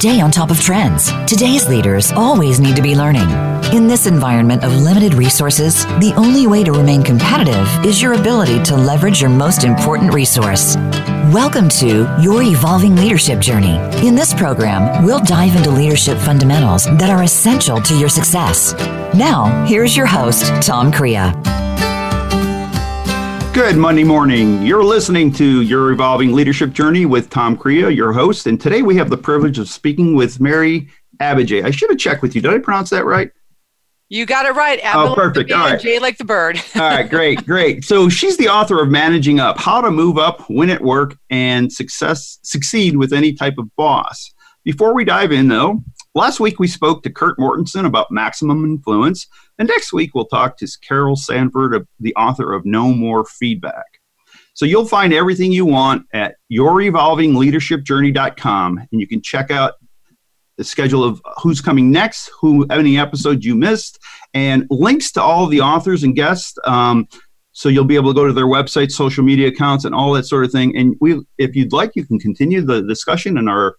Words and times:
stay 0.00 0.18
on 0.22 0.30
top 0.30 0.50
of 0.50 0.58
trends. 0.58 1.12
Today's 1.26 1.68
leaders 1.68 2.10
always 2.12 2.58
need 2.58 2.74
to 2.74 2.80
be 2.80 2.94
learning. 2.94 3.28
In 3.74 3.86
this 3.86 4.06
environment 4.06 4.64
of 4.64 4.72
limited 4.72 5.12
resources, 5.12 5.84
the 6.00 6.14
only 6.16 6.46
way 6.46 6.64
to 6.64 6.72
remain 6.72 7.02
competitive 7.02 7.68
is 7.84 8.00
your 8.00 8.14
ability 8.14 8.62
to 8.62 8.76
leverage 8.76 9.20
your 9.20 9.28
most 9.28 9.62
important 9.62 10.14
resource. 10.14 10.74
Welcome 11.34 11.68
to 11.80 12.16
Your 12.18 12.42
Evolving 12.42 12.96
Leadership 12.96 13.40
Journey. 13.40 13.76
In 14.06 14.14
this 14.14 14.32
program, 14.32 15.04
we'll 15.04 15.22
dive 15.22 15.54
into 15.54 15.70
leadership 15.70 16.16
fundamentals 16.16 16.86
that 16.96 17.10
are 17.10 17.24
essential 17.24 17.78
to 17.82 17.94
your 17.94 18.08
success. 18.08 18.72
Now, 19.14 19.66
here's 19.66 19.94
your 19.94 20.06
host, 20.06 20.46
Tom 20.62 20.90
Crea. 20.90 21.30
Good 23.52 23.76
Monday 23.76 24.04
morning. 24.04 24.62
You're 24.62 24.84
listening 24.84 25.32
to 25.32 25.62
Your 25.62 25.90
Evolving 25.90 26.32
Leadership 26.32 26.72
Journey 26.72 27.04
with 27.04 27.30
Tom 27.30 27.56
Crea, 27.56 27.90
your 27.90 28.12
host. 28.12 28.46
And 28.46 28.60
today 28.60 28.82
we 28.82 28.96
have 28.96 29.10
the 29.10 29.16
privilege 29.16 29.58
of 29.58 29.68
speaking 29.68 30.14
with 30.14 30.38
Mary 30.38 30.88
Abbajay. 31.20 31.64
I 31.64 31.72
should 31.72 31.90
have 31.90 31.98
checked 31.98 32.22
with 32.22 32.36
you. 32.36 32.40
Did 32.40 32.52
I 32.52 32.58
pronounce 32.58 32.90
that 32.90 33.04
right? 33.04 33.32
You 34.08 34.24
got 34.24 34.46
it 34.46 34.52
right. 34.54 34.80
oh, 34.94 35.14
perfect. 35.16 35.50
All 35.50 35.58
right. 35.58 35.80
Jay 35.80 35.98
like 35.98 36.16
the 36.16 36.24
bird. 36.24 36.62
All 36.76 36.82
right, 36.82 37.10
great, 37.10 37.44
great. 37.44 37.84
So 37.84 38.08
she's 38.08 38.36
the 38.36 38.48
author 38.48 38.80
of 38.80 38.88
Managing 38.88 39.40
Up: 39.40 39.58
How 39.58 39.80
to 39.80 39.90
Move 39.90 40.16
Up, 40.16 40.48
Win 40.48 40.70
at 40.70 40.80
Work, 40.80 41.16
and 41.28 41.72
Success 41.72 42.38
Succeed 42.42 42.96
with 42.96 43.12
Any 43.12 43.32
Type 43.32 43.58
of 43.58 43.68
Boss. 43.76 44.32
Before 44.64 44.94
we 44.94 45.04
dive 45.04 45.32
in, 45.32 45.48
though, 45.48 45.82
last 46.14 46.40
week 46.40 46.58
we 46.58 46.66
spoke 46.66 47.02
to 47.02 47.10
Kurt 47.10 47.38
Mortensen 47.38 47.86
about 47.86 48.10
maximum 48.10 48.64
influence, 48.64 49.26
and 49.60 49.68
next 49.68 49.92
week, 49.92 50.10
we'll 50.14 50.24
talk 50.24 50.56
to 50.56 50.66
Carol 50.80 51.16
Sanford, 51.16 51.86
the 51.98 52.14
author 52.14 52.54
of 52.54 52.64
No 52.64 52.94
More 52.94 53.26
Feedback. 53.26 53.84
So 54.54 54.64
you'll 54.64 54.86
find 54.86 55.12
everything 55.12 55.52
you 55.52 55.66
want 55.66 56.06
at 56.12 56.36
yourevolvingleadershipjourney.com, 56.50 58.78
and 58.78 59.00
you 59.00 59.06
can 59.06 59.22
check 59.22 59.50
out 59.50 59.74
the 60.56 60.64
schedule 60.64 61.04
of 61.04 61.20
who's 61.42 61.60
coming 61.60 61.90
next, 61.90 62.30
who 62.40 62.64
any 62.66 62.98
episodes 62.98 63.44
you 63.44 63.54
missed, 63.54 63.98
and 64.34 64.66
links 64.70 65.12
to 65.12 65.22
all 65.22 65.46
the 65.46 65.60
authors 65.60 66.02
and 66.04 66.16
guests. 66.16 66.56
Um, 66.64 67.06
so 67.52 67.68
you'll 67.68 67.84
be 67.84 67.96
able 67.96 68.14
to 68.14 68.14
go 68.14 68.26
to 68.26 68.32
their 68.32 68.46
website, 68.46 68.90
social 68.90 69.24
media 69.24 69.48
accounts, 69.48 69.84
and 69.84 69.94
all 69.94 70.12
that 70.12 70.24
sort 70.24 70.44
of 70.44 70.52
thing. 70.52 70.74
And 70.76 70.96
we, 71.00 71.20
if 71.38 71.54
you'd 71.54 71.72
like, 71.72 71.96
you 71.96 72.06
can 72.06 72.18
continue 72.18 72.62
the 72.62 72.82
discussion 72.82 73.36
in 73.36 73.46
our 73.48 73.76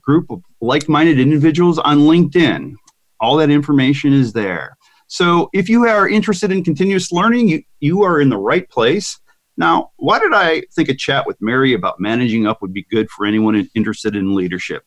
group 0.00 0.30
of 0.30 0.42
like-minded 0.60 1.18
individuals 1.18 1.78
on 1.78 2.00
LinkedIn. 2.00 2.74
All 3.20 3.36
that 3.36 3.50
information 3.50 4.12
is 4.12 4.32
there. 4.32 4.76
So 5.06 5.50
if 5.52 5.68
you 5.68 5.86
are 5.86 6.08
interested 6.08 6.50
in 6.50 6.64
continuous 6.64 7.12
learning, 7.12 7.48
you, 7.48 7.62
you 7.80 8.02
are 8.02 8.20
in 8.20 8.30
the 8.30 8.38
right 8.38 8.68
place. 8.70 9.18
Now, 9.56 9.90
why 9.96 10.18
did 10.18 10.32
I 10.32 10.62
think 10.74 10.88
a 10.88 10.94
chat 10.94 11.26
with 11.26 11.36
Mary 11.40 11.74
about 11.74 12.00
managing 12.00 12.46
up 12.46 12.62
would 12.62 12.72
be 12.72 12.86
good 12.90 13.10
for 13.10 13.26
anyone 13.26 13.68
interested 13.74 14.16
in 14.16 14.34
leadership? 14.34 14.84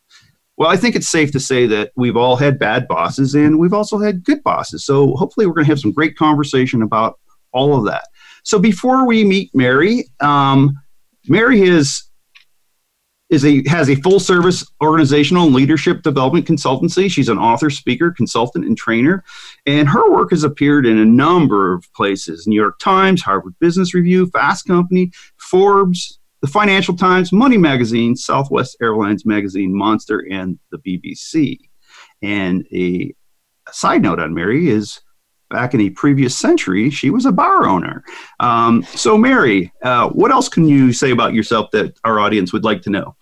Well, 0.58 0.70
I 0.70 0.78
think 0.78 0.96
it's 0.96 1.10
safe 1.10 1.32
to 1.34 1.40
say 1.40 1.68
that 1.68 1.92
we've 1.96 2.16
all 2.16 2.38
had 2.38 2.58
bad 2.58 2.88
bosses 2.88 3.36
and 3.36 3.60
we've 3.60 3.74
also 3.74 4.00
had 4.00 4.24
good 4.24 4.42
bosses. 4.44 4.86
So 4.86 5.16
hopefully, 5.16 5.46
we're 5.46 5.54
going 5.54 5.66
to 5.66 5.72
have 5.72 5.80
some 5.80 5.92
great 5.92 6.18
conversation 6.18 6.82
about 6.82 7.20
all 7.52 7.78
of 7.78 7.86
that. 7.86 8.08
So 8.44 8.58
before 8.58 9.06
we 9.06 9.24
meet 9.24 9.52
Mary, 9.54 10.06
um, 10.22 10.80
Mary 11.28 11.60
has 11.68 12.04
is 13.36 13.46
a 13.46 13.68
has 13.68 13.90
a 13.90 13.96
full 13.96 14.20
service 14.20 14.66
organizational 14.82 15.46
and 15.46 15.54
leadership 15.54 16.02
development 16.02 16.48
consultancy. 16.48 17.12
She's 17.12 17.30
an 17.30 17.38
author, 17.38 17.70
speaker, 17.70 18.12
consultant, 18.12 18.66
and 18.66 18.78
trainer, 18.78 19.24
and 19.66 19.88
her 19.90 20.10
work 20.12 20.32
has 20.32 20.44
appeared 20.44 20.86
in 20.86 20.98
a 20.98 21.06
number 21.06 21.74
of 21.74 21.86
places: 21.94 22.48
New 22.48 22.56
York 22.56 22.80
Times, 22.80 23.22
Harvard 23.22 23.56
Business 23.60 23.94
Review, 23.94 24.28
Fast 24.28 24.66
Company, 24.66 25.12
Forbes, 25.38 26.20
the 26.42 26.48
Financial 26.48 26.96
Times, 26.96 27.32
Money 27.32 27.58
Magazine, 27.58 28.16
Southwest 28.16 28.78
Airlines 28.82 29.26
Magazine, 29.26 29.76
Monster, 29.76 30.26
and 30.32 30.58
the 30.72 30.78
BBC. 30.80 31.60
And 32.22 32.66
a, 32.74 33.14
a 33.68 33.74
side 33.74 34.02
note 34.02 34.20
on 34.20 34.34
Mary 34.34 34.70
is 34.70 35.02
back 35.50 35.74
in 35.74 35.82
a 35.82 35.90
previous 35.90 36.38
century, 36.38 36.90
she 36.90 37.10
was 37.10 37.26
a 37.26 37.32
bar 37.32 37.68
owner. 37.68 38.04
Um, 38.40 38.84
so, 38.84 39.18
Mary, 39.18 39.72
uh, 39.84 40.10
what 40.10 40.32
else 40.32 40.50
can 40.50 40.68
you 40.68 40.92
say 40.94 41.12
about 41.12 41.34
yourself 41.34 41.72
that 41.72 41.98
our 42.04 42.20
audience 42.20 42.54
would 42.54 42.64
like 42.64 42.82
to 42.84 42.90
know? 42.90 43.16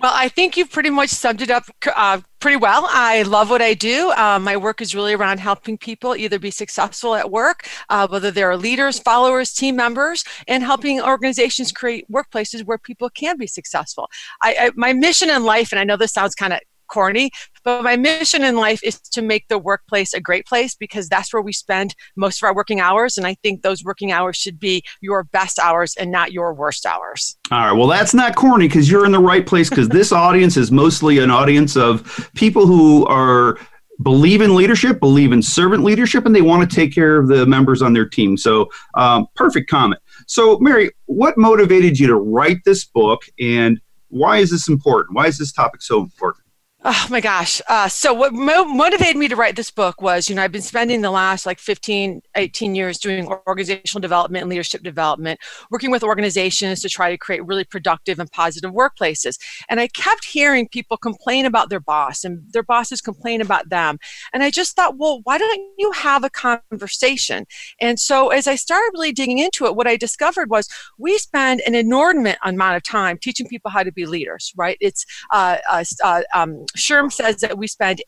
Well, 0.00 0.12
I 0.14 0.28
think 0.28 0.56
you've 0.56 0.70
pretty 0.70 0.90
much 0.90 1.10
summed 1.10 1.42
it 1.42 1.50
up 1.50 1.64
uh, 1.94 2.20
pretty 2.40 2.56
well. 2.56 2.86
I 2.88 3.22
love 3.22 3.50
what 3.50 3.60
I 3.60 3.74
do. 3.74 4.10
Uh, 4.12 4.38
my 4.38 4.56
work 4.56 4.80
is 4.80 4.94
really 4.94 5.12
around 5.12 5.38
helping 5.38 5.76
people 5.76 6.16
either 6.16 6.38
be 6.38 6.50
successful 6.50 7.14
at 7.14 7.30
work, 7.30 7.68
uh, 7.90 8.08
whether 8.08 8.30
they're 8.30 8.56
leaders, 8.56 8.98
followers, 8.98 9.52
team 9.52 9.76
members, 9.76 10.24
and 10.48 10.64
helping 10.64 11.00
organizations 11.00 11.72
create 11.72 12.10
workplaces 12.10 12.64
where 12.64 12.78
people 12.78 13.10
can 13.10 13.36
be 13.36 13.46
successful. 13.46 14.08
I, 14.40 14.56
I, 14.58 14.70
my 14.76 14.94
mission 14.94 15.28
in 15.28 15.44
life, 15.44 15.72
and 15.72 15.78
I 15.78 15.84
know 15.84 15.98
this 15.98 16.12
sounds 16.12 16.34
kind 16.34 16.54
of 16.54 16.60
corny, 16.92 17.30
but 17.64 17.82
my 17.82 17.96
mission 17.96 18.42
in 18.42 18.56
life 18.56 18.80
is 18.84 19.00
to 19.00 19.22
make 19.22 19.48
the 19.48 19.58
workplace 19.58 20.12
a 20.12 20.20
great 20.20 20.46
place 20.46 20.74
because 20.74 21.08
that's 21.08 21.32
where 21.32 21.42
we 21.42 21.52
spend 21.52 21.94
most 22.16 22.42
of 22.42 22.46
our 22.46 22.54
working 22.54 22.80
hours. 22.80 23.16
And 23.16 23.26
I 23.26 23.34
think 23.42 23.62
those 23.62 23.82
working 23.82 24.12
hours 24.12 24.36
should 24.36 24.60
be 24.60 24.82
your 25.00 25.24
best 25.24 25.58
hours 25.58 25.96
and 25.96 26.10
not 26.10 26.32
your 26.32 26.52
worst 26.52 26.84
hours. 26.84 27.36
All 27.50 27.58
right. 27.58 27.72
Well, 27.72 27.88
that's 27.88 28.14
not 28.14 28.36
corny 28.36 28.68
because 28.68 28.90
you're 28.90 29.06
in 29.06 29.12
the 29.12 29.20
right 29.20 29.46
place 29.46 29.70
because 29.70 29.88
this 29.88 30.12
audience 30.26 30.56
is 30.56 30.70
mostly 30.70 31.18
an 31.18 31.30
audience 31.30 31.76
of 31.76 32.30
people 32.34 32.66
who 32.66 33.06
are 33.06 33.58
believe 34.02 34.40
in 34.40 34.54
leadership, 34.54 34.98
believe 35.00 35.32
in 35.32 35.42
servant 35.42 35.84
leadership, 35.84 36.26
and 36.26 36.34
they 36.34 36.42
want 36.42 36.68
to 36.68 36.74
take 36.74 36.92
care 36.92 37.16
of 37.16 37.28
the 37.28 37.46
members 37.46 37.82
on 37.82 37.92
their 37.92 38.08
team. 38.08 38.36
So, 38.36 38.68
um, 38.94 39.26
perfect 39.36 39.70
comment. 39.70 40.00
So, 40.26 40.58
Mary, 40.58 40.90
what 41.06 41.38
motivated 41.38 41.98
you 41.98 42.06
to 42.08 42.16
write 42.16 42.58
this 42.64 42.84
book, 42.84 43.22
and 43.38 43.80
why 44.08 44.38
is 44.38 44.50
this 44.50 44.68
important? 44.68 45.16
Why 45.16 45.26
is 45.26 45.38
this 45.38 45.52
topic 45.52 45.82
so 45.82 46.00
important? 46.00 46.41
Oh 46.84 47.06
my 47.10 47.20
gosh. 47.20 47.62
Uh, 47.68 47.86
so 47.86 48.12
what 48.12 48.32
mo- 48.32 48.64
motivated 48.64 49.16
me 49.16 49.28
to 49.28 49.36
write 49.36 49.54
this 49.54 49.70
book 49.70 50.02
was, 50.02 50.28
you 50.28 50.34
know, 50.34 50.42
I've 50.42 50.50
been 50.50 50.60
spending 50.60 51.00
the 51.00 51.12
last 51.12 51.46
like 51.46 51.60
15, 51.60 52.22
18 52.34 52.74
years 52.74 52.98
doing 52.98 53.28
organizational 53.46 54.00
development 54.00 54.42
and 54.42 54.50
leadership 54.50 54.82
development, 54.82 55.38
working 55.70 55.92
with 55.92 56.02
organizations 56.02 56.80
to 56.82 56.88
try 56.88 57.10
to 57.10 57.16
create 57.16 57.46
really 57.46 57.62
productive 57.62 58.18
and 58.18 58.28
positive 58.32 58.72
workplaces. 58.72 59.38
And 59.68 59.78
I 59.78 59.86
kept 59.86 60.24
hearing 60.24 60.66
people 60.66 60.96
complain 60.96 61.46
about 61.46 61.70
their 61.70 61.78
boss 61.78 62.24
and 62.24 62.42
their 62.52 62.64
bosses 62.64 63.00
complain 63.00 63.40
about 63.40 63.68
them. 63.68 63.98
And 64.32 64.42
I 64.42 64.50
just 64.50 64.74
thought, 64.74 64.98
well, 64.98 65.20
why 65.22 65.38
don't 65.38 65.62
you 65.78 65.92
have 65.92 66.24
a 66.24 66.30
conversation? 66.30 67.46
And 67.80 68.00
so 68.00 68.30
as 68.30 68.48
I 68.48 68.56
started 68.56 68.90
really 68.94 69.12
digging 69.12 69.38
into 69.38 69.66
it, 69.66 69.76
what 69.76 69.86
I 69.86 69.96
discovered 69.96 70.50
was 70.50 70.68
we 70.98 71.16
spend 71.18 71.62
an 71.64 71.76
inordinate 71.76 72.38
amount 72.42 72.76
of 72.76 72.82
time 72.82 73.18
teaching 73.18 73.46
people 73.46 73.70
how 73.70 73.84
to 73.84 73.92
be 73.92 74.04
leaders, 74.04 74.52
right? 74.56 74.76
It's 74.80 75.06
uh, 75.30 75.58
uh, 75.70 75.84
uh 76.02 76.22
um, 76.34 76.66
SHRM 76.76 77.12
says 77.12 77.36
that 77.36 77.58
we 77.58 77.66
spend 77.66 78.02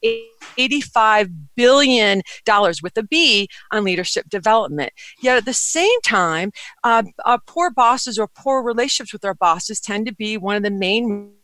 $85 0.58 1.32
billion 1.54 2.22
with 2.82 2.96
a 2.96 3.02
B 3.02 3.48
on 3.70 3.84
leadership 3.84 4.28
development. 4.28 4.92
Yet 5.20 5.36
at 5.36 5.44
the 5.44 5.54
same 5.54 6.00
time, 6.02 6.52
uh, 6.82 7.04
uh, 7.24 7.38
poor 7.46 7.70
bosses 7.70 8.18
or 8.18 8.28
poor 8.28 8.62
relationships 8.62 9.12
with 9.12 9.24
our 9.24 9.34
bosses 9.34 9.80
tend 9.80 10.06
to 10.06 10.14
be 10.14 10.36
one 10.36 10.56
of 10.56 10.62
the 10.62 10.70
main 10.70 11.34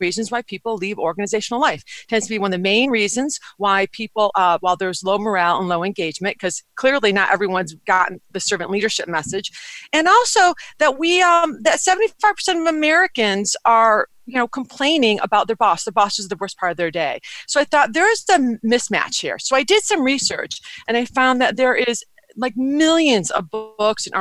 reasons 0.00 0.30
why 0.30 0.42
people 0.42 0.76
leave 0.76 0.98
organizational 0.98 1.60
life 1.60 1.82
tends 2.08 2.26
to 2.26 2.34
be 2.34 2.38
one 2.38 2.52
of 2.52 2.58
the 2.58 2.62
main 2.62 2.90
reasons 2.90 3.38
why 3.58 3.86
people 3.92 4.30
uh, 4.34 4.58
while 4.60 4.76
there's 4.76 5.04
low 5.04 5.18
morale 5.18 5.58
and 5.58 5.68
low 5.68 5.84
engagement 5.84 6.34
because 6.34 6.62
clearly 6.74 7.12
not 7.12 7.32
everyone's 7.32 7.74
gotten 7.86 8.20
the 8.32 8.40
servant 8.40 8.70
leadership 8.70 9.08
message 9.08 9.50
and 9.92 10.08
also 10.08 10.54
that 10.78 10.98
we 10.98 11.22
um, 11.22 11.62
that 11.62 11.78
75% 11.78 12.60
of 12.60 12.66
americans 12.66 13.56
are 13.64 14.08
you 14.26 14.34
know, 14.34 14.48
complaining 14.48 15.18
about 15.22 15.46
their 15.46 15.56
boss. 15.56 15.84
The 15.84 15.92
boss 15.92 16.18
is 16.18 16.28
the 16.28 16.36
worst 16.36 16.58
part 16.58 16.72
of 16.72 16.76
their 16.76 16.90
day. 16.90 17.20
So 17.46 17.60
I 17.60 17.64
thought 17.64 17.92
there's 17.92 18.24
a 18.30 18.38
mismatch 18.64 19.20
here. 19.20 19.38
So 19.38 19.56
I 19.56 19.62
did 19.62 19.82
some 19.82 20.02
research 20.02 20.60
and 20.88 20.96
I 20.96 21.04
found 21.04 21.40
that 21.40 21.56
there 21.56 21.74
is 21.74 22.04
like 22.36 22.56
millions 22.56 23.30
of 23.30 23.50
books 23.50 24.06
and 24.06 24.14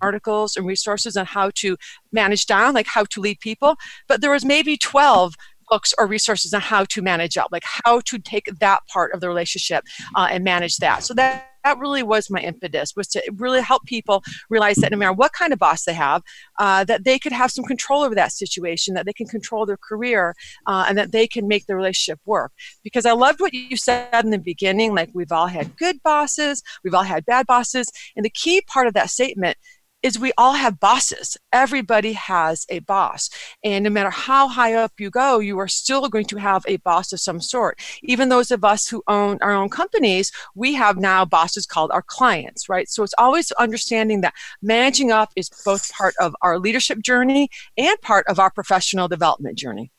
articles 0.00 0.56
and 0.56 0.66
resources 0.66 1.16
on 1.16 1.26
how 1.26 1.50
to 1.56 1.76
manage 2.12 2.46
down, 2.46 2.74
like 2.74 2.86
how 2.86 3.04
to 3.04 3.20
lead 3.20 3.40
people. 3.40 3.76
But 4.08 4.20
there 4.20 4.30
was 4.30 4.44
maybe 4.44 4.76
12 4.76 5.34
books 5.68 5.94
or 5.98 6.06
resources 6.06 6.52
on 6.52 6.60
how 6.60 6.84
to 6.84 7.02
manage 7.02 7.36
up, 7.36 7.48
like 7.52 7.64
how 7.64 8.00
to 8.00 8.18
take 8.18 8.46
that 8.60 8.86
part 8.88 9.12
of 9.12 9.20
the 9.20 9.28
relationship 9.28 9.84
uh, 10.16 10.28
and 10.30 10.42
manage 10.44 10.76
that. 10.78 11.04
So 11.04 11.14
that 11.14 11.49
that 11.64 11.78
really 11.78 12.02
was 12.02 12.30
my 12.30 12.40
impetus 12.40 12.94
was 12.96 13.06
to 13.08 13.22
really 13.36 13.60
help 13.60 13.84
people 13.84 14.22
realize 14.48 14.76
that 14.76 14.90
no 14.90 14.98
matter 14.98 15.12
what 15.12 15.32
kind 15.32 15.52
of 15.52 15.58
boss 15.58 15.84
they 15.84 15.94
have 15.94 16.22
uh, 16.58 16.84
that 16.84 17.04
they 17.04 17.18
could 17.18 17.32
have 17.32 17.50
some 17.50 17.64
control 17.64 18.02
over 18.02 18.14
that 18.14 18.32
situation 18.32 18.94
that 18.94 19.06
they 19.06 19.12
can 19.12 19.26
control 19.26 19.66
their 19.66 19.76
career 19.76 20.34
uh, 20.66 20.84
and 20.88 20.96
that 20.98 21.12
they 21.12 21.26
can 21.26 21.48
make 21.48 21.66
the 21.66 21.76
relationship 21.76 22.20
work. 22.24 22.52
Because 22.82 23.06
i 23.06 23.12
loved 23.12 23.40
what 23.40 23.54
you 23.54 23.76
said 23.76 24.24
in 24.24 24.30
the 24.30 24.38
beginning 24.38 24.94
like 24.94 25.10
we've 25.12 25.32
all 25.32 25.46
had 25.46 25.76
good 25.76 26.02
bosses 26.02 26.62
we've 26.84 26.94
all 26.94 27.02
had 27.02 27.24
bad 27.26 27.46
bosses 27.46 27.90
and 28.16 28.24
the 28.24 28.30
key 28.30 28.60
part 28.62 28.86
of 28.86 28.94
that 28.94 29.10
statement 29.10 29.56
is 30.02 30.18
we 30.18 30.32
all 30.38 30.54
have 30.54 30.80
bosses. 30.80 31.36
Everybody 31.52 32.12
has 32.14 32.66
a 32.68 32.80
boss. 32.80 33.30
And 33.64 33.84
no 33.84 33.90
matter 33.90 34.10
how 34.10 34.48
high 34.48 34.74
up 34.74 34.92
you 34.98 35.10
go, 35.10 35.38
you 35.38 35.58
are 35.58 35.68
still 35.68 36.08
going 36.08 36.26
to 36.26 36.36
have 36.36 36.64
a 36.66 36.76
boss 36.78 37.12
of 37.12 37.20
some 37.20 37.40
sort. 37.40 37.78
Even 38.02 38.28
those 38.28 38.50
of 38.50 38.64
us 38.64 38.88
who 38.88 39.02
own 39.08 39.38
our 39.42 39.52
own 39.52 39.68
companies, 39.68 40.32
we 40.54 40.74
have 40.74 40.96
now 40.96 41.24
bosses 41.24 41.66
called 41.66 41.90
our 41.92 42.02
clients, 42.02 42.68
right? 42.68 42.88
So 42.88 43.02
it's 43.02 43.14
always 43.18 43.52
understanding 43.52 44.20
that 44.22 44.34
managing 44.62 45.10
up 45.10 45.32
is 45.36 45.50
both 45.64 45.92
part 45.92 46.14
of 46.20 46.34
our 46.42 46.58
leadership 46.58 47.00
journey 47.00 47.48
and 47.76 48.00
part 48.00 48.26
of 48.28 48.38
our 48.38 48.50
professional 48.50 49.08
development 49.08 49.58
journey. 49.58 49.90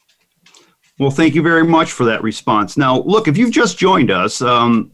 Well, 1.00 1.12
thank 1.12 1.34
you 1.34 1.42
very 1.42 1.64
much 1.64 1.92
for 1.92 2.06
that 2.06 2.22
response. 2.22 2.78
Now, 2.78 3.02
look, 3.02 3.28
if 3.28 3.36
you've 3.36 3.52
just 3.52 3.78
joined 3.78 4.12
us, 4.12 4.40
um, 4.42 4.92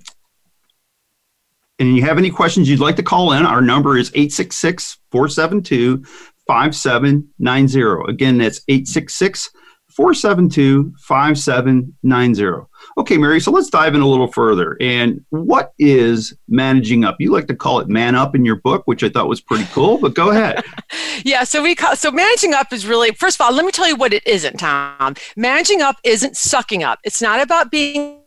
and 1.80 1.96
you 1.96 2.04
have 2.04 2.18
any 2.18 2.30
questions 2.30 2.70
you'd 2.70 2.80
like 2.80 2.96
to 2.96 3.04
call 3.04 3.34
in, 3.34 3.46
our 3.46 3.62
number 3.62 3.98
is 3.98 4.10
866 4.10 4.98
472 5.12 6.04
5790. 6.48 8.12
Again, 8.12 8.38
that's 8.38 8.62
866 8.68 9.52
472 9.98 10.94
5790. 11.00 12.68
Okay, 12.98 13.18
Mary, 13.18 13.40
so 13.40 13.52
let's 13.52 13.70
dive 13.70 13.96
in 13.96 14.02
a 14.02 14.08
little 14.08 14.32
further. 14.32 14.78
And 14.80 15.26
what 15.30 15.74
is 15.80 16.36
managing 16.48 17.04
up? 17.04 17.18
You 17.20 17.32
like 17.32 17.48
to 17.48 17.56
call 17.56 17.80
it 17.80 17.88
man 17.88 18.16
up 18.16 18.36
in 18.36 18.46
your 18.46 18.58
book, 18.58 18.84
which 18.86 19.04
I 19.04 19.10
thought 19.10 19.28
was 19.28 19.42
pretty 19.42 19.66
cool, 19.72 19.98
but 19.98 20.14
go 20.14 20.30
ahead. 20.30 20.64
yeah, 21.26 21.44
so 21.44 21.64
we 21.64 21.74
call 21.76 21.96
so 21.96 22.12
managing 22.12 22.54
up 22.54 22.72
is 22.72 22.86
really 22.86 23.12
first 23.12 23.40
of 23.40 23.46
all, 23.46 23.54
let 23.54 23.66
me 23.66 23.72
tell 23.72 23.88
you 23.88 23.96
what 23.96 24.14
it 24.14 24.26
isn't, 24.28 24.58
Tom. 24.58 25.16
Managing 25.36 25.82
up 25.82 25.98
isn't 26.04 26.38
sucking 26.38 26.84
up. 26.84 27.00
It's 27.04 27.22
not 27.22 27.42
about 27.42 27.72
being 27.72 28.22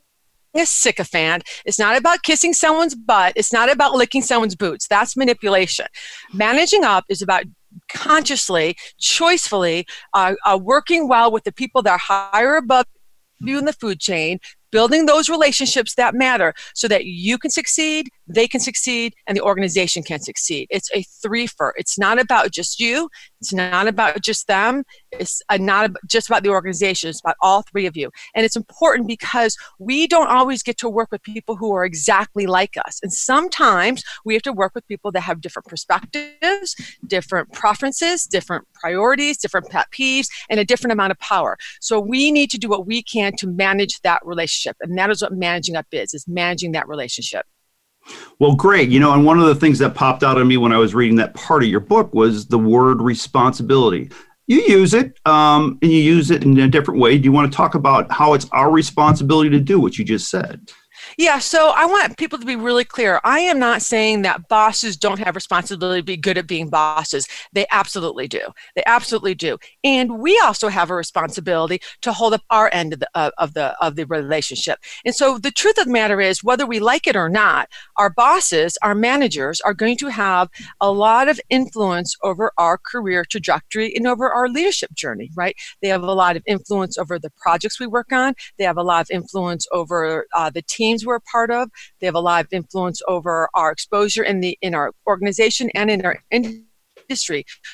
a 0.54 0.66
sycophant. 0.66 1.44
It's 1.64 1.78
not 1.78 1.96
about 1.96 2.22
kissing 2.22 2.52
someone's 2.52 2.94
butt. 2.94 3.32
It's 3.36 3.52
not 3.52 3.70
about 3.70 3.94
licking 3.94 4.22
someone's 4.22 4.56
boots. 4.56 4.86
That's 4.88 5.16
manipulation. 5.16 5.86
Managing 6.32 6.84
up 6.84 7.04
is 7.08 7.22
about 7.22 7.44
consciously, 7.88 8.76
choicefully, 9.00 9.84
uh, 10.14 10.34
uh, 10.44 10.58
working 10.60 11.08
well 11.08 11.30
with 11.30 11.44
the 11.44 11.52
people 11.52 11.82
that 11.82 11.92
are 11.92 11.98
higher 11.98 12.56
above 12.56 12.86
you 13.38 13.58
in 13.58 13.64
the 13.64 13.72
food 13.72 14.00
chain, 14.00 14.38
building 14.70 15.06
those 15.06 15.28
relationships 15.28 15.94
that 15.94 16.14
matter 16.14 16.54
so 16.74 16.88
that 16.88 17.06
you 17.06 17.38
can 17.38 17.50
succeed, 17.50 18.08
they 18.34 18.48
can 18.48 18.60
succeed, 18.60 19.14
and 19.26 19.36
the 19.36 19.42
organization 19.42 20.02
can 20.02 20.20
succeed. 20.20 20.68
It's 20.70 20.90
a 20.94 21.04
threefer. 21.24 21.72
It's 21.76 21.98
not 21.98 22.20
about 22.20 22.50
just 22.50 22.80
you. 22.80 23.08
It's 23.40 23.52
not 23.52 23.86
about 23.86 24.20
just 24.22 24.46
them. 24.46 24.84
It's 25.12 25.42
not 25.50 25.90
just 26.06 26.28
about 26.28 26.42
the 26.42 26.50
organization. 26.50 27.10
It's 27.10 27.20
about 27.20 27.36
all 27.40 27.62
three 27.62 27.86
of 27.86 27.96
you. 27.96 28.10
And 28.34 28.44
it's 28.44 28.56
important 28.56 29.08
because 29.08 29.56
we 29.78 30.06
don't 30.06 30.28
always 30.28 30.62
get 30.62 30.78
to 30.78 30.88
work 30.88 31.08
with 31.10 31.22
people 31.22 31.56
who 31.56 31.72
are 31.74 31.84
exactly 31.84 32.46
like 32.46 32.76
us. 32.86 33.00
And 33.02 33.12
sometimes 33.12 34.02
we 34.24 34.34
have 34.34 34.42
to 34.42 34.52
work 34.52 34.72
with 34.74 34.86
people 34.86 35.10
that 35.12 35.20
have 35.22 35.40
different 35.40 35.66
perspectives, 35.66 36.76
different 37.06 37.52
preferences, 37.52 38.24
different 38.24 38.66
priorities, 38.74 39.38
different 39.38 39.68
pet 39.70 39.86
peeves, 39.92 40.28
and 40.48 40.60
a 40.60 40.64
different 40.64 40.92
amount 40.92 41.10
of 41.12 41.18
power. 41.18 41.56
So 41.80 41.98
we 41.98 42.30
need 42.30 42.50
to 42.50 42.58
do 42.58 42.68
what 42.68 42.86
we 42.86 43.02
can 43.02 43.32
to 43.38 43.46
manage 43.46 44.00
that 44.02 44.20
relationship. 44.24 44.76
And 44.80 44.96
that 44.98 45.10
is 45.10 45.22
what 45.22 45.32
managing 45.32 45.76
up 45.76 45.86
is, 45.92 46.14
is 46.14 46.26
managing 46.28 46.72
that 46.72 46.88
relationship. 46.88 47.46
Well, 48.38 48.54
great. 48.54 48.88
You 48.88 49.00
know, 49.00 49.12
and 49.12 49.24
one 49.24 49.38
of 49.38 49.46
the 49.46 49.54
things 49.54 49.78
that 49.80 49.94
popped 49.94 50.22
out 50.22 50.38
of 50.38 50.46
me 50.46 50.56
when 50.56 50.72
I 50.72 50.78
was 50.78 50.94
reading 50.94 51.16
that 51.16 51.34
part 51.34 51.62
of 51.62 51.68
your 51.68 51.80
book 51.80 52.14
was 52.14 52.46
the 52.46 52.58
word 52.58 53.02
responsibility. 53.02 54.10
You 54.46 54.62
use 54.62 54.94
it, 54.94 55.18
um, 55.26 55.78
and 55.82 55.92
you 55.92 55.98
use 55.98 56.30
it 56.30 56.42
in 56.42 56.58
a 56.58 56.66
different 56.66 57.00
way. 57.00 57.18
Do 57.18 57.24
you 57.24 57.32
want 57.32 57.52
to 57.52 57.56
talk 57.56 57.74
about 57.74 58.10
how 58.10 58.34
it's 58.34 58.48
our 58.50 58.70
responsibility 58.70 59.50
to 59.50 59.60
do 59.60 59.78
what 59.78 59.98
you 59.98 60.04
just 60.04 60.28
said? 60.28 60.72
Yeah, 61.18 61.38
so 61.38 61.72
I 61.74 61.86
want 61.86 62.16
people 62.16 62.38
to 62.38 62.46
be 62.46 62.56
really 62.56 62.84
clear. 62.84 63.20
I 63.24 63.40
am 63.40 63.58
not 63.58 63.82
saying 63.82 64.22
that 64.22 64.48
bosses 64.48 64.96
don't 64.96 65.18
have 65.18 65.34
responsibility 65.34 66.00
to 66.00 66.04
be 66.04 66.16
good 66.16 66.38
at 66.38 66.46
being 66.46 66.68
bosses. 66.68 67.28
They 67.52 67.66
absolutely 67.70 68.28
do. 68.28 68.40
They 68.76 68.82
absolutely 68.86 69.34
do. 69.34 69.58
And 69.84 70.18
we 70.20 70.40
also 70.44 70.68
have 70.68 70.90
a 70.90 70.94
responsibility 70.94 71.80
to 72.02 72.12
hold 72.12 72.34
up 72.34 72.42
our 72.50 72.70
end 72.72 72.92
of 72.92 73.00
the 73.00 73.08
uh, 73.14 73.30
of 73.38 73.54
the 73.54 73.76
of 73.84 73.96
the 73.96 74.04
relationship. 74.06 74.78
And 75.04 75.14
so 75.14 75.38
the 75.38 75.50
truth 75.50 75.78
of 75.78 75.86
the 75.86 75.92
matter 75.92 76.20
is 76.20 76.44
whether 76.44 76.66
we 76.66 76.80
like 76.80 77.06
it 77.06 77.16
or 77.16 77.28
not, 77.28 77.68
our 77.96 78.10
bosses, 78.10 78.78
our 78.82 78.94
managers 78.94 79.60
are 79.62 79.74
going 79.74 79.96
to 79.98 80.08
have 80.08 80.48
a 80.80 80.90
lot 80.90 81.28
of 81.28 81.40
influence 81.50 82.16
over 82.22 82.52
our 82.58 82.78
career 82.78 83.24
trajectory 83.24 83.94
and 83.94 84.06
over 84.06 84.30
our 84.30 84.48
leadership 84.48 84.92
journey, 84.94 85.30
right? 85.34 85.56
They 85.82 85.88
have 85.88 86.02
a 86.02 86.12
lot 86.12 86.36
of 86.36 86.42
influence 86.46 86.98
over 86.98 87.18
the 87.18 87.30
projects 87.30 87.80
we 87.80 87.86
work 87.86 88.12
on. 88.12 88.34
They 88.58 88.64
have 88.64 88.78
a 88.78 88.82
lot 88.82 89.02
of 89.02 89.10
influence 89.10 89.66
over 89.72 90.26
uh, 90.34 90.50
the 90.50 90.62
teams 90.62 90.99
we're 91.06 91.16
a 91.16 91.20
part 91.20 91.50
of. 91.50 91.70
They 92.00 92.06
have 92.06 92.14
a 92.14 92.20
lot 92.20 92.44
of 92.44 92.52
influence 92.52 93.02
over 93.08 93.48
our 93.54 93.70
exposure 93.70 94.22
in 94.22 94.40
the 94.40 94.58
in 94.60 94.74
our 94.74 94.92
organization 95.06 95.70
and 95.74 95.90
in 95.90 96.04
our 96.04 96.18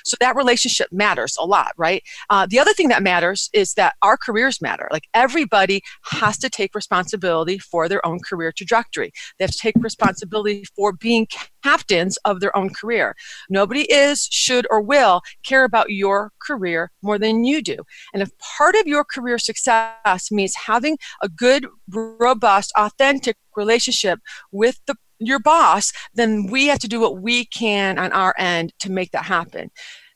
So 0.04 0.16
that 0.20 0.36
relationship 0.36 0.88
matters 0.92 1.36
a 1.38 1.44
lot, 1.44 1.72
right? 1.76 2.02
Uh, 2.30 2.46
the 2.48 2.58
other 2.58 2.72
thing 2.72 2.88
that 2.88 3.02
matters 3.02 3.50
is 3.52 3.74
that 3.74 3.94
our 4.02 4.16
careers 4.16 4.60
matter. 4.60 4.88
Like 4.90 5.08
everybody 5.14 5.82
has 6.04 6.38
to 6.38 6.50
take 6.50 6.74
responsibility 6.74 7.58
for 7.58 7.88
their 7.88 8.04
own 8.04 8.20
career 8.20 8.52
trajectory. 8.52 9.12
They 9.38 9.44
have 9.44 9.50
to 9.50 9.58
take 9.58 9.76
responsibility 9.80 10.64
for 10.74 10.92
being 10.92 11.26
captains 11.62 12.16
of 12.24 12.40
their 12.40 12.56
own 12.56 12.70
career. 12.70 13.14
Nobody 13.50 13.82
is, 13.92 14.28
should, 14.30 14.66
or 14.70 14.80
will 14.80 15.22
care 15.44 15.64
about 15.64 15.90
your 15.90 16.32
career 16.40 16.90
more 17.02 17.18
than 17.18 17.44
you 17.44 17.62
do. 17.62 17.78
And 18.12 18.22
if 18.22 18.30
part 18.38 18.74
of 18.74 18.86
your 18.86 19.04
career 19.04 19.38
success 19.38 20.30
means 20.30 20.54
having 20.54 20.98
a 21.22 21.28
good, 21.28 21.66
robust, 21.88 22.72
authentic 22.76 23.36
relationship 23.56 24.20
with 24.52 24.80
the 24.86 24.94
your 25.18 25.38
boss, 25.38 25.92
then 26.14 26.46
we 26.50 26.66
have 26.66 26.78
to 26.80 26.88
do 26.88 27.00
what 27.00 27.20
we 27.20 27.44
can 27.46 27.98
on 27.98 28.12
our 28.12 28.34
end 28.38 28.72
to 28.80 28.90
make 28.90 29.12
that 29.12 29.24
happen. 29.24 29.70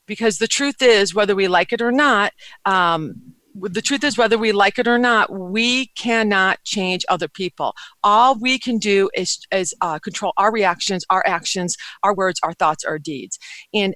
Because 0.07 0.37
the 0.37 0.47
truth 0.47 0.81
is, 0.81 1.15
whether 1.15 1.35
we 1.35 1.47
like 1.47 1.71
it 1.71 1.81
or 1.81 1.91
not, 1.91 2.33
um, 2.65 3.15
the 3.55 3.81
truth 3.81 4.03
is 4.03 4.17
whether 4.17 4.37
we 4.37 4.51
like 4.51 4.79
it 4.79 4.87
or 4.87 4.97
not 4.97 5.31
we 5.31 5.87
cannot 5.97 6.57
change 6.63 7.05
other 7.09 7.27
people 7.27 7.73
all 8.03 8.37
we 8.39 8.57
can 8.57 8.77
do 8.77 9.09
is, 9.13 9.39
is 9.51 9.73
uh, 9.81 9.99
control 9.99 10.33
our 10.37 10.51
reactions 10.51 11.03
our 11.09 11.23
actions 11.27 11.75
our 12.03 12.15
words 12.15 12.39
our 12.43 12.53
thoughts 12.53 12.83
our 12.83 12.97
deeds 12.97 13.37
and 13.73 13.93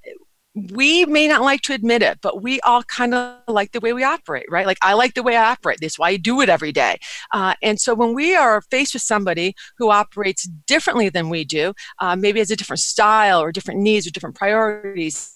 we 0.55 1.05
may 1.05 1.27
not 1.27 1.41
like 1.41 1.61
to 1.61 1.73
admit 1.73 2.01
it, 2.01 2.19
but 2.21 2.41
we 2.41 2.61
all 2.61 2.81
kind 2.83 3.13
of 3.13 3.39
like 3.47 3.73
the 3.73 3.81
way 3.81 3.91
we 3.91 4.03
operate, 4.03 4.45
right? 4.49 4.65
Like 4.65 4.77
I 4.81 4.93
like 4.93 5.13
the 5.13 5.23
way 5.23 5.35
I 5.35 5.51
operate. 5.51 5.79
That's 5.81 5.99
why 5.99 6.09
I 6.09 6.17
do 6.17 6.39
it 6.41 6.49
every 6.49 6.71
day. 6.71 6.97
Uh, 7.31 7.55
and 7.61 7.79
so 7.79 7.93
when 7.93 8.13
we 8.13 8.35
are 8.35 8.61
faced 8.61 8.93
with 8.93 9.03
somebody 9.03 9.53
who 9.77 9.91
operates 9.91 10.43
differently 10.65 11.09
than 11.09 11.29
we 11.29 11.43
do, 11.43 11.73
uh, 11.99 12.15
maybe 12.15 12.39
has 12.39 12.51
a 12.51 12.55
different 12.55 12.79
style 12.79 13.41
or 13.41 13.51
different 13.51 13.81
needs 13.81 14.07
or 14.07 14.11
different 14.11 14.35
priorities, 14.35 15.35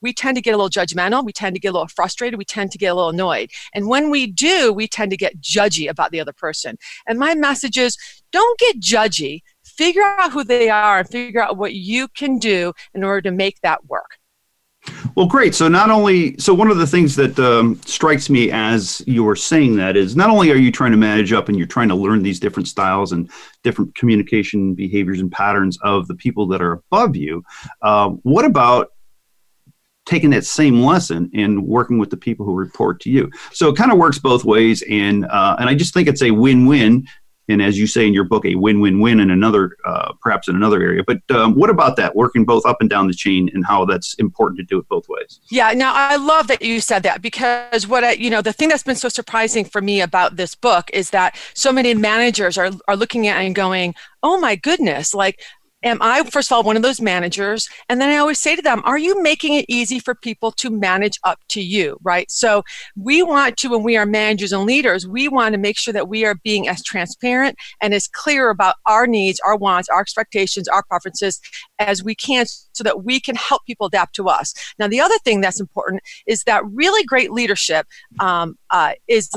we 0.00 0.12
tend 0.12 0.36
to 0.36 0.42
get 0.42 0.54
a 0.54 0.56
little 0.56 0.70
judgmental. 0.70 1.24
We 1.24 1.32
tend 1.32 1.54
to 1.54 1.60
get 1.60 1.68
a 1.68 1.72
little 1.72 1.88
frustrated. 1.88 2.38
We 2.38 2.44
tend 2.44 2.72
to 2.72 2.78
get 2.78 2.88
a 2.88 2.94
little 2.94 3.10
annoyed. 3.10 3.50
And 3.74 3.86
when 3.88 4.10
we 4.10 4.26
do, 4.26 4.72
we 4.72 4.88
tend 4.88 5.10
to 5.10 5.16
get 5.16 5.40
judgy 5.40 5.88
about 5.88 6.10
the 6.10 6.20
other 6.20 6.32
person. 6.32 6.78
And 7.06 7.18
my 7.18 7.34
message 7.34 7.76
is 7.76 7.96
don't 8.32 8.58
get 8.58 8.80
judgy. 8.80 9.42
Figure 9.62 10.02
out 10.02 10.32
who 10.32 10.42
they 10.42 10.70
are 10.70 11.00
and 11.00 11.08
figure 11.08 11.42
out 11.42 11.56
what 11.56 11.74
you 11.74 12.08
can 12.08 12.38
do 12.38 12.72
in 12.94 13.04
order 13.04 13.20
to 13.22 13.30
make 13.30 13.60
that 13.60 13.86
work. 13.86 14.17
Well, 15.14 15.26
great. 15.26 15.54
So 15.54 15.68
not 15.68 15.90
only 15.90 16.36
so 16.38 16.54
one 16.54 16.70
of 16.70 16.78
the 16.78 16.86
things 16.86 17.16
that 17.16 17.38
um, 17.38 17.80
strikes 17.84 18.30
me 18.30 18.50
as 18.50 19.02
you 19.06 19.24
were 19.24 19.36
saying 19.36 19.76
that 19.76 19.96
is 19.96 20.14
not 20.14 20.30
only 20.30 20.50
are 20.50 20.56
you 20.56 20.70
trying 20.70 20.92
to 20.92 20.96
manage 20.96 21.32
up 21.32 21.48
and 21.48 21.58
you're 21.58 21.66
trying 21.66 21.88
to 21.88 21.94
learn 21.94 22.22
these 22.22 22.38
different 22.38 22.68
styles 22.68 23.12
and 23.12 23.30
different 23.62 23.94
communication 23.94 24.74
behaviors 24.74 25.20
and 25.20 25.32
patterns 25.32 25.78
of 25.82 26.06
the 26.06 26.14
people 26.14 26.46
that 26.48 26.62
are 26.62 26.72
above 26.72 27.16
you. 27.16 27.42
Uh, 27.82 28.10
what 28.22 28.44
about 28.44 28.92
taking 30.06 30.30
that 30.30 30.44
same 30.44 30.80
lesson 30.80 31.30
and 31.34 31.66
working 31.66 31.98
with 31.98 32.10
the 32.10 32.16
people 32.16 32.46
who 32.46 32.54
report 32.54 33.00
to 33.00 33.10
you? 33.10 33.30
So 33.52 33.68
it 33.68 33.76
kind 33.76 33.92
of 33.92 33.98
works 33.98 34.18
both 34.18 34.44
ways, 34.44 34.82
and 34.88 35.26
uh, 35.26 35.56
and 35.58 35.68
I 35.68 35.74
just 35.74 35.94
think 35.94 36.08
it's 36.08 36.22
a 36.22 36.30
win-win 36.30 37.06
and 37.48 37.62
as 37.62 37.78
you 37.78 37.86
say 37.86 38.06
in 38.06 38.14
your 38.14 38.24
book, 38.24 38.44
a 38.44 38.54
win-win-win 38.54 39.20
in 39.20 39.30
another, 39.30 39.76
uh, 39.84 40.12
perhaps 40.20 40.48
in 40.48 40.56
another 40.56 40.82
area. 40.82 41.02
But 41.06 41.18
um, 41.30 41.54
what 41.54 41.70
about 41.70 41.96
that, 41.96 42.14
working 42.14 42.44
both 42.44 42.66
up 42.66 42.78
and 42.80 42.90
down 42.90 43.06
the 43.06 43.14
chain, 43.14 43.50
and 43.54 43.64
how 43.64 43.84
that's 43.84 44.14
important 44.14 44.58
to 44.58 44.64
do 44.64 44.78
it 44.78 44.88
both 44.88 45.08
ways? 45.08 45.40
Yeah, 45.50 45.72
now 45.72 45.92
I 45.94 46.16
love 46.16 46.46
that 46.48 46.62
you 46.62 46.80
said 46.80 47.02
that 47.04 47.22
because 47.22 47.86
what 47.86 48.04
I, 48.04 48.12
you 48.12 48.30
know, 48.30 48.42
the 48.42 48.52
thing 48.52 48.68
that's 48.68 48.82
been 48.82 48.96
so 48.96 49.08
surprising 49.08 49.64
for 49.64 49.80
me 49.80 50.00
about 50.00 50.36
this 50.36 50.54
book 50.54 50.90
is 50.92 51.10
that 51.10 51.36
so 51.54 51.72
many 51.72 51.94
managers 51.94 52.58
are 52.58 52.70
are 52.86 52.96
looking 52.96 53.26
at 53.26 53.38
and 53.38 53.54
going, 53.54 53.94
"Oh 54.22 54.38
my 54.38 54.56
goodness!" 54.56 55.14
Like 55.14 55.40
am 55.82 55.98
I, 56.00 56.22
first 56.24 56.50
of 56.50 56.56
all, 56.56 56.62
one 56.64 56.76
of 56.76 56.82
those 56.82 57.00
managers? 57.00 57.68
And 57.88 58.00
then 58.00 58.10
I 58.10 58.16
always 58.16 58.40
say 58.40 58.56
to 58.56 58.62
them, 58.62 58.82
are 58.84 58.98
you 58.98 59.22
making 59.22 59.54
it 59.54 59.64
easy 59.68 59.98
for 60.00 60.14
people 60.14 60.50
to 60.52 60.70
manage 60.70 61.18
up 61.24 61.38
to 61.50 61.62
you, 61.62 61.98
right? 62.02 62.30
So 62.30 62.64
we 62.96 63.22
want 63.22 63.56
to, 63.58 63.68
when 63.70 63.84
we 63.84 63.96
are 63.96 64.06
managers 64.06 64.52
and 64.52 64.64
leaders, 64.64 65.06
we 65.06 65.28
want 65.28 65.52
to 65.52 65.58
make 65.58 65.78
sure 65.78 65.92
that 65.92 66.08
we 66.08 66.24
are 66.24 66.34
being 66.42 66.68
as 66.68 66.82
transparent 66.82 67.56
and 67.80 67.94
as 67.94 68.08
clear 68.08 68.50
about 68.50 68.76
our 68.86 69.06
needs, 69.06 69.40
our 69.40 69.56
wants, 69.56 69.88
our 69.88 70.00
expectations, 70.00 70.66
our 70.68 70.82
preferences 70.82 71.40
as 71.78 72.02
we 72.02 72.14
can 72.14 72.46
so 72.72 72.82
that 72.82 73.04
we 73.04 73.20
can 73.20 73.36
help 73.36 73.64
people 73.64 73.86
adapt 73.86 74.14
to 74.16 74.28
us. 74.28 74.54
Now, 74.78 74.88
the 74.88 75.00
other 75.00 75.18
thing 75.18 75.40
that's 75.40 75.60
important 75.60 76.02
is 76.26 76.42
that 76.44 76.64
really 76.66 77.04
great 77.04 77.30
leadership 77.30 77.86
um, 78.20 78.58
uh, 78.70 78.92
is, 79.06 79.30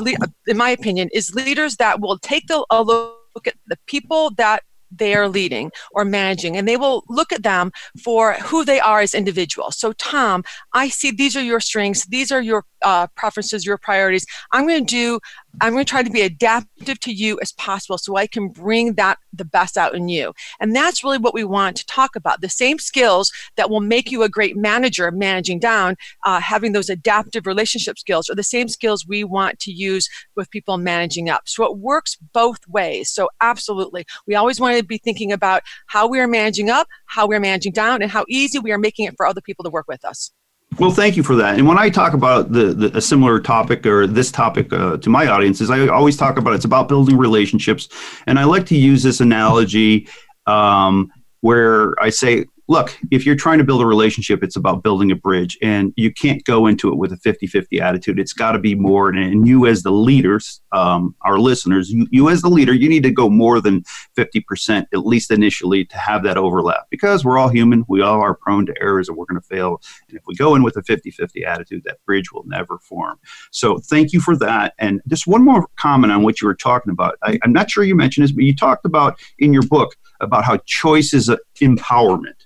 in 0.48 0.58
my 0.58 0.72
opinion, 0.72 1.10
is 1.14 1.36
leaders 1.36 1.78
that 1.78 2.02
will 2.02 2.18
take 2.18 2.48
the, 2.48 2.66
a 2.72 2.82
look 2.82 3.48
at 3.48 3.56
the 3.68 3.78
people 3.86 4.32
that 4.38 4.64
they 4.92 5.16
are 5.16 5.30
leading 5.30 5.72
or 5.92 6.06
managing 6.06 6.58
and 6.58 6.68
they 6.68 6.78
will 6.78 7.04
look 7.08 7.32
at 7.32 7.44
them 7.44 7.72
for 8.04 8.34
who 8.34 8.66
they 8.66 8.80
are 8.80 9.02
as 9.02 9.14
individuals. 9.14 9.78
So 9.78 9.94
tom 9.94 10.44
i 10.74 10.90
see 10.90 11.12
these 11.12 11.36
are 11.36 11.44
your 11.44 11.60
strengths 11.60 12.06
these 12.06 12.32
are 12.32 12.42
your 12.42 12.66
uh, 12.84 13.08
preferences, 13.16 13.66
your 13.66 13.78
priorities. 13.78 14.26
I'm 14.52 14.68
going 14.68 14.86
to 14.86 14.90
do 14.90 15.20
I'm 15.60 15.74
going 15.74 15.84
to 15.84 15.90
try 15.90 16.02
to 16.02 16.10
be 16.10 16.22
adaptive 16.22 17.00
to 17.02 17.12
you 17.12 17.38
as 17.42 17.52
possible 17.52 17.98
so 17.98 18.16
I 18.16 18.26
can 18.26 18.48
bring 18.48 18.94
that 18.94 19.18
the 19.34 19.44
best 19.44 19.78
out 19.78 19.94
in 19.94 20.08
you. 20.08 20.34
And 20.60 20.76
that's 20.76 21.04
really 21.04 21.18
what 21.18 21.34
we 21.34 21.44
want 21.44 21.76
to 21.78 21.86
talk 21.86 22.16
about. 22.16 22.42
The 22.42 22.50
same 22.50 22.80
skills 22.80 23.32
that 23.58 23.70
will 23.70 23.82
make 23.82 24.12
you 24.12 24.24
a 24.24 24.30
great 24.30 24.56
manager 24.56 25.12
managing 25.12 25.60
down, 25.60 25.98
uh, 26.26 26.40
having 26.40 26.72
those 26.72 26.90
adaptive 26.90 27.46
relationship 27.46 28.00
skills 28.00 28.30
are 28.30 28.36
the 28.36 28.44
same 28.44 28.70
skills 28.70 29.06
we 29.06 29.24
want 29.24 29.60
to 29.60 29.72
use 29.72 30.08
with 30.36 30.50
people 30.52 30.78
managing 30.78 31.30
up. 31.30 31.44
So 31.46 31.66
it 31.66 31.78
works 31.78 32.16
both 32.34 32.66
ways. 32.68 33.10
So 33.10 33.30
absolutely. 33.42 34.06
We 34.26 34.36
always 34.36 34.60
want 34.60 34.78
to 34.78 34.84
be 34.84 34.98
thinking 34.98 35.32
about 35.32 35.64
how 35.88 36.08
we 36.08 36.20
are 36.20 36.28
managing 36.28 36.70
up, 36.70 36.88
how 37.08 37.28
we're 37.28 37.40
managing 37.40 37.74
down, 37.74 38.02
and 38.02 38.10
how 38.10 38.26
easy 38.30 38.58
we 38.58 38.72
are 38.72 38.78
making 38.78 39.06
it 39.06 39.16
for 39.18 39.26
other 39.26 39.42
people 39.42 39.64
to 39.64 39.70
work 39.70 39.88
with 39.88 40.06
us. 40.06 40.32
Well, 40.80 40.92
thank 40.92 41.18
you 41.18 41.24
for 41.24 41.36
that. 41.36 41.60
And 41.60 41.68
when 41.68 41.78
I 41.78 41.90
talk 41.90 42.14
about 42.14 42.52
the, 42.52 42.74
the 42.74 42.98
a 42.98 43.02
similar 43.02 43.40
topic 43.40 43.86
or 43.86 44.08
this 44.08 44.32
topic 44.32 44.72
uh, 44.72 44.98
to 44.98 45.10
my 45.10 45.28
audiences, 45.28 45.70
I 45.70 45.88
always 45.88 46.16
talk 46.18 46.38
about 46.38 46.54
it's 46.54 46.66
about 46.66 46.88
building 46.88 47.18
relationships, 47.18 47.90
and 48.26 48.40
I 48.40 48.46
like 48.46 48.66
to 48.68 48.78
use 48.78 49.04
this 49.04 49.20
analogy 49.20 50.08
um, 50.48 51.12
where 51.42 51.94
I 52.02 52.10
say 52.10 52.46
look, 52.68 52.98
if 53.12 53.26
you're 53.26 53.36
trying 53.36 53.58
to 53.58 53.64
build 53.64 53.82
a 53.82 53.86
relationship, 53.86 54.44
it's 54.44 54.56
about 54.56 54.84
building 54.84 55.12
a 55.12 55.16
bridge, 55.16 55.58
and 55.62 55.94
you 55.96 56.12
can't 56.12 56.44
go 56.46 56.68
into 56.68 56.90
it 56.90 56.98
with 56.98 57.12
a 57.12 57.18
50 57.18 57.48
50 57.48 57.82
attitude. 57.82 58.20
It's 58.20 58.34
got 58.34 58.54
to 58.54 58.60
be 58.60 58.76
more. 58.76 59.10
And, 59.10 59.48
you, 59.48 59.66
as 59.66 59.84
the 59.84 59.92
leaders, 59.92 60.62
um, 60.72 61.16
our 61.22 61.40
listeners, 61.40 61.92
you, 61.92 62.08
you, 62.12 62.30
as 62.30 62.42
the 62.42 62.50
leader, 62.50 62.74
you 62.74 62.88
need 62.88 63.04
to 63.04 63.12
go 63.12 63.30
more 63.30 63.60
than 63.60 63.84
50%, 64.18 64.86
at 64.94 65.06
least 65.06 65.32
initially, 65.32 65.86
to 65.86 65.98
have 65.98 66.24
that 66.24 66.38
overlap 66.38 66.88
because 66.90 67.26
we're 67.26 67.38
all 67.38 67.50
human. 67.50 67.84
We 67.88 68.02
all 68.02 68.22
are 68.22 68.36
prone 68.36 68.66
to 68.68 68.76
errors 68.80 69.10
and 69.10 69.18
we're 69.18 69.26
going 69.26 69.42
to 69.42 69.48
fail. 69.48 69.82
And 70.08 70.18
if 70.18 70.24
we 70.28 70.36
go 70.36 70.56
in 70.56 70.64
with 70.64 70.78
a 70.78 70.84
50 70.84 71.12
50 71.12 71.46
attitude, 71.46 71.84
that 71.86 71.98
bridge 72.06 72.32
will 72.32 72.46
never 72.46 72.78
form. 72.80 73.20
So 73.52 73.80
thank 73.80 74.14
you 74.14 74.22
for 74.22 74.38
that. 74.38 74.74
And 74.80 75.02
just 75.08 75.28
one 75.28 75.44
more 75.44 75.68
comment 75.78 76.14
on 76.14 76.24
what 76.24 76.42
you 76.42 76.48
were 76.48 76.56
talking 76.56 76.92
about. 76.92 77.18
I, 77.24 77.40
I'm 77.44 77.54
not 77.54 77.72
sure 77.72 77.84
you 77.84 77.96
mentioned 77.96 78.24
this, 78.24 78.32
but 78.32 78.44
you 78.44 78.56
talked 78.56 78.86
about 78.86 79.20
in 79.40 79.54
your 79.54 79.64
book 79.64 79.96
about 80.22 80.46
how 80.46 80.58
choice 80.66 81.14
is 81.14 81.30
empowerment. 81.60 82.46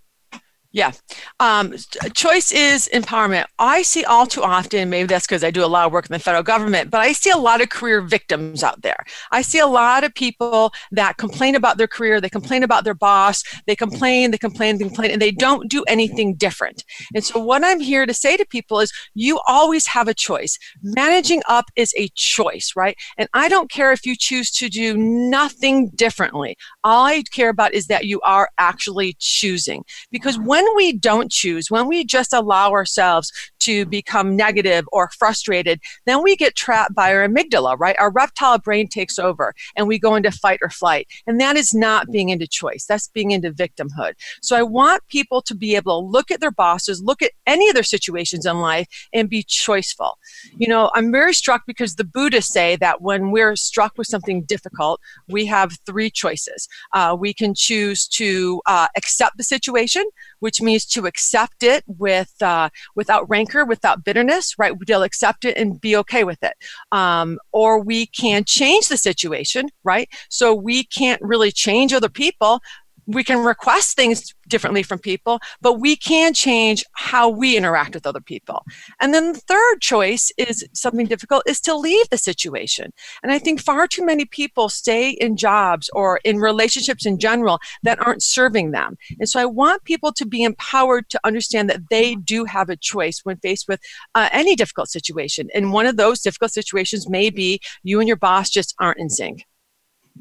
Yeah. 0.76 0.92
Um, 1.40 1.74
choice 2.14 2.52
is 2.52 2.90
empowerment. 2.94 3.46
I 3.60 3.82
see 3.82 4.04
all 4.04 4.26
too 4.26 4.44
often, 4.44 4.90
maybe 4.90 5.08
that's 5.08 5.26
because 5.26 5.42
I 5.42 5.50
do 5.50 5.64
a 5.64 5.68
lot 5.68 5.86
of 5.86 5.94
work 5.94 6.06
in 6.06 6.12
the 6.12 6.20
federal 6.20 6.44
government, 6.44 6.92
but 6.92 7.00
I 7.00 7.14
see 7.14 7.30
a 7.30 7.38
lot 7.38 7.62
of 7.62 7.70
career 7.70 8.02
victims 8.02 8.62
out 8.62 8.82
there. 8.82 8.98
I 9.32 9.42
see 9.42 9.60
a 9.60 9.68
lot 9.68 10.04
of 10.04 10.14
people 10.14 10.74
that 10.92 11.16
complain 11.16 11.56
about 11.56 11.78
their 11.78 11.88
career, 11.88 12.20
they 12.20 12.28
complain 12.28 12.62
about 12.62 12.84
their 12.84 12.94
boss, 12.94 13.42
they 13.68 13.76
complain, 13.78 14.32
they 14.32 14.38
complain, 14.38 14.78
they 14.78 14.84
complain, 14.84 15.12
and 15.12 15.22
they 15.22 15.32
don't 15.32 15.70
do 15.70 15.86
anything 15.88 16.36
different. 16.36 16.84
And 17.14 17.24
so, 17.24 17.40
what 17.40 17.64
I'm 17.64 17.80
here 17.80 18.06
to 18.06 18.14
say 18.14 18.36
to 18.36 18.46
people 18.46 18.82
is 18.82 18.92
you 19.14 19.40
always 19.48 19.88
have 19.88 20.10
a 20.10 20.14
choice. 20.14 20.60
Managing 20.84 21.42
up 21.48 21.68
is 21.78 21.94
a 21.98 22.10
choice, 22.16 22.74
right? 22.76 22.98
And 23.18 23.30
I 23.34 23.48
don't 23.48 23.72
care 23.72 23.94
if 23.94 24.06
you 24.06 24.14
choose 24.18 24.52
to 24.52 24.68
do 24.68 24.98
nothing 24.98 25.92
differently. 25.92 26.58
All 26.84 27.06
I 27.06 27.24
care 27.32 27.48
about 27.48 27.74
is 27.74 27.88
that 27.88 28.08
you 28.08 28.20
are 28.26 28.50
actually 28.58 29.16
choosing. 29.20 29.86
Because 30.12 30.38
when 30.38 30.65
when 30.66 30.76
we 30.76 30.94
don't 30.94 31.32
choose, 31.32 31.70
when 31.70 31.88
we 31.88 32.04
just 32.04 32.34
allow 32.34 32.72
ourselves 32.72 33.32
to 33.60 33.86
become 33.86 34.36
negative 34.36 34.86
or 34.92 35.10
frustrated, 35.10 35.80
then 36.06 36.22
we 36.22 36.36
get 36.36 36.56
trapped 36.56 36.94
by 36.94 37.14
our 37.14 37.28
amygdala, 37.28 37.76
right? 37.80 37.96
Our 38.00 38.12
reptile 38.12 38.60
brain 38.60 38.88
takes 38.88 39.18
over 39.18 39.54
and 39.76 39.88
we 39.88 39.98
go 39.98 40.16
into 40.16 40.32
fight 40.32 40.60
or 40.62 40.70
flight. 40.70 41.08
And 41.26 41.42
that 41.42 41.56
is 41.56 41.74
not 41.74 42.12
being 42.12 42.30
into 42.30 42.48
choice. 42.48 42.86
That's 42.86 43.08
being 43.08 43.32
into 43.32 43.52
victimhood. 43.52 44.14
So 44.42 44.56
I 44.56 44.62
want 44.62 45.02
people 45.08 45.42
to 45.42 45.56
be 45.56 45.76
able 45.76 46.02
to 46.02 46.08
look 46.08 46.30
at 46.30 46.42
their 46.42 46.52
bosses, 46.52 47.02
look 47.02 47.24
at 47.24 47.32
any 47.48 47.68
of 47.68 47.74
their 47.74 47.84
situations 47.84 48.46
in 48.46 48.60
life 48.60 48.88
and 49.14 49.30
be 49.30 49.44
choiceful. 49.44 50.14
You 50.58 50.68
know, 50.68 50.92
I'm 50.94 51.12
very 51.12 51.34
struck 51.34 51.64
because 51.66 51.96
the 51.96 52.04
Buddhists 52.04 52.54
say 52.54 52.76
that 52.78 53.02
when 53.02 53.32
we're 53.32 53.56
struck 53.56 53.98
with 53.98 54.08
something 54.08 54.44
difficult, 54.44 55.02
we 55.28 55.48
have 55.48 55.78
three 55.88 56.12
choices. 56.12 56.68
Uh, 56.94 57.16
we 57.20 57.34
can 57.34 57.56
choose 57.56 58.08
to 58.10 58.62
uh, 58.68 58.88
accept 58.96 59.38
the 59.38 59.44
situation, 59.44 60.04
which 60.46 60.62
means 60.62 60.86
to 60.86 61.08
accept 61.08 61.64
it 61.64 61.84
with 61.88 62.32
uh, 62.40 62.70
without 62.96 63.28
rancor, 63.28 63.66
without 63.66 64.04
bitterness, 64.04 64.54
right? 64.60 64.74
They'll 64.86 65.02
accept 65.02 65.44
it 65.44 65.58
and 65.58 65.82
be 65.82 65.98
okay 65.98 66.24
with 66.24 66.38
it. 66.44 66.54
Um, 66.92 67.40
or 67.52 67.82
we 67.82 68.06
can 68.06 68.44
change 68.44 68.88
the 68.88 68.96
situation, 68.96 69.70
right? 69.84 70.08
So 70.30 70.54
we 70.54 70.84
can't 70.84 71.20
really 71.24 71.52
change 71.52 71.94
other 71.94 72.10
people, 72.10 72.62
we 73.08 73.24
can 73.24 73.44
request 73.44 73.96
things 73.96 74.34
differently 74.48 74.84
from 74.84 75.00
people, 75.00 75.40
but 75.62 75.74
we 75.74 75.96
can 75.96 76.34
change 76.34 76.84
how 76.94 77.30
we 77.30 77.58
interact 77.58 77.94
with 77.94 78.06
other 78.06 78.22
people. 78.22 78.64
And 79.00 79.14
then 79.14 79.34
the 79.34 79.40
third 79.40 79.82
choice 79.82 80.32
is 80.38 80.68
something 80.74 81.06
difficult 81.08 81.44
is 81.48 81.60
to 81.62 81.76
leave 81.76 82.10
the 82.10 82.18
situation. 82.18 82.92
And 83.24 83.32
I 83.32 83.40
think 83.40 83.62
far 83.62 83.88
too 83.88 84.06
many 84.06 84.26
people 84.26 84.70
stay 84.70 85.12
in 85.12 85.38
jobs 85.38 85.90
or 85.94 86.20
in 86.24 86.40
relationships 86.40 87.06
in 87.06 87.20
general 87.20 87.60
that 87.84 88.00
aren't 88.06 88.24
serving 88.24 88.72
them. 88.72 88.98
And 89.20 89.30
so 89.30 89.40
I 89.40 89.46
want 89.46 89.84
people 89.84 90.12
to 90.14 90.26
be 90.26 90.44
empowered 90.44 91.10
to 91.10 91.20
understand 91.24 91.70
that 91.70 91.90
they 91.90 92.16
do 92.16 92.46
have 92.46 92.70
a 92.70 92.76
choice 92.76 93.22
when 93.24 93.38
faced 93.38 93.68
with 93.68 93.82
uh, 94.16 94.30
any 94.32 94.56
difficult 94.56 94.90
situation. 94.90 95.50
And 95.54 95.74
one 95.74 95.86
of 95.86 95.98
those 95.98 96.22
difficult 96.22 96.52
situations 96.52 97.10
may 97.10 97.30
be 97.30 97.60
you 97.84 98.00
and 98.00 98.08
your 98.08 98.18
boss 98.18 98.50
just 98.50 98.76
aren't 98.80 99.00
in 99.00 99.10
sync. 99.10 99.46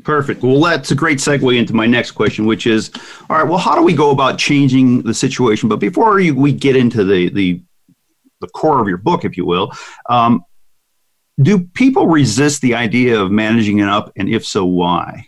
Perfect. 0.03 0.43
Well, 0.43 0.61
that's 0.61 0.91
a 0.91 0.95
great 0.95 1.19
segue 1.19 1.57
into 1.57 1.73
my 1.73 1.87
next 1.87 2.13
question, 2.13 2.47
which 2.47 2.67
is, 2.67 2.91
all 3.31 3.37
right. 3.37 3.49
Well, 3.49 3.59
how 3.59 3.75
do 3.75 3.83
we 3.83 3.95
go 3.95 4.11
about 4.11 4.39
changing 4.39 5.03
the 5.03 5.15
situation? 5.15 5.69
But 5.69 5.79
before 5.79 6.21
you, 6.21 6.35
we 6.35 6.53
get 6.53 6.77
into 6.77 7.05
the 7.05 7.31
the 7.31 7.63
the 8.41 8.49
core 8.49 8.81
of 8.81 8.89
your 8.89 8.99
book, 8.99 9.25
if 9.25 9.37
you 9.37 9.47
will, 9.47 9.73
um, 10.11 10.45
do 11.41 11.61
people 11.61 12.07
resist 12.07 12.61
the 12.61 12.75
idea 12.75 13.21
of 13.21 13.31
managing 13.31 13.79
it 13.79 13.89
up, 13.89 14.13
and 14.17 14.29
if 14.29 14.45
so, 14.45 14.65
why? 14.65 15.27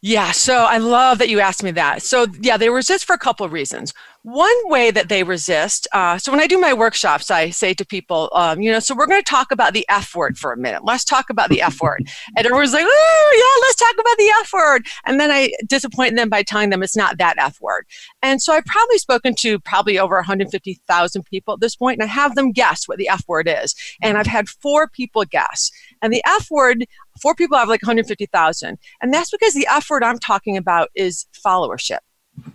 Yeah, 0.00 0.32
so 0.32 0.64
I 0.64 0.78
love 0.78 1.18
that 1.18 1.28
you 1.28 1.40
asked 1.40 1.62
me 1.62 1.70
that. 1.72 2.02
So, 2.02 2.26
yeah, 2.40 2.56
they 2.56 2.68
resist 2.68 3.06
for 3.06 3.14
a 3.14 3.18
couple 3.18 3.46
of 3.46 3.52
reasons. 3.52 3.94
One 4.24 4.56
way 4.70 4.90
that 4.90 5.10
they 5.10 5.22
resist, 5.22 5.86
uh, 5.92 6.16
so 6.16 6.32
when 6.32 6.40
I 6.40 6.46
do 6.46 6.58
my 6.58 6.72
workshops, 6.72 7.30
I 7.30 7.50
say 7.50 7.74
to 7.74 7.84
people, 7.84 8.30
um, 8.32 8.62
you 8.62 8.72
know, 8.72 8.78
so 8.78 8.94
we're 8.94 9.06
going 9.06 9.20
to 9.20 9.30
talk 9.30 9.52
about 9.52 9.74
the 9.74 9.84
F 9.90 10.14
word 10.14 10.38
for 10.38 10.50
a 10.50 10.56
minute. 10.56 10.82
Let's 10.82 11.04
talk 11.04 11.28
about 11.28 11.50
the 11.50 11.60
F 11.60 11.78
word. 11.82 12.08
And 12.34 12.46
everyone's 12.46 12.72
like, 12.72 12.86
oh, 12.88 13.32
yeah, 13.36 13.66
let's 13.66 13.76
talk 13.76 13.92
about 13.92 14.16
the 14.16 14.32
F 14.40 14.52
word. 14.54 14.86
And 15.04 15.20
then 15.20 15.30
I 15.30 15.52
disappoint 15.66 16.16
them 16.16 16.30
by 16.30 16.42
telling 16.42 16.70
them 16.70 16.82
it's 16.82 16.96
not 16.96 17.18
that 17.18 17.36
F 17.36 17.60
word. 17.60 17.84
And 18.22 18.40
so 18.40 18.54
I've 18.54 18.64
probably 18.64 18.96
spoken 18.96 19.34
to 19.40 19.58
probably 19.60 19.98
over 19.98 20.14
150,000 20.14 21.26
people 21.26 21.52
at 21.52 21.60
this 21.60 21.76
point, 21.76 22.00
and 22.00 22.08
I 22.08 22.10
have 22.10 22.34
them 22.34 22.50
guess 22.50 22.88
what 22.88 22.96
the 22.96 23.10
F 23.10 23.24
word 23.28 23.46
is. 23.46 23.74
And 24.00 24.16
I've 24.16 24.26
had 24.26 24.48
four 24.48 24.88
people 24.88 25.24
guess. 25.26 25.70
And 26.00 26.10
the 26.10 26.24
F 26.24 26.50
word, 26.50 26.86
four 27.20 27.34
people 27.34 27.58
have 27.58 27.68
like 27.68 27.82
150,000. 27.82 28.78
And 29.02 29.12
that's 29.12 29.30
because 29.30 29.52
the 29.52 29.68
F 29.70 29.90
word 29.90 30.02
I'm 30.02 30.18
talking 30.18 30.56
about 30.56 30.88
is 30.94 31.26
followership, 31.46 31.98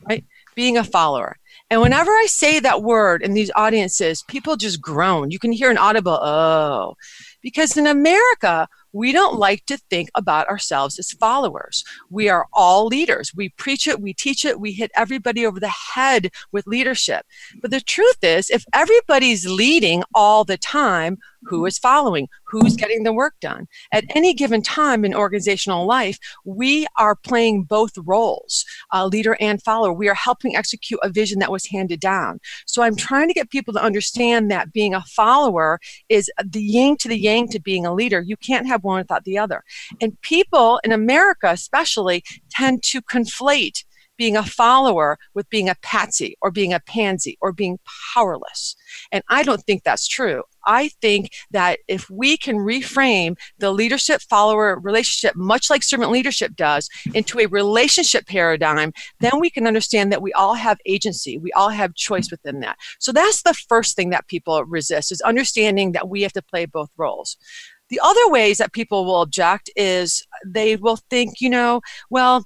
right? 0.10 0.26
Being 0.56 0.76
a 0.76 0.84
follower. 0.84 1.38
And 1.72 1.82
whenever 1.82 2.12
I 2.12 2.26
say 2.28 2.60
that 2.60 2.82
word 2.82 3.22
in 3.22 3.34
these 3.34 3.52
audiences, 3.56 4.24
people 4.28 4.56
just 4.56 4.82
groan. 4.82 5.30
You 5.30 5.38
can 5.38 5.52
hear 5.52 5.70
an 5.70 5.78
audible, 5.78 6.14
oh. 6.14 6.96
Because 7.42 7.78
in 7.78 7.86
America, 7.86 8.68
we 8.92 9.12
don't 9.12 9.38
like 9.38 9.66
to 9.68 9.78
think 9.78 10.10
about 10.16 10.48
ourselves 10.48 10.98
as 10.98 11.12
followers. 11.12 11.84
We 12.10 12.28
are 12.28 12.48
all 12.54 12.88
leaders. 12.88 13.34
We 13.36 13.50
preach 13.50 13.88
it, 13.88 14.02
we 14.02 14.14
teach 14.14 14.46
it, 14.46 14.60
we 14.60 14.72
hit 14.72 14.92
everybody 14.96 15.46
over 15.46 15.60
the 15.60 15.70
head 15.70 16.32
with 16.52 16.66
leadership. 16.66 17.26
But 17.62 17.70
the 17.70 17.82
truth 17.82 18.24
is, 18.24 18.50
if 18.50 18.66
everybody's 18.74 19.48
leading 19.48 20.04
all 20.16 20.44
the 20.44 20.58
time, 20.58 21.20
who 21.44 21.66
is 21.66 21.78
following, 21.78 22.28
who's 22.46 22.76
getting 22.76 23.04
the 23.04 23.14
work 23.14 23.36
done. 23.42 23.68
At 23.92 24.06
any 24.16 24.34
given 24.34 24.62
time 24.62 25.06
in 25.06 25.14
organizational 25.14 25.86
life, 25.86 26.18
we 26.46 26.88
are 26.98 27.16
playing 27.16 27.64
both 27.64 27.92
roles, 27.98 28.66
uh, 28.94 29.06
leader 29.06 29.38
and 29.40 29.62
follower. 29.62 29.94
We 29.94 30.10
are 30.10 30.16
helping 30.16 30.56
execute 30.56 31.00
a 31.04 31.10
vision 31.10 31.40
that 31.40 31.52
was 31.52 31.66
handed 31.66 32.00
down. 32.00 32.40
So 32.66 32.82
I'm 32.82 32.96
trying 32.96 33.28
to 33.28 33.34
get 33.34 33.50
people 33.50 33.74
to 33.74 33.84
understand 33.84 34.52
that 34.52 34.74
being 34.74 34.94
a 34.94 35.02
follower 35.02 35.80
is 36.10 36.32
the 36.44 36.62
yin 36.62 36.98
to 36.98 37.08
the 37.08 37.20
yang 37.20 37.48
to 37.50 37.60
being 37.60 37.86
a 37.86 37.94
leader. 37.94 38.22
You 38.22 38.38
can't 38.38 38.68
have 38.68 38.84
one 38.84 39.00
without 39.00 39.24
the 39.24 39.38
other. 39.38 39.64
And 40.02 40.20
people 40.22 40.80
in 40.84 40.92
America, 40.92 41.50
especially, 41.50 42.24
tend 42.50 42.84
to 42.84 43.02
conflate 43.02 43.84
being 44.20 44.36
a 44.36 44.44
follower 44.44 45.18
with 45.34 45.50
being 45.50 45.70
a 45.70 45.76
patsy 45.82 46.36
or 46.42 46.52
being 46.52 46.74
a 46.74 46.80
pansy 46.82 47.38
or 47.42 47.54
being 47.54 47.80
powerless. 48.14 48.76
And 49.12 49.24
I 49.30 49.44
don't 49.44 49.62
think 49.62 49.84
that's 49.84 50.08
true. 50.08 50.44
I 50.66 50.90
think 51.02 51.32
that 51.52 51.80
if 51.88 52.10
we 52.10 52.38
can 52.38 52.58
reframe 52.58 53.38
the 53.58 53.72
leadership 53.72 54.22
follower 54.22 54.80
relationship, 54.80 55.36
much 55.36 55.70
like 55.70 55.84
servant 55.84 56.12
leadership 56.12 56.56
does, 56.56 56.90
into 57.14 57.40
a 57.40 57.48
relationship 57.48 58.28
paradigm, 58.28 58.94
then 59.20 59.40
we 59.40 59.50
can 59.50 59.68
understand 59.68 60.12
that 60.12 60.22
we 60.22 60.34
all 60.34 60.54
have 60.54 60.80
agency. 60.86 61.38
We 61.38 61.52
all 61.54 61.70
have 61.70 61.96
choice 61.96 62.32
within 62.32 62.60
that. 62.62 62.78
So 63.00 63.12
that's 63.12 63.44
the 63.44 63.54
first 63.54 63.96
thing 63.96 64.10
that 64.12 64.28
people 64.28 64.64
resist 64.66 65.12
is 65.12 65.22
understanding 65.22 65.92
that 65.94 66.10
we 66.10 66.22
have 66.22 66.34
to 66.34 66.42
play 66.42 66.66
both 66.66 66.90
roles. 66.98 67.38
The 67.90 68.00
other 68.04 68.30
ways 68.30 68.58
that 68.60 68.72
people 68.72 69.04
will 69.06 69.22
object 69.22 69.70
is 69.76 70.24
they 70.46 70.76
will 70.76 70.98
think, 71.10 71.42
you 71.42 71.50
know, 71.50 71.82
well, 72.10 72.46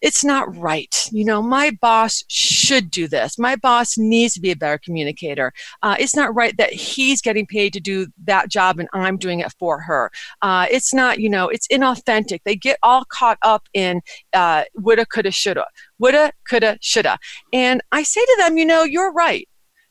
it's 0.00 0.24
not 0.24 0.54
right. 0.56 1.08
You 1.10 1.24
know, 1.24 1.42
my 1.42 1.70
boss 1.80 2.24
should 2.28 2.90
do 2.90 3.08
this. 3.08 3.38
My 3.38 3.56
boss 3.56 3.98
needs 3.98 4.34
to 4.34 4.40
be 4.40 4.50
a 4.50 4.56
better 4.56 4.78
communicator. 4.78 5.52
Uh, 5.82 5.96
it's 5.98 6.14
not 6.14 6.34
right 6.34 6.56
that 6.56 6.72
he's 6.72 7.20
getting 7.20 7.46
paid 7.46 7.72
to 7.72 7.80
do 7.80 8.06
that 8.24 8.48
job 8.48 8.78
and 8.78 8.88
I'm 8.92 9.16
doing 9.16 9.40
it 9.40 9.52
for 9.58 9.80
her. 9.80 10.10
Uh, 10.42 10.66
it's 10.70 10.94
not, 10.94 11.18
you 11.18 11.28
know, 11.28 11.48
it's 11.48 11.68
inauthentic. 11.68 12.40
They 12.44 12.56
get 12.56 12.78
all 12.82 13.04
caught 13.08 13.38
up 13.42 13.68
in 13.74 14.00
uh, 14.32 14.64
woulda, 14.74 15.06
coulda, 15.06 15.30
shoulda, 15.30 15.66
woulda, 15.98 16.32
coulda, 16.48 16.78
shoulda. 16.80 17.18
And 17.52 17.82
I 17.92 18.02
say 18.02 18.20
to 18.20 18.36
them, 18.38 18.56
you 18.56 18.66
know, 18.66 18.84
you're 18.84 19.12
right. 19.12 19.48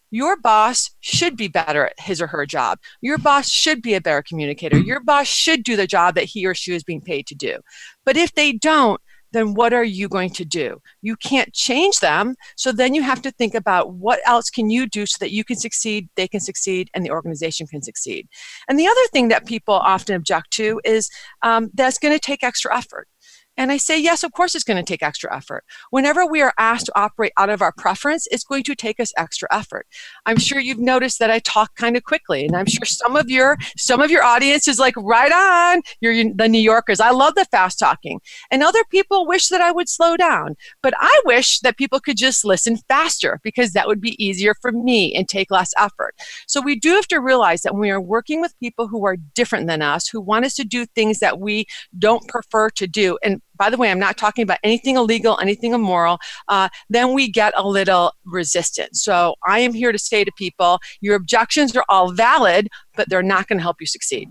Your 0.09 0.37
boss 0.37 0.91
should 1.01 1.35
be 1.35 1.49
better 1.49 1.87
at 1.87 1.99
his 1.99 2.21
or 2.21 2.27
her 2.27 2.45
job. 2.45 2.79
Your 3.01 3.17
boss 3.17 3.49
should 3.49 3.81
be 3.81 3.93
a 3.93 4.01
better 4.01 4.21
communicator. 4.21 4.77
Your 4.77 5.01
boss 5.01 5.27
should 5.27 5.63
do 5.63 5.75
the 5.75 5.85
job 5.85 6.15
that 6.15 6.23
he 6.23 6.45
or 6.45 6.55
she 6.55 6.73
is 6.73 6.83
being 6.83 7.01
paid 7.01 7.27
to 7.27 7.35
do. 7.35 7.59
But 8.05 8.15
if 8.15 8.33
they 8.33 8.53
don't, 8.53 9.01
then 9.37 9.53
what 9.53 9.73
are 9.73 9.83
you 9.83 10.09
going 10.09 10.31
to 10.31 10.45
do? 10.45 10.81
You 11.01 11.15
can't 11.15 11.53
change 11.53 11.99
them. 11.99 12.35
So 12.55 12.71
then 12.71 12.93
you 12.93 13.03
have 13.03 13.21
to 13.21 13.31
think 13.31 13.53
about 13.53 13.93
what 13.93 14.19
else 14.25 14.49
can 14.49 14.69
you 14.69 14.87
do 14.87 15.05
so 15.05 15.17
that 15.19 15.31
you 15.31 15.43
can 15.43 15.55
succeed, 15.55 16.09
they 16.15 16.27
can 16.27 16.39
succeed, 16.39 16.89
and 16.93 17.05
the 17.05 17.11
organization 17.11 17.67
can 17.67 17.81
succeed. 17.81 18.27
And 18.67 18.79
the 18.79 18.87
other 18.87 19.07
thing 19.11 19.27
that 19.29 19.45
people 19.45 19.75
often 19.75 20.15
object 20.15 20.51
to 20.51 20.81
is 20.83 21.09
um, 21.43 21.69
that's 21.73 21.99
going 21.99 22.13
to 22.13 22.19
take 22.19 22.43
extra 22.43 22.75
effort. 22.75 23.07
And 23.57 23.71
I 23.71 23.77
say, 23.77 23.99
yes, 23.99 24.23
of 24.23 24.31
course 24.31 24.55
it's 24.55 24.63
going 24.63 24.77
to 24.77 24.83
take 24.83 25.01
extra 25.01 25.35
effort. 25.35 25.65
Whenever 25.89 26.25
we 26.25 26.41
are 26.41 26.53
asked 26.57 26.85
to 26.87 26.99
operate 26.99 27.33
out 27.37 27.49
of 27.49 27.61
our 27.61 27.71
preference, 27.71 28.27
it's 28.31 28.43
going 28.43 28.63
to 28.63 28.75
take 28.75 28.99
us 28.99 29.11
extra 29.17 29.47
effort. 29.51 29.87
I'm 30.25 30.37
sure 30.37 30.59
you've 30.59 30.79
noticed 30.79 31.19
that 31.19 31.31
I 31.31 31.39
talk 31.39 31.75
kind 31.75 31.97
of 31.97 32.03
quickly, 32.03 32.45
and 32.45 32.55
I'm 32.55 32.67
sure 32.67 32.85
some 32.85 33.15
of 33.15 33.29
your 33.29 33.57
some 33.75 34.01
of 34.01 34.11
your 34.11 34.23
audience 34.23 34.67
is 34.67 34.79
like, 34.79 34.95
right 34.97 35.31
on, 35.31 35.81
you're 36.01 36.33
the 36.33 36.47
New 36.47 36.61
Yorkers. 36.61 36.99
I 36.99 37.09
love 37.11 37.35
the 37.35 37.45
fast 37.45 37.79
talking. 37.79 38.19
And 38.51 38.63
other 38.63 38.83
people 38.91 39.25
wish 39.25 39.47
that 39.47 39.61
I 39.61 39.71
would 39.71 39.89
slow 39.89 40.17
down. 40.17 40.55
But 40.83 40.93
I 40.97 41.21
wish 41.25 41.59
that 41.61 41.77
people 41.77 41.99
could 41.99 42.17
just 42.17 42.45
listen 42.45 42.77
faster 42.87 43.39
because 43.43 43.73
that 43.73 43.87
would 43.87 44.01
be 44.01 44.23
easier 44.23 44.53
for 44.61 44.71
me 44.71 45.15
and 45.15 45.27
take 45.27 45.51
less 45.51 45.73
effort. 45.77 46.15
So 46.47 46.61
we 46.61 46.79
do 46.79 46.89
have 46.91 47.07
to 47.07 47.19
realize 47.19 47.61
that 47.61 47.73
when 47.73 47.81
we 47.81 47.91
are 47.91 48.01
working 48.01 48.41
with 48.41 48.59
people 48.59 48.87
who 48.87 49.05
are 49.05 49.17
different 49.33 49.67
than 49.67 49.81
us, 49.81 50.07
who 50.07 50.21
want 50.21 50.45
us 50.45 50.53
to 50.55 50.63
do 50.63 50.85
things 50.85 51.19
that 51.19 51.39
we 51.39 51.65
don't 51.97 52.27
prefer 52.27 52.69
to 52.71 52.87
do, 52.87 53.17
and 53.23 53.41
by 53.57 53.69
the 53.69 53.77
way, 53.77 53.91
I'm 53.91 53.99
not 53.99 54.17
talking 54.17 54.43
about 54.43 54.59
anything 54.63 54.95
illegal, 54.95 55.37
anything 55.39 55.73
immoral, 55.73 56.19
uh, 56.47 56.69
then 56.89 57.13
we 57.13 57.29
get 57.29 57.53
a 57.55 57.67
little 57.67 58.13
resistant. 58.25 58.95
So 58.95 59.35
I 59.45 59.59
am 59.59 59.73
here 59.73 59.91
to 59.91 59.99
say 59.99 60.23
to 60.23 60.31
people, 60.37 60.79
your 61.01 61.15
objections 61.15 61.75
are 61.75 61.85
all 61.89 62.11
valid, 62.11 62.69
but 62.95 63.09
they're 63.09 63.23
not 63.23 63.47
going 63.47 63.57
to 63.57 63.63
help 63.63 63.77
you 63.79 63.87
succeed. 63.87 64.29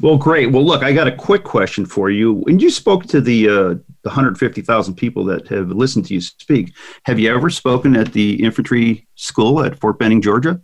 Well, 0.00 0.16
great. 0.16 0.50
Well, 0.50 0.64
look, 0.64 0.82
I 0.82 0.92
got 0.92 1.08
a 1.08 1.14
quick 1.14 1.44
question 1.44 1.84
for 1.84 2.10
you. 2.10 2.32
When 2.32 2.58
you 2.58 2.70
spoke 2.70 3.04
to 3.06 3.20
the 3.20 3.48
uh, 3.48 3.74
the 4.02 4.08
150,000 4.08 4.94
people 4.94 5.24
that 5.26 5.46
have 5.48 5.68
listened 5.68 6.06
to 6.06 6.14
you 6.14 6.20
speak, 6.20 6.72
have 7.04 7.18
you 7.18 7.32
ever 7.32 7.50
spoken 7.50 7.94
at 7.94 8.12
the 8.12 8.42
infantry 8.42 9.06
school 9.14 9.62
at 9.62 9.78
Fort 9.78 9.98
Benning, 9.98 10.22
Georgia? 10.22 10.60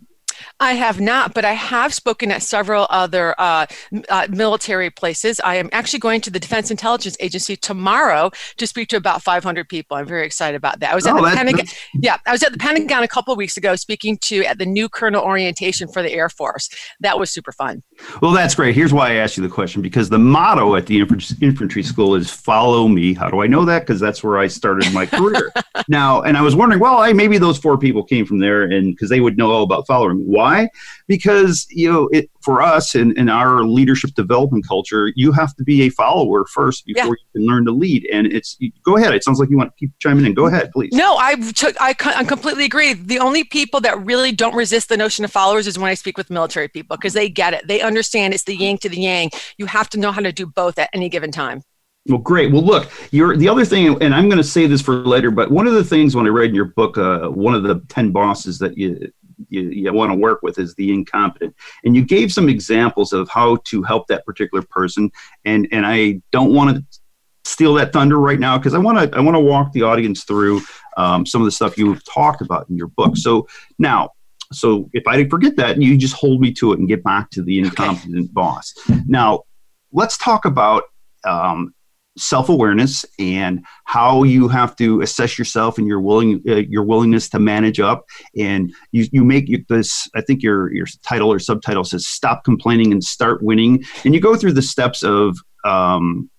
I 0.59 0.73
have 0.73 0.99
not, 0.99 1.33
but 1.33 1.45
I 1.45 1.53
have 1.53 1.93
spoken 1.93 2.31
at 2.31 2.43
several 2.43 2.87
other 2.89 3.35
uh, 3.39 3.65
uh, 4.09 4.27
military 4.29 4.89
places. 4.89 5.39
I 5.41 5.55
am 5.55 5.69
actually 5.71 5.99
going 5.99 6.21
to 6.21 6.31
the 6.31 6.39
Defense 6.39 6.71
Intelligence 6.71 7.17
Agency 7.19 7.55
tomorrow 7.55 8.31
to 8.57 8.67
speak 8.67 8.89
to 8.89 8.97
about 8.97 9.21
500 9.21 9.67
people. 9.67 9.97
I'm 9.97 10.05
very 10.05 10.25
excited 10.25 10.55
about 10.55 10.79
that. 10.79 10.91
I 10.91 10.95
was 10.95 11.07
at 11.07 11.15
oh, 11.15 11.23
the 11.23 11.35
Pentagon. 11.35 11.65
Yeah, 11.93 12.17
I 12.25 12.31
was 12.31 12.43
at 12.43 12.51
the 12.51 12.57
Pentagon 12.57 13.03
a 13.03 13.07
couple 13.07 13.31
of 13.31 13.37
weeks 13.37 13.57
ago 13.57 13.75
speaking 13.75 14.17
to 14.19 14.45
at 14.45 14.57
the 14.57 14.65
new 14.65 14.89
Colonel 14.89 15.23
orientation 15.23 15.87
for 15.87 16.01
the 16.01 16.11
Air 16.11 16.29
Force. 16.29 16.69
That 16.99 17.19
was 17.19 17.31
super 17.31 17.51
fun. 17.51 17.83
Well, 18.21 18.31
that's 18.31 18.55
great. 18.55 18.75
Here's 18.75 18.93
why 18.93 19.11
I 19.11 19.13
asked 19.15 19.37
you 19.37 19.43
the 19.43 19.53
question 19.53 19.81
because 19.81 20.09
the 20.09 20.19
motto 20.19 20.75
at 20.75 20.85
the 20.85 20.99
infantry 20.99 21.83
school 21.83 22.15
is 22.15 22.29
"Follow 22.29 22.87
me." 22.87 23.13
How 23.13 23.29
do 23.29 23.41
I 23.41 23.47
know 23.47 23.65
that? 23.65 23.79
Because 23.79 23.99
that's 23.99 24.23
where 24.23 24.37
I 24.37 24.47
started 24.47 24.91
my 24.93 25.05
career. 25.05 25.51
now, 25.87 26.21
and 26.21 26.37
I 26.37 26.41
was 26.41 26.55
wondering, 26.55 26.79
well, 26.79 26.97
I, 26.97 27.13
maybe 27.13 27.37
those 27.37 27.57
four 27.57 27.77
people 27.77 28.03
came 28.03 28.25
from 28.25 28.39
there, 28.39 28.63
and 28.63 28.95
because 28.95 29.09
they 29.09 29.19
would 29.19 29.37
know 29.37 29.51
all 29.51 29.63
about 29.63 29.87
following. 29.87 30.28
Why? 30.29 30.69
Because 31.07 31.67
you 31.69 31.91
know, 31.91 32.07
it, 32.11 32.29
for 32.41 32.61
us 32.61 32.95
in, 32.95 33.17
in 33.17 33.29
our 33.29 33.63
leadership 33.63 34.13
development 34.13 34.67
culture, 34.67 35.11
you 35.15 35.31
have 35.31 35.55
to 35.55 35.63
be 35.63 35.83
a 35.83 35.89
follower 35.89 36.45
first 36.45 36.85
before 36.85 37.03
yeah. 37.03 37.09
you 37.09 37.39
can 37.39 37.47
learn 37.47 37.65
to 37.65 37.71
lead. 37.71 38.07
And 38.11 38.27
it's 38.27 38.57
go 38.85 38.97
ahead. 38.97 39.13
It 39.13 39.23
sounds 39.23 39.39
like 39.39 39.49
you 39.49 39.57
want 39.57 39.71
to 39.71 39.79
keep 39.79 39.91
chiming 39.99 40.25
in. 40.25 40.33
Go 40.33 40.45
ahead, 40.45 40.71
please. 40.71 40.91
No, 40.93 41.17
I 41.17 41.35
took. 41.35 41.75
I, 41.79 41.95
I 42.15 42.23
completely 42.23 42.65
agree. 42.65 42.93
The 42.93 43.19
only 43.19 43.43
people 43.43 43.81
that 43.81 44.03
really 44.05 44.31
don't 44.31 44.55
resist 44.55 44.89
the 44.89 44.97
notion 44.97 45.25
of 45.25 45.31
followers 45.31 45.67
is 45.67 45.79
when 45.79 45.89
I 45.89 45.95
speak 45.95 46.17
with 46.17 46.29
military 46.29 46.67
people 46.67 46.95
because 46.95 47.13
they 47.13 47.29
get 47.29 47.53
it. 47.53 47.67
They 47.67 47.81
understand 47.81 48.33
it's 48.33 48.43
the 48.43 48.55
yin 48.55 48.77
to 48.79 48.89
the 48.89 48.99
yang. 48.99 49.31
You 49.57 49.65
have 49.65 49.89
to 49.91 49.99
know 49.99 50.11
how 50.11 50.21
to 50.21 50.31
do 50.31 50.45
both 50.45 50.77
at 50.77 50.89
any 50.93 51.09
given 51.09 51.31
time. 51.31 51.63
Well, 52.07 52.19
great. 52.19 52.51
Well, 52.51 52.63
look, 52.63 52.89
you're 53.11 53.37
the 53.37 53.49
other 53.49 53.65
thing, 53.65 54.01
and 54.01 54.15
I'm 54.15 54.29
going 54.29 54.37
to 54.37 54.43
say 54.43 54.65
this 54.65 54.81
for 54.81 54.95
later, 54.95 55.29
but 55.29 55.51
one 55.51 55.67
of 55.67 55.73
the 55.73 55.83
things 55.83 56.15
when 56.15 56.25
I 56.25 56.29
read 56.29 56.49
in 56.49 56.55
your 56.55 56.65
book, 56.65 56.97
uh, 56.97 57.27
one 57.27 57.53
of 57.53 57.63
the 57.63 57.81
ten 57.87 58.11
bosses 58.11 58.57
that 58.59 58.77
you 58.77 59.11
you, 59.49 59.61
you 59.61 59.93
want 59.93 60.11
to 60.11 60.17
work 60.17 60.41
with 60.41 60.59
is 60.59 60.75
the 60.75 60.93
incompetent. 60.93 61.55
And 61.83 61.95
you 61.95 62.03
gave 62.03 62.31
some 62.31 62.49
examples 62.49 63.13
of 63.13 63.29
how 63.29 63.57
to 63.65 63.81
help 63.83 64.07
that 64.07 64.25
particular 64.25 64.63
person. 64.69 65.11
And 65.45 65.67
and 65.71 65.85
I 65.85 66.21
don't 66.31 66.53
want 66.53 66.77
to 66.77 66.99
steal 67.45 67.73
that 67.75 67.93
thunder 67.93 68.19
right 68.19 68.39
now 68.39 68.57
because 68.57 68.73
I 68.73 68.77
want 68.77 69.11
to 69.11 69.17
I 69.17 69.21
want 69.21 69.35
to 69.35 69.41
walk 69.41 69.71
the 69.71 69.83
audience 69.83 70.23
through 70.23 70.61
um, 70.97 71.25
some 71.25 71.41
of 71.41 71.45
the 71.45 71.51
stuff 71.51 71.77
you've 71.77 72.03
talked 72.05 72.41
about 72.41 72.69
in 72.69 72.77
your 72.77 72.87
book. 72.87 73.17
So 73.17 73.47
now. 73.77 74.11
So 74.51 74.89
if 74.93 75.05
I 75.05 75.27
forget 75.27 75.55
that, 75.57 75.79
you 75.79 75.95
just 75.95 76.15
hold 76.15 76.41
me 76.41 76.51
to 76.53 76.73
it 76.73 76.79
and 76.79 76.87
get 76.87 77.03
back 77.03 77.29
to 77.31 77.43
the 77.43 77.59
incompetent 77.59 78.17
okay. 78.17 78.29
boss. 78.33 78.73
Now, 79.05 79.43
let's 79.91 80.17
talk 80.17 80.45
about 80.45 80.85
um, 81.23 81.75
self 82.19 82.49
awareness 82.49 83.05
and 83.17 83.65
how 83.85 84.23
you 84.23 84.47
have 84.47 84.75
to 84.77 85.01
assess 85.01 85.37
yourself 85.37 85.77
and 85.77 85.87
your 85.87 86.01
willing 86.01 86.41
uh, 86.47 86.55
your 86.55 86.83
willingness 86.83 87.29
to 87.29 87.39
manage 87.39 87.79
up. 87.79 88.05
And 88.37 88.73
you 88.91 89.07
you 89.11 89.23
make 89.23 89.49
this. 89.67 90.09
I 90.15 90.21
think 90.21 90.43
your 90.43 90.73
your 90.73 90.85
title 91.03 91.31
or 91.31 91.39
subtitle 91.39 91.83
says 91.83 92.07
"Stop 92.07 92.43
complaining 92.43 92.91
and 92.91 93.03
start 93.03 93.41
winning." 93.41 93.83
And 94.03 94.13
you 94.13 94.21
go 94.21 94.35
through 94.35 94.53
the 94.53 94.61
steps 94.61 95.03
of 95.03 95.37
um, 95.65 96.29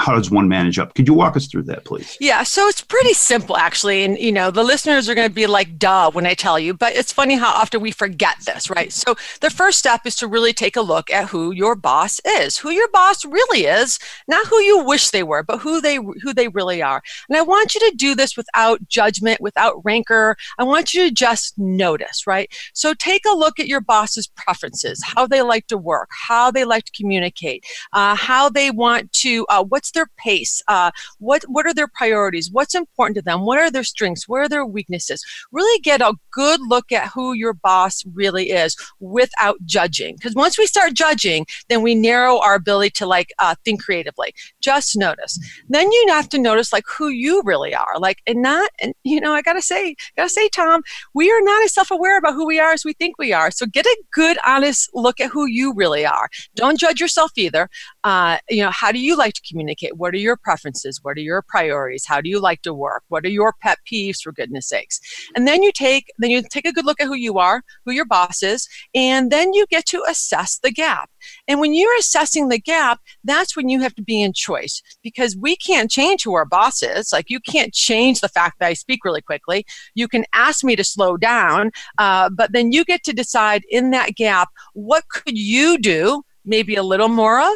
how 0.00 0.14
does 0.14 0.30
one 0.30 0.48
manage 0.48 0.78
up? 0.78 0.94
Could 0.94 1.06
you 1.06 1.14
walk 1.14 1.36
us 1.36 1.46
through 1.46 1.64
that, 1.64 1.84
please? 1.84 2.16
Yeah, 2.18 2.42
so 2.42 2.66
it's 2.66 2.80
pretty 2.80 3.12
simple, 3.12 3.56
actually. 3.56 4.04
And, 4.04 4.18
you 4.18 4.32
know, 4.32 4.50
the 4.50 4.64
listeners 4.64 5.08
are 5.08 5.14
going 5.14 5.28
to 5.28 5.34
be 5.34 5.46
like, 5.46 5.78
duh, 5.78 6.10
when 6.10 6.26
I 6.26 6.34
tell 6.34 6.58
you, 6.58 6.74
but 6.74 6.94
it's 6.94 7.12
funny 7.12 7.36
how 7.36 7.52
often 7.52 7.80
we 7.80 7.92
forget 7.92 8.36
this, 8.44 8.68
right? 8.68 8.92
So 8.92 9.14
the 9.40 9.50
first 9.50 9.78
step 9.78 10.00
is 10.04 10.16
to 10.16 10.26
really 10.26 10.52
take 10.52 10.76
a 10.76 10.80
look 10.80 11.10
at 11.10 11.28
who 11.28 11.52
your 11.52 11.76
boss 11.76 12.20
is, 12.26 12.58
who 12.58 12.70
your 12.70 12.88
boss 12.88 13.24
really 13.24 13.66
is, 13.66 13.98
not 14.26 14.46
who 14.46 14.58
you 14.60 14.82
wish 14.82 15.10
they 15.10 15.22
were, 15.22 15.42
but 15.42 15.58
who 15.58 15.80
they, 15.80 15.96
who 15.96 16.34
they 16.34 16.48
really 16.48 16.82
are. 16.82 17.02
And 17.28 17.38
I 17.38 17.42
want 17.42 17.74
you 17.74 17.80
to 17.88 17.96
do 17.96 18.14
this 18.14 18.36
without 18.36 18.88
judgment, 18.88 19.40
without 19.40 19.84
rancor. 19.84 20.36
I 20.58 20.64
want 20.64 20.94
you 20.94 21.08
to 21.08 21.14
just 21.14 21.56
notice, 21.58 22.26
right? 22.26 22.52
So 22.72 22.94
take 22.94 23.22
a 23.24 23.36
look 23.36 23.60
at 23.60 23.68
your 23.68 23.80
boss's 23.80 24.26
preferences, 24.26 25.00
how 25.04 25.26
they 25.26 25.42
like 25.42 25.68
to 25.68 25.76
work, 25.76 26.08
how 26.26 26.50
they 26.50 26.64
like 26.64 26.86
to 26.86 26.92
communicate, 26.92 27.64
uh, 27.92 28.16
how 28.16 28.48
they 28.48 28.70
want 28.70 29.12
to, 29.12 29.46
uh, 29.48 29.62
what's 29.62 29.91
their 29.92 30.06
pace? 30.16 30.62
Uh, 30.68 30.90
what 31.18 31.42
what 31.48 31.66
are 31.66 31.74
their 31.74 31.88
priorities? 31.88 32.50
What's 32.50 32.74
important 32.74 33.16
to 33.16 33.22
them? 33.22 33.44
What 33.44 33.58
are 33.58 33.70
their 33.70 33.84
strengths? 33.84 34.28
Where 34.28 34.42
are 34.42 34.48
their 34.48 34.66
weaknesses? 34.66 35.24
Really 35.52 35.80
get 35.80 36.00
a 36.00 36.14
good 36.30 36.60
look 36.68 36.92
at 36.92 37.08
who 37.08 37.32
your 37.32 37.54
boss 37.54 38.04
really 38.14 38.50
is 38.50 38.76
without 39.00 39.56
judging. 39.64 40.16
Because 40.16 40.34
once 40.34 40.58
we 40.58 40.66
start 40.66 40.94
judging, 40.94 41.46
then 41.68 41.82
we 41.82 41.94
narrow 41.94 42.38
our 42.38 42.54
ability 42.54 42.90
to 42.90 43.06
like 43.06 43.32
uh, 43.38 43.54
think 43.64 43.82
creatively. 43.82 44.34
Just 44.60 44.96
notice. 44.96 45.38
Then 45.68 45.90
you 45.90 46.04
have 46.08 46.28
to 46.30 46.38
notice 46.38 46.72
like 46.72 46.84
who 46.86 47.08
you 47.08 47.42
really 47.44 47.74
are. 47.74 47.98
Like 47.98 48.22
and 48.26 48.42
not 48.42 48.70
and 48.80 48.94
you 49.04 49.20
know 49.20 49.32
I 49.32 49.42
gotta 49.42 49.62
say 49.62 49.94
gotta 50.16 50.28
say 50.28 50.48
Tom, 50.48 50.82
we 51.14 51.30
are 51.30 51.42
not 51.42 51.64
as 51.64 51.74
self 51.74 51.90
aware 51.90 52.18
about 52.18 52.34
who 52.34 52.46
we 52.46 52.58
are 52.58 52.72
as 52.72 52.84
we 52.84 52.92
think 52.94 53.18
we 53.18 53.32
are. 53.32 53.50
So 53.50 53.66
get 53.66 53.86
a 53.86 54.02
good 54.12 54.38
honest 54.46 54.90
look 54.94 55.20
at 55.20 55.30
who 55.30 55.46
you 55.46 55.74
really 55.74 56.04
are. 56.06 56.28
Don't 56.54 56.78
judge 56.78 57.00
yourself 57.00 57.32
either. 57.36 57.68
Uh, 58.04 58.38
you 58.48 58.62
know 58.62 58.70
how 58.70 58.92
do 58.92 58.98
you 58.98 59.16
like 59.16 59.34
to 59.34 59.42
communicate? 59.48 59.71
Communicate. 59.72 59.98
What 59.98 60.14
are 60.14 60.18
your 60.18 60.36
preferences? 60.36 61.00
What 61.02 61.16
are 61.16 61.20
your 61.20 61.42
priorities? 61.42 62.04
How 62.06 62.20
do 62.20 62.28
you 62.28 62.40
like 62.40 62.62
to 62.62 62.74
work? 62.74 63.02
What 63.08 63.24
are 63.24 63.30
your 63.30 63.54
pet 63.60 63.78
peeves 63.90 64.22
for 64.22 64.32
goodness 64.32 64.68
sakes? 64.68 65.00
And 65.34 65.46
then 65.46 65.62
you 65.62 65.72
take 65.72 66.12
then 66.18 66.30
you 66.30 66.42
take 66.42 66.66
a 66.66 66.72
good 66.72 66.84
look 66.84 67.00
at 67.00 67.06
who 67.06 67.14
you 67.14 67.38
are 67.38 67.62
who 67.84 67.92
your 67.92 68.04
boss 68.04 68.42
is 68.42 68.68
and 68.94 69.30
then 69.30 69.52
you 69.52 69.66
get 69.70 69.86
to 69.86 70.04
assess 70.08 70.58
the 70.58 70.70
gap. 70.70 71.10
And 71.48 71.60
when 71.60 71.74
you're 71.74 71.98
assessing 71.98 72.48
the 72.48 72.58
gap 72.58 73.00
that's 73.24 73.56
when 73.56 73.68
you 73.68 73.80
have 73.80 73.94
to 73.94 74.02
be 74.02 74.22
in 74.22 74.32
choice 74.32 74.82
because 75.02 75.36
we 75.36 75.56
can't 75.56 75.90
change 75.90 76.24
who 76.24 76.34
our 76.34 76.44
boss 76.44 76.82
is. 76.82 77.12
Like 77.12 77.30
you 77.30 77.40
can't 77.40 77.72
change 77.72 78.20
the 78.20 78.28
fact 78.28 78.58
that 78.58 78.66
i 78.66 78.74
speak 78.74 79.04
really 79.04 79.22
quickly. 79.22 79.64
You 79.94 80.08
can 80.08 80.24
ask 80.32 80.64
me 80.64 80.76
to 80.76 80.84
slow 80.84 81.16
down 81.16 81.70
uh, 81.98 82.30
but 82.30 82.52
then 82.52 82.72
you 82.72 82.84
get 82.84 83.04
to 83.04 83.12
decide 83.12 83.62
in 83.70 83.90
that 83.90 84.14
gap 84.14 84.48
what 84.74 85.08
could 85.08 85.38
you 85.38 85.78
do 85.78 86.22
maybe 86.44 86.74
a 86.74 86.82
little 86.82 87.08
more 87.08 87.40
of 87.40 87.52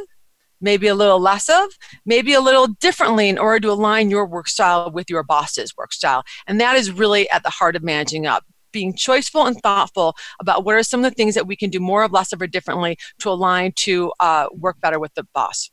maybe 0.61 0.87
a 0.87 0.95
little 0.95 1.21
less 1.21 1.49
of, 1.49 1.69
maybe 2.05 2.33
a 2.33 2.40
little 2.40 2.69
differently 2.69 3.29
in 3.29 3.38
order 3.38 3.61
to 3.61 3.73
align 3.73 4.11
your 4.11 4.27
work 4.27 4.49
style 4.49 4.90
with 4.90 5.11
your 5.11 5.23
boss's 5.23 5.77
work 5.77 5.92
style. 5.92 6.25
And 6.47 6.61
that 6.61 6.77
is 6.77 6.90
really 6.90 7.29
at 7.31 7.42
the 7.42 7.51
heart 7.51 7.77
of 7.77 7.83
managing 7.83 8.27
up. 8.27 8.45
Being 8.73 8.95
choiceful 8.95 9.47
and 9.47 9.57
thoughtful 9.62 10.16
about 10.38 10.64
what 10.64 10.75
are 10.75 10.83
some 10.83 11.03
of 11.03 11.11
the 11.11 11.14
things 11.14 11.35
that 11.35 11.47
we 11.47 11.57
can 11.57 11.71
do 11.71 11.81
more 11.81 12.03
of, 12.03 12.12
less 12.12 12.33
of, 12.33 12.42
or 12.42 12.47
differently 12.47 12.99
to 13.21 13.31
align 13.31 13.73
to 13.77 14.12
uh, 14.21 14.49
work 14.53 14.79
better 14.83 14.99
with 14.99 15.14
the 15.14 15.25
boss. 15.33 15.71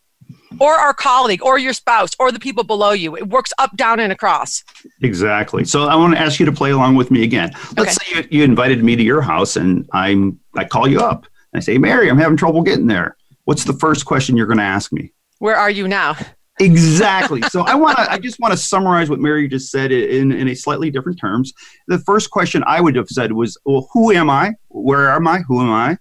or 0.60 0.74
our 0.74 0.94
colleague 0.94 1.44
or 1.44 1.58
your 1.58 1.74
spouse 1.74 2.12
or 2.20 2.32
the 2.32 2.40
people 2.40 2.64
below 2.64 2.92
you. 2.92 3.16
It 3.16 3.28
works 3.28 3.52
up, 3.58 3.76
down, 3.76 4.00
and 4.00 4.12
across. 4.12 4.64
Exactly. 5.02 5.66
So 5.66 5.84
I 5.86 5.96
want 5.96 6.14
to 6.14 6.20
ask 6.20 6.40
you 6.40 6.46
to 6.46 6.52
play 6.52 6.72
along 6.72 6.96
with 6.96 7.12
me 7.12 7.24
again. 7.24 7.52
Let's 7.76 7.98
okay. 7.98 8.22
say 8.22 8.28
you, 8.30 8.40
you, 8.40 8.44
invited 8.44 8.84
me 8.84 8.96
to 8.96 9.04
your 9.04 9.22
house 9.22 9.56
and 9.56 9.90
I'm 9.94 10.40
I 10.56 10.66
call 10.66 10.88
you 10.88 11.00
up 11.00 11.26
and 11.52 11.58
I 11.58 11.60
say, 11.60 11.78
Mary, 11.78 12.10
I'm 12.10 12.18
having 12.18 12.38
trouble 12.38 12.62
getting 12.62 12.88
there. 12.88 13.18
What's 13.46 13.64
the 13.64 13.74
first 13.74 14.06
question 14.06 14.38
you're 14.38 14.48
going 14.48 14.58
to 14.58 14.64
ask 14.64 14.92
me? 14.92 15.12
Where 15.40 15.56
are 15.56 15.70
you 15.70 15.88
now? 15.88 16.16
Exactly. 16.60 17.42
So 17.44 17.62
I 17.62 17.76
want 17.84 17.98
to 17.98 18.12
I 18.12 18.18
just 18.18 18.40
want 18.40 18.54
to 18.54 18.58
summarize 18.58 19.10
what 19.10 19.20
Mary 19.20 19.48
just 19.48 19.72
said 19.72 19.92
in, 19.92 20.32
in 20.32 20.48
a 20.48 20.56
slightly 20.56 20.90
different 20.90 21.20
terms. 21.20 21.54
The 21.88 22.00
first 22.00 22.30
question 22.30 22.64
I 22.66 22.80
would 22.80 22.96
have 22.96 23.10
said 23.10 23.34
was, 23.34 23.58
well, 23.66 23.90
who 23.92 24.12
am 24.12 24.30
I? 24.30 24.54
Where 24.70 25.12
am 25.12 25.28
I? 25.28 25.40
Who 25.40 25.62
am 25.62 25.72
I? 25.72 25.98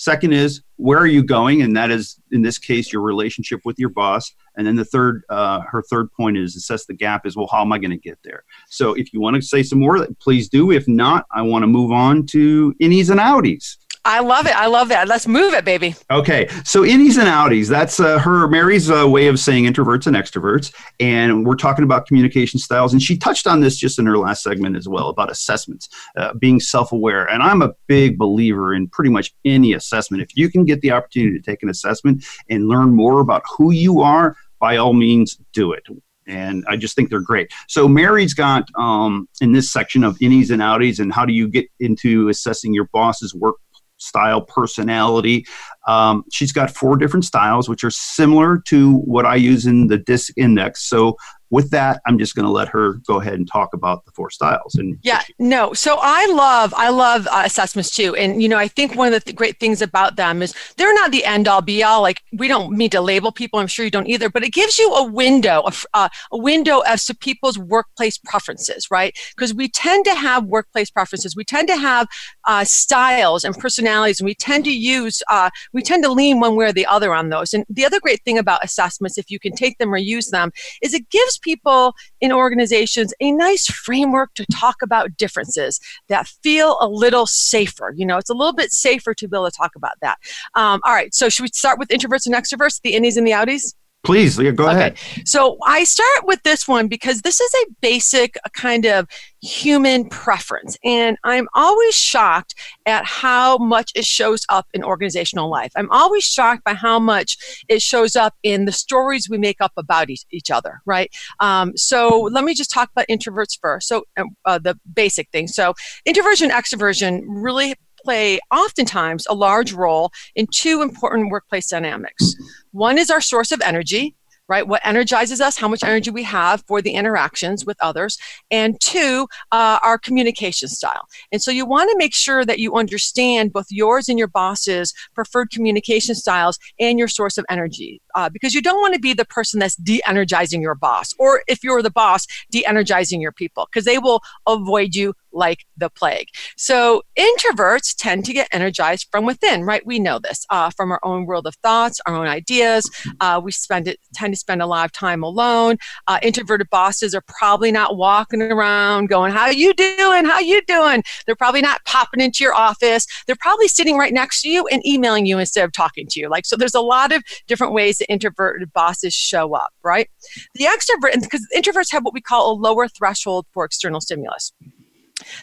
Second 0.00 0.32
is, 0.32 0.62
where 0.76 0.98
are 0.98 1.06
you 1.06 1.22
going? 1.22 1.60
And 1.60 1.76
that 1.76 1.90
is, 1.90 2.18
in 2.32 2.40
this 2.40 2.56
case, 2.56 2.90
your 2.90 3.02
relationship 3.02 3.60
with 3.66 3.78
your 3.78 3.90
boss. 3.90 4.32
And 4.56 4.66
then 4.66 4.76
the 4.76 4.84
third, 4.84 5.24
uh, 5.28 5.60
her 5.60 5.82
third 5.90 6.10
point 6.12 6.38
is 6.38 6.56
assess 6.56 6.86
the 6.86 6.94
gap 6.94 7.26
is, 7.26 7.36
well, 7.36 7.48
how 7.52 7.60
am 7.60 7.70
I 7.70 7.76
going 7.76 7.90
to 7.90 7.98
get 7.98 8.18
there? 8.24 8.44
So 8.70 8.94
if 8.94 9.12
you 9.12 9.20
want 9.20 9.36
to 9.36 9.42
say 9.42 9.62
some 9.62 9.80
more, 9.80 10.06
please 10.18 10.48
do. 10.48 10.70
If 10.70 10.88
not, 10.88 11.26
I 11.30 11.42
want 11.42 11.64
to 11.64 11.66
move 11.66 11.92
on 11.92 12.24
to 12.28 12.74
innies 12.80 13.10
and 13.10 13.20
outies. 13.20 13.76
I 14.04 14.20
love 14.20 14.46
it. 14.46 14.56
I 14.56 14.66
love 14.66 14.88
that. 14.88 15.08
Let's 15.08 15.26
move 15.26 15.52
it, 15.52 15.64
baby. 15.64 15.94
Okay. 16.10 16.48
So 16.64 16.82
innies 16.82 17.18
and 17.18 17.28
outies, 17.28 17.68
that's 17.68 18.00
uh, 18.00 18.18
her, 18.18 18.48
Mary's 18.48 18.90
uh, 18.90 19.06
way 19.06 19.26
of 19.26 19.38
saying 19.38 19.64
introverts 19.64 20.06
and 20.06 20.16
extroverts. 20.16 20.72
And 20.98 21.44
we're 21.44 21.56
talking 21.56 21.84
about 21.84 22.06
communication 22.06 22.58
styles. 22.58 22.92
And 22.92 23.02
she 23.02 23.18
touched 23.18 23.46
on 23.46 23.60
this 23.60 23.76
just 23.76 23.98
in 23.98 24.06
her 24.06 24.16
last 24.16 24.42
segment 24.42 24.76
as 24.76 24.88
well 24.88 25.08
about 25.10 25.30
assessments, 25.30 25.88
uh, 26.16 26.32
being 26.34 26.60
self 26.60 26.92
aware. 26.92 27.26
And 27.26 27.42
I'm 27.42 27.60
a 27.60 27.74
big 27.88 28.16
believer 28.16 28.72
in 28.72 28.88
pretty 28.88 29.10
much 29.10 29.34
any 29.44 29.74
assessment. 29.74 30.22
If 30.22 30.34
you 30.34 30.50
can 30.50 30.64
get 30.64 30.80
the 30.80 30.92
opportunity 30.92 31.38
to 31.38 31.44
take 31.44 31.62
an 31.62 31.68
assessment 31.68 32.24
and 32.48 32.68
learn 32.68 32.94
more 32.94 33.20
about 33.20 33.42
who 33.56 33.70
you 33.70 34.00
are, 34.00 34.34
by 34.60 34.76
all 34.78 34.94
means, 34.94 35.38
do 35.52 35.72
it 35.72 35.84
and 36.26 36.64
I 36.68 36.76
just 36.76 36.94
think 36.94 37.10
they're 37.10 37.20
great. 37.20 37.50
So 37.66 37.88
Mary's 37.88 38.34
got 38.34 38.68
um, 38.78 39.28
in 39.40 39.50
this 39.50 39.72
section 39.72 40.04
of 40.04 40.16
innies 40.18 40.50
and 40.50 40.62
outies, 40.62 41.00
and 41.00 41.12
how 41.12 41.24
do 41.24 41.32
you 41.32 41.48
get 41.48 41.66
into 41.80 42.28
assessing 42.28 42.72
your 42.72 42.88
boss's 42.92 43.34
work 43.34 43.56
style, 44.00 44.40
personality. 44.40 45.44
Um, 45.86 46.24
she's 46.30 46.52
got 46.52 46.70
four 46.70 46.96
different 46.96 47.24
styles, 47.24 47.68
which 47.68 47.84
are 47.84 47.90
similar 47.90 48.58
to 48.66 48.94
what 48.98 49.26
I 49.26 49.36
use 49.36 49.66
in 49.66 49.86
the 49.86 49.98
DISC 49.98 50.32
index. 50.36 50.88
So 50.88 51.16
with 51.50 51.70
that, 51.70 52.00
I'm 52.06 52.18
just 52.18 52.34
going 52.34 52.46
to 52.46 52.52
let 52.52 52.68
her 52.68 52.94
go 53.06 53.20
ahead 53.20 53.34
and 53.34 53.46
talk 53.46 53.74
about 53.74 54.04
the 54.04 54.12
four 54.12 54.30
styles. 54.30 54.76
And 54.76 54.98
yeah, 55.02 55.22
no. 55.38 55.72
So 55.72 55.98
I 56.00 56.26
love, 56.26 56.72
I 56.76 56.90
love 56.90 57.26
uh, 57.30 57.42
assessments 57.44 57.90
too. 57.90 58.14
And 58.14 58.40
you 58.40 58.48
know, 58.48 58.56
I 58.56 58.68
think 58.68 58.94
one 58.94 59.08
of 59.08 59.12
the 59.14 59.20
th- 59.20 59.36
great 59.36 59.58
things 59.58 59.82
about 59.82 60.16
them 60.16 60.42
is 60.42 60.54
they're 60.76 60.94
not 60.94 61.10
the 61.10 61.24
end 61.24 61.48
all 61.48 61.60
be 61.60 61.82
all. 61.82 62.02
Like 62.02 62.22
we 62.32 62.46
don't 62.46 62.76
mean 62.76 62.90
to 62.90 63.00
label 63.00 63.32
people. 63.32 63.58
I'm 63.58 63.66
sure 63.66 63.84
you 63.84 63.90
don't 63.90 64.08
either. 64.08 64.30
But 64.30 64.44
it 64.44 64.52
gives 64.52 64.78
you 64.78 64.92
a 64.94 65.04
window, 65.04 65.64
a, 65.66 65.72
uh, 65.94 66.08
a 66.30 66.38
window 66.38 66.80
as 66.80 67.04
to 67.06 67.16
people's 67.16 67.58
workplace 67.58 68.16
preferences, 68.18 68.90
right? 68.90 69.16
Because 69.34 69.52
we 69.52 69.68
tend 69.68 70.04
to 70.04 70.14
have 70.14 70.44
workplace 70.44 70.90
preferences. 70.90 71.34
We 71.34 71.44
tend 71.44 71.66
to 71.68 71.76
have 71.76 72.06
uh, 72.46 72.64
styles 72.64 73.42
and 73.42 73.56
personalities, 73.56 74.20
and 74.20 74.26
we 74.26 74.34
tend 74.34 74.64
to 74.64 74.72
use, 74.72 75.22
uh, 75.28 75.50
we 75.72 75.82
tend 75.82 76.04
to 76.04 76.12
lean 76.12 76.38
one 76.38 76.54
way 76.54 76.66
or 76.66 76.72
the 76.72 76.86
other 76.86 77.12
on 77.12 77.30
those. 77.30 77.52
And 77.52 77.64
the 77.68 77.84
other 77.84 77.98
great 77.98 78.22
thing 78.24 78.38
about 78.38 78.64
assessments, 78.64 79.18
if 79.18 79.30
you 79.30 79.40
can 79.40 79.52
take 79.52 79.78
them 79.78 79.92
or 79.92 79.98
use 79.98 80.30
them, 80.30 80.52
is 80.82 80.94
it 80.94 81.10
gives 81.10 81.39
people 81.40 81.94
in 82.20 82.32
organizations 82.32 83.12
a 83.20 83.32
nice 83.32 83.66
framework 83.66 84.34
to 84.34 84.46
talk 84.52 84.76
about 84.82 85.16
differences 85.16 85.80
that 86.08 86.26
feel 86.42 86.76
a 86.80 86.88
little 86.88 87.26
safer. 87.26 87.92
You 87.96 88.06
know, 88.06 88.18
it's 88.18 88.30
a 88.30 88.34
little 88.34 88.52
bit 88.52 88.72
safer 88.72 89.14
to 89.14 89.28
be 89.28 89.36
able 89.36 89.50
to 89.50 89.56
talk 89.56 89.72
about 89.76 89.94
that. 90.02 90.18
Um, 90.54 90.80
all 90.84 90.92
right, 90.92 91.14
so 91.14 91.28
should 91.28 91.42
we 91.42 91.48
start 91.48 91.78
with 91.78 91.88
introverts 91.88 92.26
and 92.26 92.34
extroverts, 92.34 92.80
the 92.82 92.94
innies 92.94 93.16
and 93.16 93.26
the 93.26 93.32
outies? 93.32 93.74
Please, 94.02 94.38
Leah, 94.38 94.52
go 94.52 94.64
okay. 94.64 94.76
ahead. 94.76 94.98
So 95.26 95.58
I 95.66 95.84
start 95.84 96.24
with 96.24 96.42
this 96.42 96.66
one 96.66 96.88
because 96.88 97.20
this 97.20 97.38
is 97.38 97.52
a 97.54 97.72
basic 97.82 98.38
kind 98.54 98.86
of 98.86 99.06
human 99.42 100.08
preference. 100.08 100.78
And 100.84 101.18
I'm 101.22 101.48
always 101.54 101.94
shocked 101.94 102.54
at 102.86 103.04
how 103.04 103.58
much 103.58 103.92
it 103.94 104.06
shows 104.06 104.44
up 104.48 104.66
in 104.72 104.82
organizational 104.82 105.50
life. 105.50 105.70
I'm 105.76 105.90
always 105.90 106.24
shocked 106.24 106.64
by 106.64 106.74
how 106.74 106.98
much 106.98 107.36
it 107.68 107.82
shows 107.82 108.16
up 108.16 108.34
in 108.42 108.64
the 108.64 108.72
stories 108.72 109.28
we 109.28 109.36
make 109.36 109.60
up 109.60 109.72
about 109.76 110.08
each, 110.08 110.24
each 110.30 110.50
other, 110.50 110.80
right? 110.86 111.10
Um, 111.40 111.76
so 111.76 112.28
let 112.32 112.44
me 112.44 112.54
just 112.54 112.70
talk 112.70 112.90
about 112.90 113.06
introverts 113.10 113.58
first. 113.60 113.86
So 113.86 114.04
um, 114.16 114.28
uh, 114.46 114.58
the 114.58 114.78
basic 114.94 115.30
thing. 115.30 115.46
So 115.46 115.74
introversion, 116.06 116.50
extroversion 116.50 117.22
really 117.26 117.74
play 118.04 118.40
oftentimes 118.50 119.26
a 119.28 119.34
large 119.34 119.72
role 119.72 120.12
in 120.34 120.46
two 120.46 120.82
important 120.82 121.30
workplace 121.30 121.68
dynamics. 121.68 122.34
One 122.72 122.98
is 122.98 123.10
our 123.10 123.20
source 123.20 123.52
of 123.52 123.60
energy, 123.62 124.14
right? 124.48 124.66
What 124.66 124.80
energizes 124.84 125.40
us, 125.40 125.56
how 125.56 125.68
much 125.68 125.84
energy 125.84 126.10
we 126.10 126.24
have 126.24 126.64
for 126.66 126.82
the 126.82 126.90
interactions 126.90 127.64
with 127.64 127.76
others, 127.80 128.18
and 128.50 128.80
two, 128.80 129.28
uh, 129.52 129.78
our 129.80 129.96
communication 129.96 130.68
style. 130.68 131.06
And 131.30 131.40
so 131.40 131.52
you 131.52 131.64
want 131.64 131.88
to 131.88 131.96
make 131.96 132.12
sure 132.12 132.44
that 132.44 132.58
you 132.58 132.74
understand 132.74 133.52
both 133.52 133.66
yours 133.70 134.08
and 134.08 134.18
your 134.18 134.26
boss's 134.26 134.92
preferred 135.14 135.50
communication 135.52 136.16
styles 136.16 136.58
and 136.80 136.98
your 136.98 137.06
source 137.06 137.38
of 137.38 137.46
energy, 137.48 138.02
uh, 138.16 138.28
because 138.28 138.52
you 138.52 138.60
don't 138.60 138.80
want 138.80 138.94
to 138.94 139.00
be 139.00 139.12
the 139.12 139.24
person 139.24 139.60
that's 139.60 139.76
de-energizing 139.76 140.60
your 140.60 140.74
boss, 140.74 141.14
or 141.20 141.42
if 141.46 141.62
you're 141.62 141.80
the 141.80 141.88
boss, 141.88 142.26
de-energizing 142.50 143.20
your 143.20 143.32
people, 143.32 143.68
because 143.72 143.84
they 143.84 143.98
will 143.98 144.20
avoid 144.48 144.96
you 144.96 145.14
like 145.32 145.64
the 145.76 145.90
plague. 145.90 146.28
So 146.56 147.02
introverts 147.18 147.94
tend 147.96 148.24
to 148.26 148.32
get 148.32 148.48
energized 148.52 149.08
from 149.10 149.24
within, 149.24 149.64
right? 149.64 149.84
We 149.84 149.98
know 149.98 150.18
this 150.18 150.46
uh, 150.50 150.70
from 150.70 150.90
our 150.92 151.00
own 151.02 151.26
world 151.26 151.46
of 151.46 151.54
thoughts, 151.56 152.00
our 152.06 152.14
own 152.14 152.26
ideas. 152.26 152.88
Uh, 153.20 153.40
we 153.42 153.52
spend 153.52 153.88
it 153.88 153.98
tend 154.14 154.32
to 154.32 154.38
spend 154.38 154.62
a 154.62 154.66
lot 154.66 154.84
of 154.84 154.92
time 154.92 155.22
alone. 155.22 155.76
Uh, 156.06 156.18
introverted 156.22 156.68
bosses 156.70 157.14
are 157.14 157.22
probably 157.26 157.72
not 157.72 157.96
walking 157.96 158.42
around 158.42 159.06
going, 159.08 159.32
"How 159.32 159.48
you 159.48 159.72
doing? 159.74 160.24
How 160.24 160.40
you 160.40 160.62
doing?" 160.66 161.02
They're 161.26 161.36
probably 161.36 161.62
not 161.62 161.84
popping 161.84 162.20
into 162.20 162.44
your 162.44 162.54
office. 162.54 163.06
They're 163.26 163.36
probably 163.36 163.68
sitting 163.68 163.96
right 163.96 164.12
next 164.12 164.42
to 164.42 164.48
you 164.48 164.66
and 164.68 164.84
emailing 164.86 165.26
you 165.26 165.38
instead 165.38 165.64
of 165.64 165.72
talking 165.72 166.06
to 166.08 166.20
you. 166.20 166.28
Like 166.28 166.46
so, 166.46 166.56
there's 166.56 166.74
a 166.74 166.80
lot 166.80 167.12
of 167.12 167.22
different 167.46 167.72
ways 167.72 167.98
that 167.98 168.10
introverted 168.10 168.72
bosses 168.72 169.14
show 169.14 169.54
up, 169.54 169.72
right? 169.82 170.08
The 170.54 170.64
extrovert, 170.64 171.20
because 171.22 171.46
introverts 171.54 171.92
have 171.92 172.04
what 172.04 172.14
we 172.14 172.20
call 172.20 172.52
a 172.52 172.54
lower 172.54 172.88
threshold 172.88 173.46
for 173.52 173.64
external 173.64 174.00
stimulus. 174.00 174.52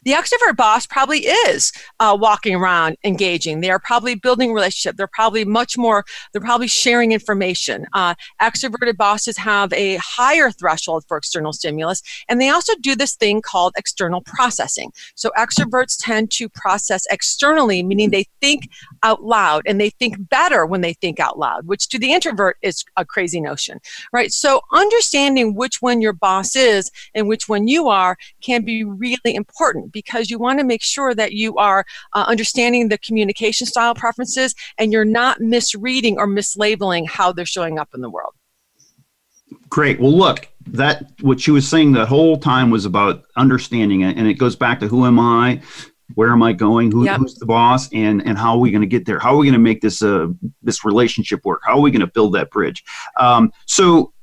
The 0.04 0.12
extrovert 0.12 0.56
boss 0.56 0.86
probably 0.86 1.20
is 1.20 1.72
uh, 2.00 2.18
walking 2.20 2.56
around 2.56 2.98
engaging. 3.04 3.62
They 3.62 3.70
are 3.70 3.80
probably 3.80 4.16
building 4.16 4.54
relationship. 4.54 4.98
They're 4.98 5.08
probably 5.08 5.46
much 5.46 5.78
more, 5.78 6.06
they're 6.32 6.42
probably 6.42 6.68
sharing 6.68 7.12
information. 7.12 7.86
Uh, 7.94 8.16
extroverted 8.42 8.98
bosses 8.98 9.38
have 9.38 9.72
a 9.74 9.98
higher 9.98 10.52
threshold 10.52 11.04
for 11.08 11.18
external 11.18 11.54
stimulus, 11.54 12.02
and 12.30 12.40
they 12.40 12.50
also 12.50 12.74
do 12.82 12.96
this 12.96 13.16
thing 13.16 13.42
called 13.42 13.74
external 13.78 14.22
processing. 14.22 14.92
So 15.16 15.32
extroverts 15.38 15.98
tend 16.00 16.32
to 16.32 16.50
process 16.50 17.06
externally, 17.10 17.84
meaning 17.84 18.10
they 18.10 18.26
think 18.42 18.70
out 19.04 19.24
loud 19.24 19.64
and 19.66 19.80
they 19.80 19.90
think 19.90 20.30
better 20.30 20.66
when 20.66 20.82
they 20.82 20.94
think 20.94 21.20
out 21.20 21.38
loud, 21.38 21.68
which 21.68 21.88
to 21.90 22.00
the 22.00 22.14
introvert 22.14 22.58
is 22.62 22.84
a 22.96 23.06
crazy 23.06 23.42
notion, 23.42 23.80
right? 24.12 24.32
So 24.32 24.62
understanding 24.72 25.56
which 25.56 25.82
one 25.82 26.02
your 26.02 26.14
boss 26.14 26.56
is 26.56 26.92
and 27.14 27.28
which 27.28 27.48
one 27.48 27.68
you 27.68 27.88
are 27.88 28.18
can 28.42 28.64
be 28.64 28.84
really 28.84 29.36
important 29.36 29.67
important 29.68 29.94
because 29.94 30.30
you 30.30 30.40
want 30.40 30.60
to 30.60 30.66
make 30.66 30.82
sure 30.82 31.14
that 31.14 31.34
you 31.34 31.58
are 31.58 31.86
uh, 32.14 32.26
understanding 32.28 32.90
the 32.90 32.98
communication 32.98 33.68
style 33.68 33.96
preferences 33.96 34.56
and 34.78 34.92
you're 34.92 35.06
not 35.06 35.40
misreading 35.40 36.18
or 36.18 36.28
mislabeling 36.28 37.08
how 37.08 37.32
they're 37.32 37.46
showing 37.46 37.80
up 37.80 37.90
in 37.94 38.02
the 38.02 38.10
world. 38.10 38.34
Great. 39.70 40.00
Well, 40.00 40.16
look, 40.16 40.48
that 40.68 41.12
what 41.22 41.40
she 41.40 41.52
was 41.52 41.68
saying 41.68 41.94
the 41.94 42.06
whole 42.06 42.38
time 42.38 42.70
was 42.70 42.86
about 42.86 43.24
understanding 43.36 44.02
it, 44.02 44.18
and 44.18 44.28
it 44.28 44.36
goes 44.36 44.56
back 44.56 44.80
to 44.80 44.88
who 44.88 45.06
am 45.06 45.20
I, 45.20 45.62
where 46.16 46.32
am 46.32 46.42
I 46.42 46.54
going, 46.54 46.92
who, 46.92 47.06
yep. 47.06 47.20
who's 47.20 47.36
the 47.36 47.46
boss, 47.46 47.92
and 47.94 48.26
and 48.26 48.38
how 48.38 48.54
are 48.54 48.60
we 48.60 48.72
going 48.72 48.82
to 48.82 48.88
get 48.88 49.06
there? 49.06 49.20
How 49.20 49.34
are 49.34 49.38
we 49.38 49.46
going 49.46 49.54
to 49.54 49.60
make 49.60 49.82
this 49.82 50.02
uh 50.02 50.28
this 50.62 50.86
relationship 50.86 51.46
work? 51.46 51.62
How 51.66 51.74
are 51.74 51.82
we 51.82 51.92
going 51.92 52.02
to 52.02 52.08
build 52.08 52.34
that 52.36 52.50
bridge? 52.50 52.84
Um, 53.20 53.52
so, 53.66 54.14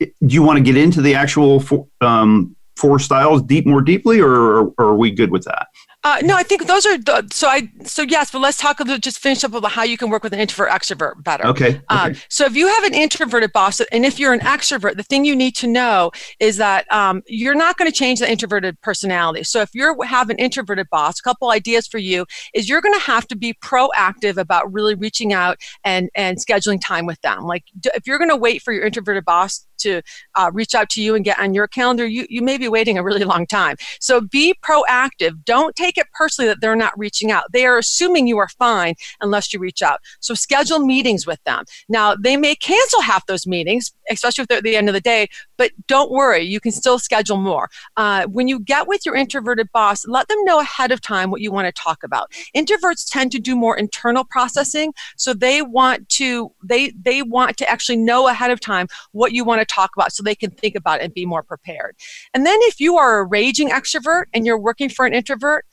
do 0.00 0.10
you 0.20 0.42
want 0.42 0.58
to 0.58 0.62
get 0.62 0.76
into 0.76 1.02
the 1.02 1.14
actual 1.14 1.88
um, 2.00 2.56
four 2.82 2.98
styles 2.98 3.40
deep 3.42 3.64
more 3.64 3.80
deeply, 3.80 4.20
or, 4.20 4.66
or 4.66 4.74
are 4.78 4.96
we 4.96 5.12
good 5.12 5.30
with 5.30 5.44
that? 5.44 5.68
Uh, 6.04 6.18
no, 6.24 6.34
I 6.34 6.42
think 6.42 6.66
those 6.66 6.84
are 6.84 6.98
the, 6.98 7.28
so 7.30 7.46
I 7.46 7.70
so 7.84 8.02
yes, 8.02 8.32
but 8.32 8.40
let's 8.40 8.58
talk 8.58 8.80
about 8.80 9.00
just 9.00 9.20
finish 9.20 9.44
up 9.44 9.54
about 9.54 9.70
how 9.70 9.84
you 9.84 9.96
can 9.96 10.10
work 10.10 10.24
with 10.24 10.32
an 10.32 10.40
introvert 10.40 10.68
extrovert 10.68 11.22
better. 11.22 11.46
Okay. 11.46 11.80
Um, 11.88 12.10
okay. 12.10 12.20
so 12.28 12.44
if 12.44 12.56
you 12.56 12.66
have 12.66 12.82
an 12.82 12.92
introverted 12.92 13.52
boss, 13.52 13.80
and 13.80 14.04
if 14.04 14.18
you're 14.18 14.32
an 14.32 14.40
extrovert, 14.40 14.96
the 14.96 15.04
thing 15.04 15.24
you 15.24 15.36
need 15.36 15.54
to 15.56 15.68
know 15.68 16.10
is 16.40 16.56
that 16.56 16.92
um, 16.92 17.22
you're 17.28 17.54
not 17.54 17.78
going 17.78 17.88
to 17.88 17.96
change 17.96 18.18
the 18.18 18.28
introverted 18.28 18.80
personality. 18.80 19.44
So 19.44 19.60
if 19.60 19.70
you 19.74 20.02
have 20.02 20.28
an 20.28 20.38
introverted 20.38 20.88
boss, 20.90 21.20
a 21.20 21.22
couple 21.22 21.52
ideas 21.52 21.86
for 21.86 21.98
you 21.98 22.26
is 22.52 22.68
you're 22.68 22.80
going 22.80 22.98
to 22.98 23.06
have 23.06 23.28
to 23.28 23.36
be 23.36 23.54
proactive 23.54 24.38
about 24.38 24.72
really 24.72 24.96
reaching 24.96 25.32
out 25.32 25.58
and 25.84 26.10
and 26.16 26.36
scheduling 26.36 26.80
time 26.80 27.06
with 27.06 27.20
them. 27.20 27.44
Like 27.44 27.62
if 27.94 28.08
you're 28.08 28.18
going 28.18 28.30
to 28.30 28.36
wait 28.36 28.60
for 28.60 28.72
your 28.72 28.84
introverted 28.84 29.24
boss 29.24 29.64
to 29.82 30.02
uh, 30.34 30.50
reach 30.52 30.74
out 30.74 30.88
to 30.90 31.02
you 31.02 31.14
and 31.14 31.24
get 31.24 31.38
on 31.38 31.54
your 31.54 31.68
calendar, 31.68 32.06
you, 32.06 32.26
you 32.28 32.42
may 32.42 32.58
be 32.58 32.68
waiting 32.68 32.98
a 32.98 33.02
really 33.02 33.24
long 33.24 33.46
time. 33.46 33.76
So 34.00 34.20
be 34.20 34.54
proactive. 34.62 35.44
Don't 35.44 35.74
take 35.76 35.98
it 35.98 36.06
personally 36.12 36.48
that 36.48 36.60
they're 36.60 36.76
not 36.76 36.98
reaching 36.98 37.30
out. 37.30 37.44
They 37.52 37.66
are 37.66 37.78
assuming 37.78 38.26
you 38.26 38.38
are 38.38 38.48
fine 38.48 38.94
unless 39.20 39.52
you 39.52 39.58
reach 39.58 39.82
out. 39.82 40.00
So 40.20 40.34
schedule 40.34 40.80
meetings 40.80 41.26
with 41.26 41.42
them. 41.44 41.64
Now, 41.88 42.14
they 42.14 42.36
may 42.36 42.54
cancel 42.54 43.00
half 43.00 43.26
those 43.26 43.46
meetings, 43.46 43.92
especially 44.10 44.42
if 44.42 44.48
they're 44.48 44.58
at 44.58 44.64
the 44.64 44.76
end 44.76 44.88
of 44.88 44.94
the 44.94 45.00
day, 45.00 45.28
but 45.56 45.70
don't 45.86 46.10
worry, 46.10 46.42
you 46.42 46.60
can 46.60 46.72
still 46.72 46.98
schedule 46.98 47.36
more. 47.36 47.70
Uh, 47.96 48.26
when 48.26 48.48
you 48.48 48.58
get 48.58 48.88
with 48.88 49.06
your 49.06 49.14
introverted 49.14 49.70
boss, 49.72 50.06
let 50.06 50.28
them 50.28 50.42
know 50.44 50.60
ahead 50.60 50.92
of 50.92 51.00
time 51.00 51.30
what 51.30 51.40
you 51.40 51.52
want 51.52 51.66
to 51.66 51.82
talk 51.82 52.02
about. 52.02 52.32
Introverts 52.56 53.08
tend 53.10 53.32
to 53.32 53.38
do 53.38 53.54
more 53.54 53.76
internal 53.76 54.24
processing, 54.24 54.92
so 55.16 55.34
they 55.34 55.62
want 55.62 56.08
to 56.10 56.52
they 56.62 56.90
they 56.90 57.22
want 57.22 57.56
to 57.58 57.68
actually 57.68 57.96
know 57.96 58.28
ahead 58.28 58.50
of 58.50 58.60
time 58.60 58.86
what 59.12 59.32
you 59.32 59.44
want 59.44 59.60
to 59.60 59.71
talk 59.72 59.90
about 59.96 60.12
so 60.12 60.22
they 60.22 60.34
can 60.34 60.50
think 60.50 60.74
about 60.74 61.00
it 61.00 61.04
and 61.04 61.14
be 61.14 61.26
more 61.26 61.42
prepared. 61.42 61.96
And 62.34 62.44
then 62.44 62.58
if 62.62 62.80
you 62.80 62.96
are 62.96 63.20
a 63.20 63.24
raging 63.24 63.70
extrovert 63.70 64.24
and 64.32 64.44
you're 64.44 64.58
working 64.58 64.88
for 64.88 65.06
an 65.06 65.14
introvert, 65.14 65.64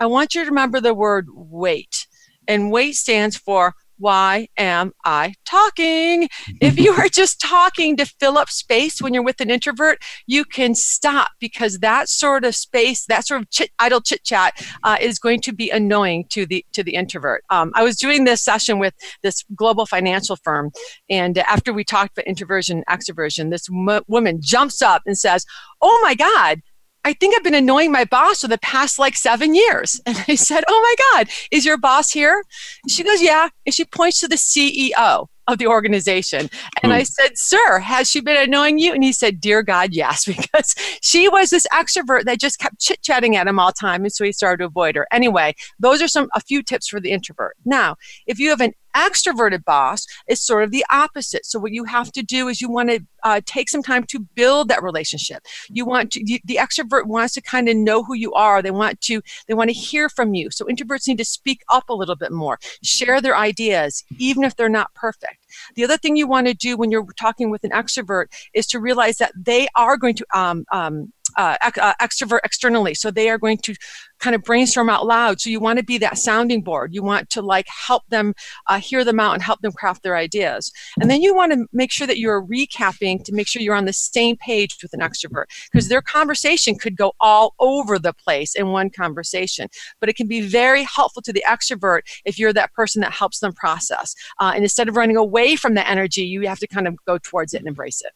I 0.00 0.06
want 0.06 0.34
you 0.34 0.42
to 0.42 0.48
remember 0.48 0.80
the 0.80 0.94
word 0.94 1.26
wait. 1.32 2.06
And 2.46 2.70
wait 2.70 2.94
stands 2.94 3.36
for 3.36 3.74
why 3.98 4.48
am 4.56 4.92
I 5.04 5.34
talking? 5.44 6.28
if 6.60 6.78
you 6.78 6.92
are 6.92 7.08
just 7.12 7.40
talking 7.40 7.96
to 7.96 8.06
fill 8.06 8.38
up 8.38 8.50
space 8.50 9.00
when 9.00 9.14
you're 9.14 9.22
with 9.22 9.40
an 9.40 9.50
introvert, 9.50 10.02
you 10.26 10.44
can 10.44 10.74
stop 10.74 11.30
because 11.40 11.78
that 11.80 12.08
sort 12.08 12.44
of 12.44 12.54
space, 12.54 13.06
that 13.06 13.26
sort 13.26 13.42
of 13.42 13.50
chit, 13.50 13.70
idle 13.78 14.00
chit 14.00 14.24
chat, 14.24 14.64
uh, 14.84 14.96
is 15.00 15.18
going 15.18 15.40
to 15.40 15.52
be 15.52 15.70
annoying 15.70 16.24
to 16.30 16.46
the 16.46 16.64
to 16.72 16.82
the 16.82 16.94
introvert. 16.94 17.44
Um, 17.50 17.72
I 17.74 17.82
was 17.82 17.96
doing 17.96 18.24
this 18.24 18.42
session 18.42 18.78
with 18.78 18.94
this 19.22 19.44
global 19.54 19.86
financial 19.86 20.36
firm, 20.36 20.70
and 21.08 21.38
after 21.38 21.72
we 21.72 21.84
talked 21.84 22.16
about 22.16 22.26
introversion, 22.26 22.82
and 22.86 23.00
extroversion, 23.00 23.50
this 23.50 23.68
m- 23.68 24.02
woman 24.08 24.40
jumps 24.40 24.82
up 24.82 25.02
and 25.06 25.16
says, 25.16 25.44
"Oh 25.80 25.98
my 26.02 26.14
God!" 26.14 26.62
I 27.08 27.14
think 27.14 27.34
I've 27.34 27.42
been 27.42 27.54
annoying 27.54 27.90
my 27.90 28.04
boss 28.04 28.42
for 28.42 28.48
the 28.48 28.58
past 28.58 28.98
like 28.98 29.16
seven 29.16 29.54
years. 29.54 29.98
And 30.06 30.22
I 30.28 30.34
said, 30.34 30.62
Oh 30.68 30.80
my 30.82 30.94
God, 31.12 31.28
is 31.50 31.64
your 31.64 31.78
boss 31.78 32.10
here? 32.10 32.44
she 32.86 33.02
goes, 33.02 33.22
Yeah. 33.22 33.48
And 33.64 33.74
she 33.74 33.86
points 33.86 34.20
to 34.20 34.28
the 34.28 34.36
CEO 34.36 35.26
of 35.46 35.56
the 35.56 35.66
organization. 35.66 36.50
And 36.82 36.92
I 36.92 37.00
hmm. 37.00 37.04
said, 37.04 37.30
Sir, 37.36 37.78
has 37.78 38.10
she 38.10 38.20
been 38.20 38.36
annoying 38.36 38.78
you? 38.78 38.92
And 38.92 39.02
he 39.02 39.12
said, 39.12 39.40
Dear 39.40 39.62
God, 39.62 39.94
yes, 39.94 40.24
because 40.36 40.74
she 41.00 41.28
was 41.28 41.48
this 41.48 41.66
extrovert 41.72 42.24
that 42.24 42.38
just 42.38 42.58
kept 42.58 42.78
chit 42.78 43.02
chatting 43.02 43.36
at 43.36 43.46
him 43.46 43.58
all 43.58 43.68
the 43.68 43.80
time. 43.80 44.02
And 44.02 44.12
so 44.12 44.24
he 44.24 44.32
started 44.32 44.58
to 44.58 44.66
avoid 44.66 44.96
her. 44.96 45.06
Anyway, 45.10 45.54
those 45.78 46.02
are 46.02 46.08
some 46.08 46.28
a 46.34 46.40
few 46.40 46.62
tips 46.62 46.88
for 46.88 47.00
the 47.00 47.10
introvert. 47.10 47.56
Now, 47.64 47.96
if 48.26 48.38
you 48.38 48.50
have 48.50 48.60
an 48.60 48.74
extroverted 48.96 49.64
boss 49.64 50.06
is 50.28 50.42
sort 50.42 50.64
of 50.64 50.70
the 50.70 50.84
opposite. 50.90 51.46
So 51.46 51.58
what 51.58 51.72
you 51.72 51.84
have 51.84 52.12
to 52.12 52.22
do 52.22 52.48
is 52.48 52.60
you 52.60 52.70
want 52.70 52.90
to 52.90 53.00
uh, 53.24 53.40
take 53.46 53.68
some 53.68 53.82
time 53.82 54.04
to 54.04 54.20
build 54.20 54.68
that 54.68 54.82
relationship. 54.82 55.44
You 55.68 55.84
want 55.84 56.12
to 56.12 56.22
you, 56.24 56.38
the 56.44 56.56
extrovert 56.56 57.06
wants 57.06 57.34
to 57.34 57.40
kind 57.40 57.68
of 57.68 57.76
know 57.76 58.02
who 58.02 58.14
you 58.14 58.32
are. 58.34 58.62
They 58.62 58.70
want 58.70 59.00
to 59.02 59.20
they 59.46 59.54
want 59.54 59.70
to 59.70 59.74
hear 59.74 60.08
from 60.08 60.34
you. 60.34 60.50
So 60.50 60.64
introverts 60.66 61.08
need 61.08 61.18
to 61.18 61.24
speak 61.24 61.62
up 61.68 61.88
a 61.88 61.94
little 61.94 62.16
bit 62.16 62.32
more, 62.32 62.58
share 62.82 63.20
their 63.20 63.36
ideas, 63.36 64.04
even 64.18 64.44
if 64.44 64.56
they're 64.56 64.68
not 64.68 64.94
perfect. 64.94 65.46
The 65.74 65.84
other 65.84 65.96
thing 65.96 66.16
you 66.16 66.26
want 66.26 66.46
to 66.46 66.54
do 66.54 66.76
when 66.76 66.90
you're 66.90 67.06
talking 67.18 67.50
with 67.50 67.64
an 67.64 67.70
extrovert 67.70 68.26
is 68.54 68.66
to 68.68 68.80
realize 68.80 69.18
that 69.18 69.32
they 69.36 69.68
are 69.74 69.96
going 69.96 70.14
to 70.14 70.26
um, 70.34 70.64
um, 70.72 71.12
uh, 71.36 71.56
uh, 71.62 71.94
extrovert 72.00 72.40
externally. 72.44 72.94
So 72.94 73.10
they 73.10 73.28
are 73.28 73.38
going 73.38 73.58
to 73.58 73.74
kind 74.18 74.34
of 74.34 74.42
brainstorm 74.42 74.90
out 74.90 75.06
loud. 75.06 75.40
So 75.40 75.50
you 75.50 75.60
want 75.60 75.78
to 75.78 75.84
be 75.84 75.98
that 75.98 76.18
sounding 76.18 76.62
board. 76.62 76.94
You 76.94 77.02
want 77.02 77.30
to 77.30 77.42
like 77.42 77.66
help 77.68 78.06
them 78.08 78.34
uh, 78.66 78.78
hear 78.78 79.04
them 79.04 79.20
out 79.20 79.34
and 79.34 79.42
help 79.42 79.60
them 79.60 79.72
craft 79.72 80.02
their 80.02 80.16
ideas. 80.16 80.72
And 81.00 81.10
then 81.10 81.22
you 81.22 81.34
want 81.34 81.52
to 81.52 81.66
make 81.72 81.92
sure 81.92 82.06
that 82.06 82.18
you're 82.18 82.42
recapping 82.42 83.24
to 83.24 83.32
make 83.32 83.46
sure 83.46 83.62
you're 83.62 83.74
on 83.74 83.84
the 83.84 83.92
same 83.92 84.36
page 84.36 84.76
with 84.82 84.92
an 84.92 85.00
extrovert 85.00 85.44
because 85.72 85.88
their 85.88 86.02
conversation 86.02 86.76
could 86.76 86.96
go 86.96 87.12
all 87.20 87.54
over 87.58 87.98
the 87.98 88.12
place 88.12 88.54
in 88.54 88.68
one 88.68 88.90
conversation. 88.90 89.68
But 90.00 90.08
it 90.08 90.16
can 90.16 90.26
be 90.26 90.40
very 90.40 90.84
helpful 90.84 91.22
to 91.22 91.32
the 91.32 91.44
extrovert 91.46 92.00
if 92.24 92.38
you're 92.38 92.52
that 92.52 92.72
person 92.72 93.00
that 93.02 93.12
helps 93.12 93.40
them 93.40 93.52
process. 93.52 94.14
Uh, 94.40 94.52
and 94.54 94.64
instead 94.64 94.88
of 94.88 94.96
running 94.96 95.16
away 95.16 95.56
from 95.56 95.74
the 95.74 95.88
energy, 95.88 96.22
you 96.22 96.46
have 96.46 96.58
to 96.58 96.66
kind 96.66 96.86
of 96.86 96.96
go 97.06 97.18
towards 97.18 97.54
it 97.54 97.58
and 97.58 97.68
embrace 97.68 98.02
it. 98.04 98.12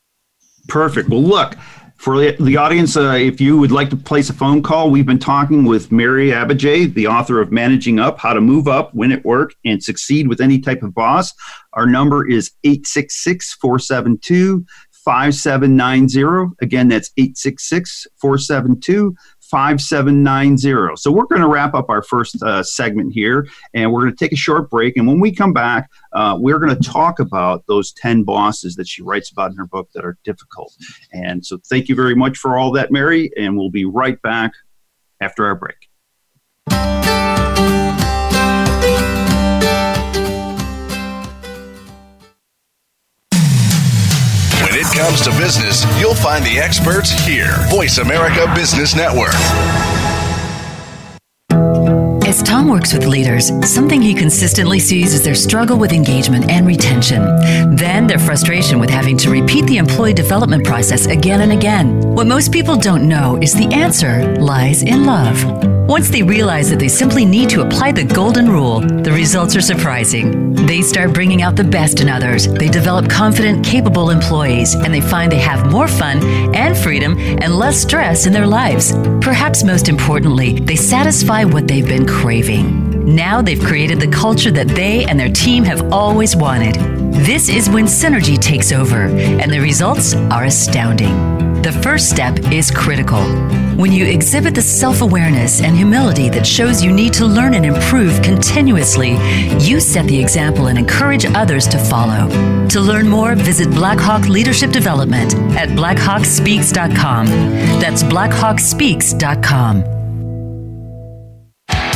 Perfect. 0.69 1.09
Well, 1.09 1.23
look, 1.23 1.57
for 2.03 2.33
the 2.33 2.57
audience, 2.57 2.97
uh, 2.97 3.12
if 3.12 3.41
you 3.41 3.57
would 3.57 3.71
like 3.71 3.88
to 3.91 3.97
place 3.97 4.29
a 4.29 4.33
phone 4.33 4.61
call, 4.61 4.91
we've 4.91 5.07
been 5.07 5.21
talking 5.21 5.62
with 5.62 5.93
Mary 5.93 6.31
Abbajay, 6.31 6.93
the 6.95 7.07
author 7.07 7.41
of 7.41 7.53
Managing 7.53 8.01
Up 8.01 8.19
How 8.19 8.33
to 8.33 8.41
Move 8.41 8.67
Up, 8.67 8.93
Win 8.93 9.12
at 9.12 9.25
Work, 9.25 9.55
and 9.65 9.81
Succeed 9.81 10.27
with 10.27 10.41
Any 10.41 10.59
Type 10.59 10.83
of 10.83 10.93
Boss. 10.95 11.33
Our 11.75 11.87
number 11.87 12.29
is 12.29 12.51
866 12.65 13.55
472 13.55 14.67
5790. 14.91 16.57
Again, 16.61 16.88
that's 16.88 17.12
866 17.17 18.09
472 18.17 19.15
5790. 19.53 20.97
So 20.97 21.12
we're 21.12 21.27
going 21.27 21.43
to 21.43 21.49
wrap 21.49 21.75
up 21.75 21.91
our 21.91 22.03
first 22.03 22.43
uh, 22.43 22.62
segment 22.62 23.12
here 23.12 23.47
and 23.75 23.93
we're 23.93 24.01
going 24.01 24.17
to 24.17 24.25
take 24.25 24.33
a 24.33 24.37
short 24.37 24.71
break. 24.71 24.97
And 24.97 25.07
when 25.07 25.21
we 25.21 25.31
come 25.31 25.53
back, 25.53 25.91
uh, 26.15 26.38
we're 26.41 26.59
going 26.59 26.75
to 26.75 26.83
talk 26.83 27.21
about 27.21 27.62
those 27.69 27.93
10 27.93 28.25
bosses 28.25 28.77
that 28.77 28.88
she 28.88 29.03
writes 29.03 29.31
about 29.31 29.51
in 29.51 29.59
her 29.59 29.67
book 29.67 29.91
that 29.95 30.07
are 30.07 30.17
difficult. 30.25 30.75
And 31.12 31.45
so 31.45 31.59
thank 31.69 31.91
you 31.91 31.95
very 31.95 32.15
much 32.15 32.38
for 32.38 32.57
all 32.57 32.73
that, 32.73 32.91
Mary. 32.91 33.31
And 33.37 33.59
we'll 33.59 33.69
be 33.69 33.85
right 33.85 34.21
back 34.23 34.53
after 35.21 35.45
our 35.45 35.55
break. 35.55 37.02
Comes 45.03 45.21
to 45.21 45.31
business, 45.31 45.85
you'll 46.01 46.15
find 46.15 46.45
the 46.45 46.61
experts 46.61 47.11
here. 47.27 47.57
Voice 47.71 47.99
America 47.99 48.47
Business 48.55 48.95
Network. 48.95 49.35
As 52.25 52.41
Tom 52.41 52.69
works 52.69 52.93
with 52.93 53.05
leaders, 53.05 53.49
something 53.69 54.01
he 54.01 54.15
consistently 54.15 54.79
sees 54.79 55.12
is 55.12 55.25
their 55.25 55.35
struggle 55.35 55.77
with 55.77 55.93
engagement 55.93 56.49
and 56.49 56.69
retention. 56.69 57.25
Then 57.75 58.07
their 58.07 58.21
frustration 58.21 58.79
with 58.79 58.91
having 58.91 59.19
to 59.19 59.31
repeat 59.31 59.67
the 59.67 59.79
employee 59.79 60.15
development 60.15 60.65
process 60.65 61.07
again 61.07 61.41
and 61.41 61.51
again. 61.51 62.01
What 62.15 62.29
most 62.29 62.53
people 62.53 62.77
don't 62.77 63.09
know 63.09 63.41
is 63.43 63.55
the 63.55 63.75
answer 63.75 64.37
lies 64.37 64.85
in 64.85 65.05
love. 65.05 65.82
Once 65.93 66.09
they 66.09 66.23
realize 66.23 66.71
that 66.71 66.79
they 66.79 66.89
simply 66.89 67.23
need 67.23 67.51
to 67.51 67.61
apply 67.61 67.93
the 67.93 68.03
golden 68.03 68.49
rule, 68.49 68.81
the 68.81 69.13
results 69.13 69.55
are 69.55 69.61
surprising. 69.61 70.55
They 70.55 70.81
start 70.81 71.13
bringing 71.13 71.43
out 71.43 71.55
the 71.55 71.65
best 71.65 72.01
in 72.01 72.09
others. 72.09 72.47
They 72.47 72.71
develop 72.71 73.11
confident, 73.11 73.63
capable 73.63 74.09
employees, 74.09 74.75
and 74.75 74.87
they 74.87 75.03
find 75.03 75.31
they 75.31 75.37
have 75.41 75.71
more 75.71 75.87
fun 75.87 76.25
and 76.55 76.75
freedom 76.75 77.19
and 77.19 77.59
less 77.59 77.83
stress 77.83 78.25
in 78.25 78.33
their 78.33 78.47
lives. 78.47 78.93
Perhaps 79.21 79.65
most 79.65 79.91
importantly, 79.91 80.59
they 80.61 80.77
satisfy 80.77 81.45
what 81.45 81.69
they've 81.69 81.87
been 81.87 82.07
craving. 82.07 83.15
Now 83.15 83.43
they've 83.43 83.63
created 83.63 84.01
the 84.01 84.09
culture 84.09 84.51
that 84.51 84.69
they 84.69 85.05
and 85.05 85.21
their 85.21 85.29
team 85.29 85.63
have 85.65 85.93
always 85.93 86.35
wanted. 86.35 86.77
This 87.27 87.51
is 87.51 87.69
when 87.69 87.85
synergy 87.85 88.39
takes 88.41 88.73
over, 88.73 89.09
and 89.09 89.53
the 89.53 89.61
results 89.61 90.15
are 90.15 90.45
astounding. 90.45 91.52
The 91.62 91.79
first 91.81 92.11
step 92.11 92.40
is 92.53 92.72
critical. 92.72 93.22
When 93.77 93.92
you 93.92 94.05
exhibit 94.05 94.53
the 94.53 94.62
self 94.62 95.01
awareness 95.01 95.61
and 95.61 95.77
humility 95.77 96.29
that 96.31 96.44
shows 96.44 96.83
you 96.83 96.92
need 96.92 97.12
to 97.14 97.25
learn 97.25 97.55
and 97.55 97.64
improve 97.64 98.20
continuously, 98.20 99.11
you 99.61 99.79
set 99.79 100.07
the 100.07 100.20
example 100.20 100.66
and 100.66 100.77
encourage 100.77 101.25
others 101.25 101.68
to 101.68 101.79
follow. 101.79 102.29
To 102.66 102.81
learn 102.81 103.09
more, 103.09 103.37
visit 103.37 103.70
Blackhawk 103.70 104.29
Leadership 104.29 104.72
Development 104.72 105.35
at 105.57 105.68
blackhawkspeaks.com. 105.68 107.27
That's 107.27 108.03
blackhawkspeaks.com. 108.03 110.02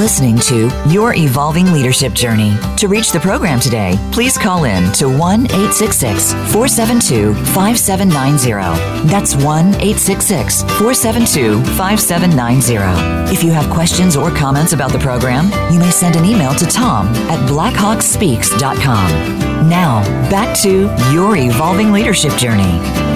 Listening 0.00 0.38
to 0.38 0.70
Your 0.88 1.14
Evolving 1.14 1.72
Leadership 1.72 2.14
Journey. 2.14 2.56
To 2.78 2.88
reach 2.88 3.12
the 3.12 3.20
program 3.20 3.60
today, 3.60 3.98
please 4.12 4.38
call 4.38 4.64
in 4.64 4.90
to 4.94 5.10
1 5.10 5.44
866 5.44 6.32
472 6.32 7.34
5790. 7.52 9.08
That's 9.08 9.36
1 9.36 9.44
866 9.44 10.62
472 10.62 11.62
5790. 11.76 13.30
If 13.30 13.44
you 13.44 13.52
have 13.52 13.70
questions 13.70 14.16
or 14.16 14.30
comments 14.30 14.72
about 14.72 14.90
the 14.90 14.98
program, 14.98 15.52
you 15.70 15.78
may 15.78 15.90
send 15.90 16.16
an 16.16 16.24
email 16.24 16.54
to 16.54 16.64
tom 16.64 17.08
at 17.28 17.46
blackhawkspeaks.com. 17.46 19.68
Now, 19.68 20.02
back 20.30 20.56
to 20.62 20.88
Your 21.12 21.36
Evolving 21.36 21.92
Leadership 21.92 22.32
Journey. 22.38 23.09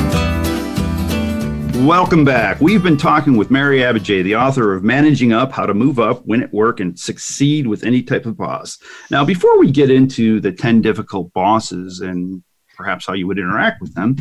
Welcome 1.79 2.25
back. 2.25 2.61
We've 2.61 2.85
been 2.85 2.97
talking 2.97 3.37
with 3.37 3.51
Mary 3.51 3.81
Abbajay, 3.81 4.23
the 4.23 4.37
author 4.37 4.75
of 4.75 4.85
Managing 4.85 5.33
Up 5.33 5.51
How 5.51 5.67
to 5.67 5.75
Move 5.75 5.99
Up, 5.99 6.25
Win 6.25 6.45
at 6.45 6.53
Work, 6.55 6.79
and 6.79 6.97
Succeed 6.97 7.67
with 7.67 7.83
Any 7.83 8.01
Type 8.01 8.27
of 8.27 8.37
Boss. 8.37 8.79
Now, 9.11 9.25
before 9.25 9.59
we 9.59 9.73
get 9.73 9.91
into 9.91 10.39
the 10.39 10.53
10 10.53 10.83
difficult 10.83 11.33
bosses 11.33 11.99
and 11.99 12.45
perhaps 12.77 13.09
how 13.09 13.15
you 13.15 13.27
would 13.27 13.41
interact 13.41 13.81
with 13.81 13.93
them, 13.95 14.15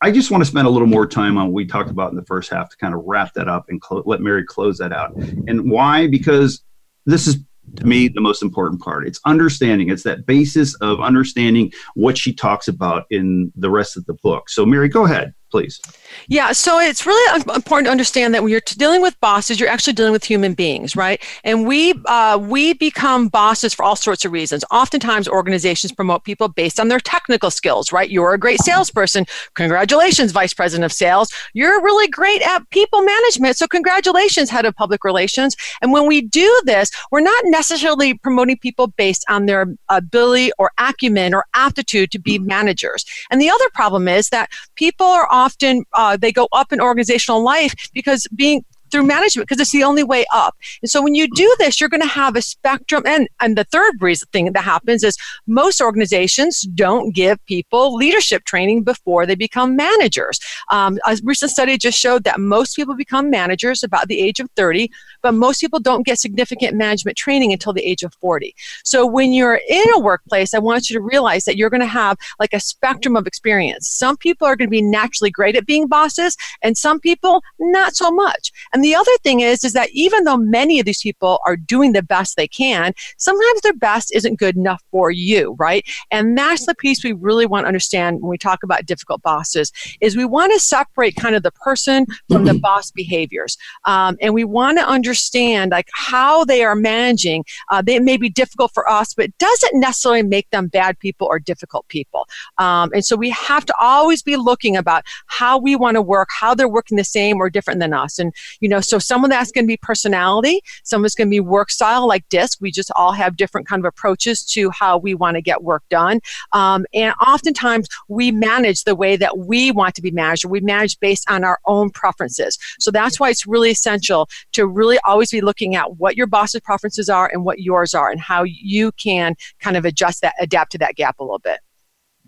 I 0.00 0.12
just 0.12 0.30
want 0.30 0.42
to 0.42 0.48
spend 0.48 0.68
a 0.68 0.70
little 0.70 0.86
more 0.86 1.04
time 1.04 1.36
on 1.36 1.46
what 1.46 1.54
we 1.54 1.66
talked 1.66 1.90
about 1.90 2.10
in 2.10 2.16
the 2.16 2.24
first 2.26 2.48
half 2.48 2.70
to 2.70 2.76
kind 2.76 2.94
of 2.94 3.02
wrap 3.04 3.34
that 3.34 3.48
up 3.48 3.66
and 3.68 3.82
let 4.04 4.20
Mary 4.20 4.44
close 4.44 4.78
that 4.78 4.92
out. 4.92 5.16
And 5.16 5.68
why? 5.68 6.06
Because 6.06 6.62
this 7.06 7.26
is 7.26 7.38
to 7.76 7.86
me 7.86 8.06
the 8.08 8.20
most 8.20 8.42
important 8.42 8.80
part 8.82 9.06
it's 9.06 9.20
understanding 9.24 9.88
it's 9.88 10.02
that 10.02 10.26
basis 10.26 10.74
of 10.76 11.00
understanding 11.00 11.72
what 11.94 12.18
she 12.18 12.34
talks 12.34 12.66
about 12.66 13.06
in 13.08 13.52
the 13.54 13.70
rest 13.70 13.96
of 13.96 14.04
the 14.06 14.14
book 14.14 14.50
so 14.50 14.66
mary 14.66 14.88
go 14.88 15.04
ahead 15.04 15.32
please 15.52 15.80
yeah, 16.28 16.52
so 16.52 16.78
it's 16.78 17.06
really 17.06 17.42
important 17.54 17.86
to 17.86 17.90
understand 17.90 18.34
that 18.34 18.42
when 18.42 18.50
you're 18.50 18.60
dealing 18.64 19.02
with 19.02 19.18
bosses, 19.20 19.58
you're 19.58 19.68
actually 19.68 19.92
dealing 19.92 20.12
with 20.12 20.24
human 20.24 20.54
beings, 20.54 20.94
right? 20.96 21.22
And 21.44 21.66
we 21.66 21.94
uh, 22.06 22.38
we 22.40 22.74
become 22.74 23.28
bosses 23.28 23.74
for 23.74 23.84
all 23.84 23.96
sorts 23.96 24.24
of 24.24 24.32
reasons. 24.32 24.64
Oftentimes, 24.70 25.28
organizations 25.28 25.92
promote 25.92 26.24
people 26.24 26.48
based 26.48 26.78
on 26.78 26.88
their 26.88 27.00
technical 27.00 27.50
skills, 27.50 27.92
right? 27.92 28.10
You're 28.10 28.34
a 28.34 28.38
great 28.38 28.60
salesperson. 28.60 29.26
Congratulations, 29.54 30.32
vice 30.32 30.54
president 30.54 30.84
of 30.84 30.92
sales. 30.92 31.32
You're 31.54 31.82
really 31.82 32.08
great 32.08 32.42
at 32.42 32.68
people 32.70 33.02
management. 33.02 33.56
So 33.56 33.66
congratulations, 33.66 34.50
head 34.50 34.64
of 34.64 34.74
public 34.74 35.04
relations. 35.04 35.56
And 35.80 35.92
when 35.92 36.06
we 36.06 36.20
do 36.20 36.62
this, 36.64 36.90
we're 37.10 37.20
not 37.20 37.42
necessarily 37.46 38.14
promoting 38.14 38.58
people 38.58 38.88
based 38.88 39.24
on 39.28 39.46
their 39.46 39.66
ability 39.88 40.52
or 40.58 40.70
acumen 40.78 41.34
or 41.34 41.44
aptitude 41.54 42.10
to 42.12 42.18
be 42.18 42.38
managers. 42.38 43.04
And 43.30 43.40
the 43.40 43.50
other 43.50 43.68
problem 43.74 44.08
is 44.08 44.28
that 44.30 44.50
people 44.76 45.06
are 45.06 45.26
often 45.46 45.84
uh, 46.00 46.16
they 46.22 46.32
go 46.40 46.46
up 46.60 46.72
in 46.72 46.80
organizational 46.80 47.42
life 47.42 47.74
because 47.92 48.20
being 48.42 48.64
through 48.92 49.04
management 49.04 49.48
because 49.48 49.60
it's 49.60 49.72
the 49.72 49.82
only 49.82 50.04
way 50.04 50.24
up. 50.32 50.56
And 50.82 50.90
so 50.90 51.02
when 51.02 51.14
you 51.14 51.28
do 51.34 51.52
this, 51.58 51.80
you're 51.80 51.88
going 51.88 52.02
to 52.02 52.06
have 52.06 52.36
a 52.36 52.42
spectrum. 52.42 53.02
And, 53.06 53.28
and 53.40 53.56
the 53.56 53.64
third 53.64 54.00
reason 54.00 54.28
thing 54.32 54.52
that 54.52 54.62
happens 54.62 55.02
is 55.02 55.16
most 55.46 55.80
organizations 55.80 56.62
don't 56.62 57.14
give 57.14 57.44
people 57.46 57.94
leadership 57.96 58.44
training 58.44 58.84
before 58.84 59.26
they 59.26 59.34
become 59.34 59.74
managers. 59.74 60.38
Um, 60.68 60.98
a 61.06 61.18
recent 61.24 61.50
study 61.50 61.78
just 61.78 61.98
showed 61.98 62.24
that 62.24 62.38
most 62.38 62.76
people 62.76 62.94
become 62.94 63.30
managers 63.30 63.82
about 63.82 64.08
the 64.08 64.20
age 64.20 64.38
of 64.38 64.50
30, 64.56 64.90
but 65.22 65.32
most 65.32 65.60
people 65.60 65.80
don't 65.80 66.04
get 66.04 66.18
significant 66.18 66.76
management 66.76 67.16
training 67.16 67.52
until 67.52 67.72
the 67.72 67.82
age 67.82 68.02
of 68.02 68.14
40. 68.14 68.54
So 68.84 69.06
when 69.06 69.32
you're 69.32 69.60
in 69.68 69.84
a 69.94 69.98
workplace, 69.98 70.54
I 70.54 70.58
want 70.58 70.90
you 70.90 70.94
to 70.94 71.02
realize 71.02 71.44
that 71.44 71.56
you're 71.56 71.70
going 71.70 71.80
to 71.80 71.86
have 71.86 72.18
like 72.38 72.52
a 72.52 72.60
spectrum 72.60 73.16
of 73.16 73.26
experience. 73.26 73.88
Some 73.88 74.16
people 74.16 74.46
are 74.46 74.56
going 74.56 74.68
to 74.68 74.70
be 74.70 74.82
naturally 74.82 75.30
great 75.30 75.56
at 75.56 75.66
being 75.66 75.86
bosses, 75.86 76.36
and 76.62 76.76
some 76.76 77.00
people 77.00 77.42
not 77.58 77.96
so 77.96 78.10
much. 78.10 78.52
And 78.72 78.81
and 78.82 78.88
the 78.88 78.96
other 78.96 79.16
thing 79.22 79.38
is, 79.38 79.62
is 79.62 79.74
that 79.74 79.90
even 79.92 80.24
though 80.24 80.36
many 80.36 80.80
of 80.80 80.86
these 80.86 81.00
people 81.00 81.38
are 81.46 81.56
doing 81.56 81.92
the 81.92 82.02
best 82.02 82.36
they 82.36 82.48
can, 82.48 82.92
sometimes 83.16 83.60
their 83.60 83.74
best 83.74 84.12
isn't 84.12 84.40
good 84.40 84.56
enough 84.56 84.82
for 84.90 85.12
you, 85.12 85.54
right? 85.56 85.86
And 86.10 86.36
that's 86.36 86.66
the 86.66 86.74
piece 86.74 87.04
we 87.04 87.12
really 87.12 87.46
want 87.46 87.62
to 87.62 87.68
understand 87.68 88.20
when 88.20 88.28
we 88.28 88.38
talk 88.38 88.64
about 88.64 88.84
difficult 88.84 89.22
bosses 89.22 89.70
is 90.00 90.16
we 90.16 90.24
want 90.24 90.52
to 90.52 90.58
separate 90.58 91.14
kind 91.14 91.36
of 91.36 91.44
the 91.44 91.52
person 91.52 92.06
from 92.28 92.44
the 92.44 92.54
boss 92.54 92.90
behaviors. 92.90 93.56
Um, 93.84 94.16
and 94.20 94.34
we 94.34 94.42
want 94.42 94.78
to 94.78 94.84
understand 94.84 95.70
like 95.70 95.88
how 95.94 96.44
they 96.44 96.64
are 96.64 96.74
managing. 96.74 97.44
Uh, 97.70 97.82
they 97.82 98.00
may 98.00 98.16
be 98.16 98.30
difficult 98.30 98.72
for 98.74 98.90
us, 98.90 99.14
but 99.14 99.26
it 99.26 99.38
doesn't 99.38 99.78
necessarily 99.78 100.24
make 100.24 100.50
them 100.50 100.66
bad 100.66 100.98
people 100.98 101.28
or 101.28 101.38
difficult 101.38 101.86
people. 101.86 102.26
Um, 102.58 102.90
and 102.92 103.04
so 103.04 103.14
we 103.14 103.30
have 103.30 103.64
to 103.66 103.74
always 103.80 104.24
be 104.24 104.36
looking 104.36 104.76
about 104.76 105.04
how 105.26 105.56
we 105.56 105.76
want 105.76 105.94
to 105.94 106.02
work, 106.02 106.30
how 106.32 106.52
they're 106.52 106.68
working 106.68 106.96
the 106.96 107.04
same 107.04 107.36
or 107.36 107.48
different 107.48 107.78
than 107.78 107.92
us. 107.92 108.18
And, 108.18 108.34
you 108.58 108.71
know, 108.71 108.71
so 108.80 108.98
some 108.98 109.24
of 109.24 109.30
that's 109.30 109.52
going 109.52 109.64
to 109.64 109.68
be 109.68 109.76
personality, 109.76 110.60
some 110.84 111.02
of 111.02 111.06
it's 111.06 111.14
going 111.14 111.28
to 111.28 111.30
be 111.30 111.40
work 111.40 111.70
style, 111.70 112.06
like 112.06 112.28
DISC. 112.28 112.60
We 112.60 112.70
just 112.70 112.90
all 112.96 113.12
have 113.12 113.36
different 113.36 113.66
kind 113.66 113.80
of 113.80 113.86
approaches 113.86 114.44
to 114.46 114.70
how 114.70 114.98
we 114.98 115.14
want 115.14 115.36
to 115.36 115.42
get 115.42 115.62
work 115.62 115.82
done. 115.90 116.20
Um, 116.52 116.86
and 116.94 117.14
oftentimes 117.26 117.88
we 118.08 118.30
manage 118.30 118.84
the 118.84 118.94
way 118.94 119.16
that 119.16 119.38
we 119.38 119.70
want 119.72 119.94
to 119.96 120.02
be 120.02 120.10
managed. 120.10 120.44
We 120.44 120.60
manage 120.60 120.98
based 121.00 121.28
on 121.30 121.44
our 121.44 121.58
own 121.66 121.90
preferences. 121.90 122.58
So 122.78 122.90
that's 122.90 123.18
why 123.18 123.30
it's 123.30 123.46
really 123.46 123.70
essential 123.70 124.28
to 124.52 124.66
really 124.66 124.98
always 125.04 125.30
be 125.30 125.40
looking 125.40 125.74
at 125.76 125.96
what 125.96 126.16
your 126.16 126.26
boss's 126.26 126.60
preferences 126.60 127.08
are 127.08 127.30
and 127.32 127.44
what 127.44 127.60
yours 127.60 127.94
are 127.94 128.10
and 128.10 128.20
how 128.20 128.44
you 128.44 128.92
can 128.92 129.34
kind 129.60 129.76
of 129.76 129.84
adjust 129.84 130.22
that, 130.22 130.34
adapt 130.40 130.72
to 130.72 130.78
that 130.78 130.96
gap 130.96 131.18
a 131.18 131.22
little 131.22 131.38
bit. 131.38 131.60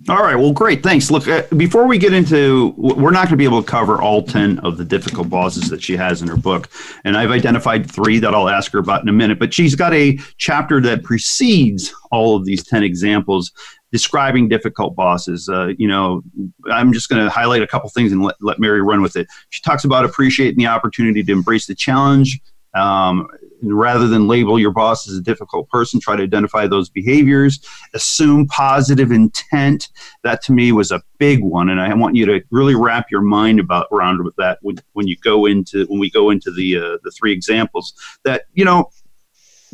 All 0.09 0.23
right. 0.23 0.35
Well, 0.35 0.53
great. 0.53 0.83
Thanks. 0.83 1.11
Look, 1.11 1.27
uh, 1.29 1.45
before 1.57 1.87
we 1.87 1.97
get 1.97 2.13
into, 2.13 2.75
we're 2.77 3.11
not 3.11 3.29
going 3.29 3.31
to 3.31 3.37
be 3.37 3.45
able 3.45 3.63
to 3.63 3.69
cover 3.69 4.03
all 4.03 4.23
10 4.23 4.59
of 4.59 4.77
the 4.77 4.85
difficult 4.85 5.31
bosses 5.31 5.71
that 5.71 5.83
she 5.83 5.97
has 5.97 6.21
in 6.21 6.29
her 6.29 6.37
book. 6.37 6.69
And 7.05 7.17
I've 7.17 7.31
identified 7.31 7.91
three 7.91 8.19
that 8.19 8.35
I'll 8.35 8.51
ask 8.51 8.71
her 8.73 8.81
about 8.81 9.03
in 9.03 9.09
a 9.09 9.13
minute. 9.13 9.39
But 9.39 9.55
she's 9.55 9.75
got 9.75 9.95
a 9.95 10.19
chapter 10.37 10.81
that 10.83 11.05
precedes 11.05 11.95
all 12.11 12.37
of 12.37 12.45
these 12.45 12.65
10 12.65 12.83
examples 12.83 13.53
describing 13.93 14.49
difficult 14.49 14.97
bosses. 14.97 15.49
Uh, 15.49 15.69
you 15.79 15.89
know, 15.89 16.23
I'm 16.71 16.93
just 16.93 17.09
going 17.09 17.25
to 17.25 17.31
highlight 17.31 17.63
a 17.63 17.67
couple 17.67 17.89
things 17.89 18.13
and 18.13 18.23
let, 18.23 18.35
let 18.41 18.59
Mary 18.59 18.83
run 18.83 19.01
with 19.01 19.17
it. 19.17 19.29
She 19.51 19.63
talks 19.63 19.85
about 19.85 20.05
appreciating 20.05 20.59
the 20.59 20.67
opportunity 20.67 21.23
to 21.23 21.33
embrace 21.33 21.67
the 21.67 21.77
challenge, 21.77 22.41
um, 22.75 23.29
rather 23.73 24.09
than 24.09 24.29
label 24.29 24.59
your 24.59 24.71
boss 24.71 25.09
as 25.09 25.17
a 25.17 25.21
difficult 25.21 25.69
person, 25.69 26.01
try 26.01 26.17
to 26.17 26.23
identify 26.23 26.67
those 26.67 26.89
behaviors, 26.89 27.61
assume 27.95 28.47
positive 28.47 29.11
intent. 29.11 29.89
That 30.23 30.43
to 30.45 30.53
me 30.53 30.73
was 30.73 30.91
a 30.91 31.03
big 31.19 31.43
one, 31.43 31.69
and 31.69 31.81
I 31.81 31.93
want 31.95 32.17
you 32.17 32.27
to 32.27 32.43
really 32.51 32.75
wrap 32.75 33.11
your 33.11 33.23
mind 33.23 33.61
about 33.61 33.87
around 33.93 34.25
with 34.25 34.37
that 34.37 34.59
when, 34.63 34.77
when 34.93 35.09
you 35.09 35.17
go 35.17 35.47
into 35.47 35.87
when 35.87 36.01
we 36.01 36.11
go 36.11 36.31
into 36.31 36.51
the 36.51 36.77
uh, 36.77 36.99
the 37.03 37.11
three 37.11 37.33
examples. 37.33 37.95
That 38.25 38.45
you 38.55 38.65
know 38.65 38.91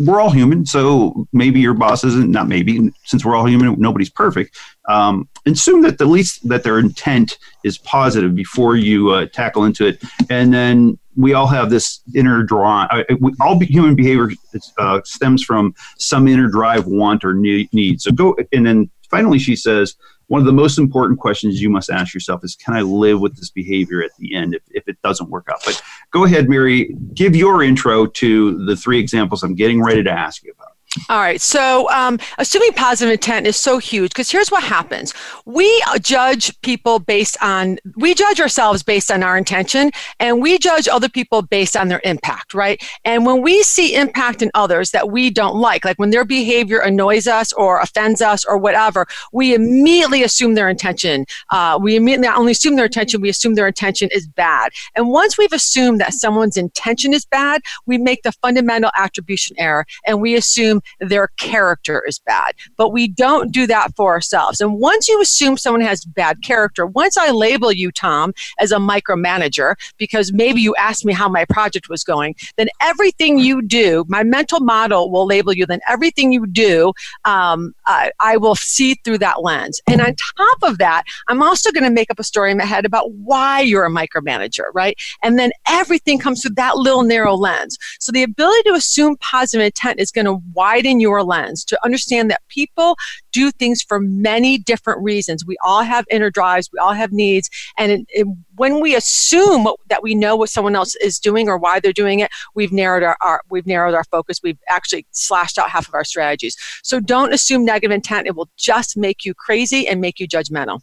we're 0.01 0.21
all 0.21 0.31
human, 0.31 0.65
so 0.65 1.29
maybe 1.33 1.61
your 1.61 1.75
boss 1.75 2.05
isn't 2.05 2.31
not 2.31 2.49
maybe 2.49 2.91
since 3.05 3.25
we're 3.25 3.37
all 3.37 3.47
human, 3.47 3.79
nobody's 3.79 4.11
perfect. 4.11 4.59
Um, 4.89 5.29
assume 5.47 5.83
that 5.83 5.99
the 5.99 6.07
least 6.07 6.49
that 6.49 6.63
their 6.63 6.79
intent 6.79 7.39
is 7.65 7.77
positive 7.77 8.35
before 8.35 8.77
you 8.77 9.11
uh, 9.11 9.27
tackle 9.27 9.65
into 9.65 9.87
it, 9.87 10.03
and 10.31 10.55
then 10.55 10.99
we 11.17 11.35
all 11.35 11.47
have 11.47 11.71
this 11.71 12.01
inner 12.15 12.43
drive. 12.43 12.89
Uh, 12.91 13.05
all 13.41 13.59
human 13.61 13.95
behavior 13.95 14.31
uh, 14.79 15.01
stems 15.05 15.43
from 15.43 15.75
some 15.99 16.29
inner 16.29 16.49
drive, 16.49 16.87
want, 16.87 17.25
or 17.25 17.35
need. 17.35 18.01
So 18.01 18.13
go, 18.13 18.37
and 18.53 18.67
then 18.67 18.91
finally, 19.11 19.39
she 19.39 19.57
says, 19.57 19.97
one 20.29 20.41
of 20.41 20.47
the 20.47 20.53
most 20.53 20.79
important 20.79 21.19
questions 21.19 21.61
you 21.61 21.69
must 21.69 21.91
ask 21.91 22.15
yourself 22.15 22.45
is, 22.45 22.55
can 22.55 22.75
I 22.75 22.83
live 22.83 23.21
with 23.21 23.37
this 23.37 23.51
behavior 23.51 24.01
at 24.01 24.13
the 24.21 24.37
end 24.37 24.55
if, 24.55 24.63
if 24.71 24.87
it 24.87 24.97
doesn't 25.03 25.29
work 25.29 25.49
out? 25.51 25.61
But 25.65 25.83
go 26.13 26.25
ahead, 26.25 26.49
Mary, 26.49 26.95
give 27.15 27.35
your 27.35 27.65
intro 27.65 28.07
to 28.07 28.65
the 28.65 28.77
three 28.77 29.01
examples 29.01 29.43
I'm 29.43 29.57
getting 29.57 29.83
ready 29.83 30.05
to 30.05 30.11
ask 30.11 30.45
you 30.45 30.53
about. 30.57 30.70
All 31.09 31.21
right. 31.21 31.41
So, 31.41 31.89
um, 31.91 32.19
assuming 32.39 32.73
positive 32.73 33.13
intent 33.13 33.47
is 33.47 33.57
so 33.57 33.79
huge, 33.79 34.11
because 34.11 34.29
here's 34.29 34.51
what 34.51 34.65
happens: 34.65 35.15
we 35.45 35.83
judge 36.03 36.61
people 36.63 36.99
based 36.99 37.37
on 37.41 37.79
we 37.97 38.13
judge 38.13 38.41
ourselves 38.41 38.83
based 38.83 39.09
on 39.09 39.23
our 39.23 39.39
intention, 39.39 39.93
and 40.19 40.43
we 40.43 40.59
judge 40.59 40.89
other 40.89 41.09
people 41.09 41.43
based 41.43 41.77
on 41.77 41.87
their 41.87 42.01
impact, 42.03 42.55
right? 42.55 42.83
And 43.05 43.25
when 43.25 43.41
we 43.41 43.63
see 43.63 43.95
impact 43.95 44.43
in 44.43 44.51
others 44.55 44.91
that 44.91 45.13
we 45.13 45.31
don't 45.31 45.55
like, 45.55 45.85
like 45.85 45.97
when 45.97 46.11
their 46.11 46.25
behavior 46.25 46.81
annoys 46.81 47.29
us 47.29 47.53
or 47.53 47.79
offends 47.79 48.21
us 48.21 48.45
or 48.45 48.59
whatever, 48.59 49.07
we 49.33 49.55
immediately 49.55 50.25
assume 50.25 50.55
their 50.55 50.69
intention. 50.69 51.25
Uh, 51.51 51.79
we 51.81 51.95
immediately 51.95 52.27
not 52.27 52.37
only 52.37 52.51
assume 52.51 52.75
their 52.75 52.87
intention, 52.87 53.21
we 53.21 53.29
assume 53.29 53.55
their 53.55 53.69
intention 53.69 54.09
is 54.11 54.27
bad. 54.27 54.73
And 54.97 55.09
once 55.11 55.39
we've 55.39 55.53
assumed 55.53 56.01
that 56.01 56.15
someone's 56.15 56.57
intention 56.57 57.15
is 57.15 57.25
bad, 57.25 57.63
we 57.87 57.97
make 57.97 58.25
the 58.25 58.33
fundamental 58.33 58.91
attribution 58.97 59.55
error, 59.57 59.87
and 60.05 60.21
we 60.21 60.35
assume 60.35 60.80
their 61.01 61.29
character 61.37 62.03
is 62.07 62.19
bad. 62.19 62.55
But 62.77 62.91
we 62.91 63.09
don't 63.09 63.53
do 63.53 63.67
that 63.67 63.95
for 63.97 64.13
ourselves. 64.13 64.61
And 64.61 64.75
once 64.75 65.09
you 65.09 65.21
assume 65.21 65.57
someone 65.57 65.83
has 65.83 66.05
bad 66.05 66.43
character, 66.43 66.87
once 66.87 67.17
I 67.17 67.31
label 67.31 67.73
you, 67.73 67.91
Tom, 67.93 68.33
as 68.59 68.73
a 68.73 68.77
micromanager, 68.77 69.75
because 69.97 70.33
maybe 70.33 70.61
you 70.61 70.75
asked 70.77 71.05
me 71.05 71.13
how 71.13 71.29
my 71.29 71.45
project 71.45 71.89
was 71.89 72.05
going, 72.05 72.35
then 72.57 72.69
everything 72.81 73.39
you 73.39 73.63
do, 73.63 74.05
my 74.09 74.23
mental 74.23 74.61
model 74.61 75.11
will 75.11 75.27
label 75.27 75.53
you, 75.53 75.67
then 75.67 75.81
everything 75.89 76.33
you 76.33 76.47
do, 76.47 76.93
um, 77.25 77.75
I, 77.87 78.11
I 78.21 78.37
will 78.37 78.55
see 78.55 78.95
through 79.05 79.19
that 79.19 79.43
lens. 79.43 79.81
And 79.89 80.01
on 80.01 80.15
top 80.37 80.59
of 80.63 80.79
that, 80.79 81.05
I'm 81.29 81.43
also 81.43 81.71
going 81.71 81.85
to 81.85 81.91
make 81.91 82.11
up 82.11 82.19
a 82.19 82.25
story 82.25 82.51
in 82.51 82.59
my 82.59 82.65
head 82.65 82.85
about 82.85 83.13
why 83.13 83.61
you're 83.61 83.85
a 83.85 83.91
micromanager, 83.91 84.65
right? 84.75 84.97
And 85.23 85.39
then 85.39 85.51
everything 85.67 86.19
comes 86.19 86.43
through 86.43 86.55
that 86.55 86.77
little 86.77 87.03
narrow 87.03 87.35
lens. 87.35 87.79
So 87.99 88.13
the 88.13 88.23
ability 88.23 88.69
to 88.71 88.75
assume 88.75 89.17
positive 89.19 89.65
intent 89.65 90.01
is 90.01 90.11
going 90.11 90.27
to 90.27 90.43
widen 90.53 90.70
your 90.79 91.23
lens 91.23 91.65
to 91.65 91.79
understand 91.85 92.31
that 92.31 92.43
people 92.49 92.97
do 93.33 93.51
things 93.51 93.83
for 93.83 94.01
many 94.01 94.59
different 94.59 95.03
reasons. 95.03 95.45
We 95.45 95.57
all 95.65 95.83
have 95.83 96.05
inner 96.11 96.31
drives, 96.31 96.71
we 96.73 96.79
all 96.79 96.93
have 96.93 97.13
needs, 97.13 97.49
and 97.77 97.93
it, 97.93 98.07
it, 98.09 98.27
when 98.57 98.81
we 98.81 98.95
assume 98.95 99.67
that 99.89 100.03
we 100.03 100.15
know 100.15 100.37
what 100.37 100.51
someone 100.51 100.77
else 100.77 100.95
is 100.97 101.19
doing 101.19 101.49
or 101.49 101.59
why 101.59 101.81
they're 101.81 101.93
doing 101.93 102.21
it, 102.21 102.31
we've 102.55 102.73
narrowed 102.73 103.03
our, 103.03 103.17
our 103.21 103.43
we've 103.51 103.67
narrowed 103.67 103.95
our 103.95 104.05
focus. 104.05 104.41
We've 104.43 104.59
actually 104.69 105.07
slashed 105.11 105.59
out 105.59 105.71
half 105.71 105.89
of 105.89 105.95
our 105.95 106.05
strategies. 106.05 106.57
So 106.83 107.01
don't 107.01 107.33
assume 107.33 107.65
negative 107.65 107.95
intent; 107.95 108.27
it 108.27 108.37
will 108.37 108.51
just 108.57 108.97
make 108.97 109.25
you 109.25 109.35
crazy 109.35 109.89
and 109.89 110.01
make 110.01 110.21
you 110.21 110.29
judgmental. 110.29 110.81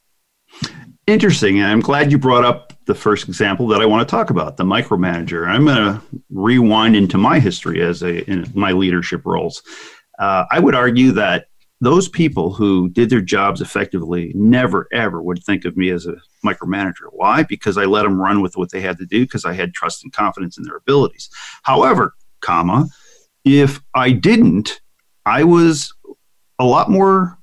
Interesting. 1.08 1.64
I'm 1.64 1.80
glad 1.80 2.12
you 2.12 2.18
brought 2.18 2.43
up 2.43 2.74
the 2.86 2.93
first 2.93 3.30
example 3.30 3.66
that 3.68 3.80
I 3.80 3.86
want 3.86 4.08
to 4.08 4.12
talk 4.12 4.30
about, 4.30 4.58
the 4.58 4.66
micromanager. 4.66 5.47
I'm 5.47 5.64
going 5.64 5.78
to 5.78 6.01
rewind 6.30 6.97
into 6.97 7.18
my 7.18 7.39
history 7.39 7.82
as 7.82 8.03
a 8.03 8.30
in 8.30 8.51
my 8.53 8.74
leadership 8.74 9.26
roles. 9.26 9.64
Uh, 10.20 10.43
I 10.51 10.60
would 10.60 10.76
argue 10.76 11.14
that 11.14 11.45
those 11.80 12.10
people 12.10 12.53
who 12.53 12.89
did 12.89 13.10
their 13.10 13.22
jobs 13.22 13.62
effectively 13.62 14.34
never 14.36 14.89
ever 14.91 15.22
would 15.24 15.41
think 15.45 15.64
of 15.64 15.78
me 15.78 15.91
as 15.91 16.08
a 16.08 16.16
micromanager. 16.45 17.08
Why? 17.12 17.43
Because 17.43 17.78
I 17.78 17.86
let 17.86 18.03
them 18.03 18.20
run 18.20 18.41
with 18.41 18.58
what 18.58 18.72
they 18.72 18.82
had 18.82 18.97
to 18.97 19.05
do 19.05 19.24
because 19.24 19.45
I 19.45 19.53
had 19.53 19.74
trust 19.74 20.03
and 20.03 20.12
confidence 20.12 20.58
in 20.58 20.66
their 20.66 20.76
abilities. 20.76 21.30
However, 21.64 22.16
comma, 22.41 22.86
if 23.45 23.80
I 23.93 24.12
didn't, 24.12 24.82
I 25.26 25.45
was 25.45 25.93
a 26.60 26.66
lot 26.66 26.89
more 26.89 27.38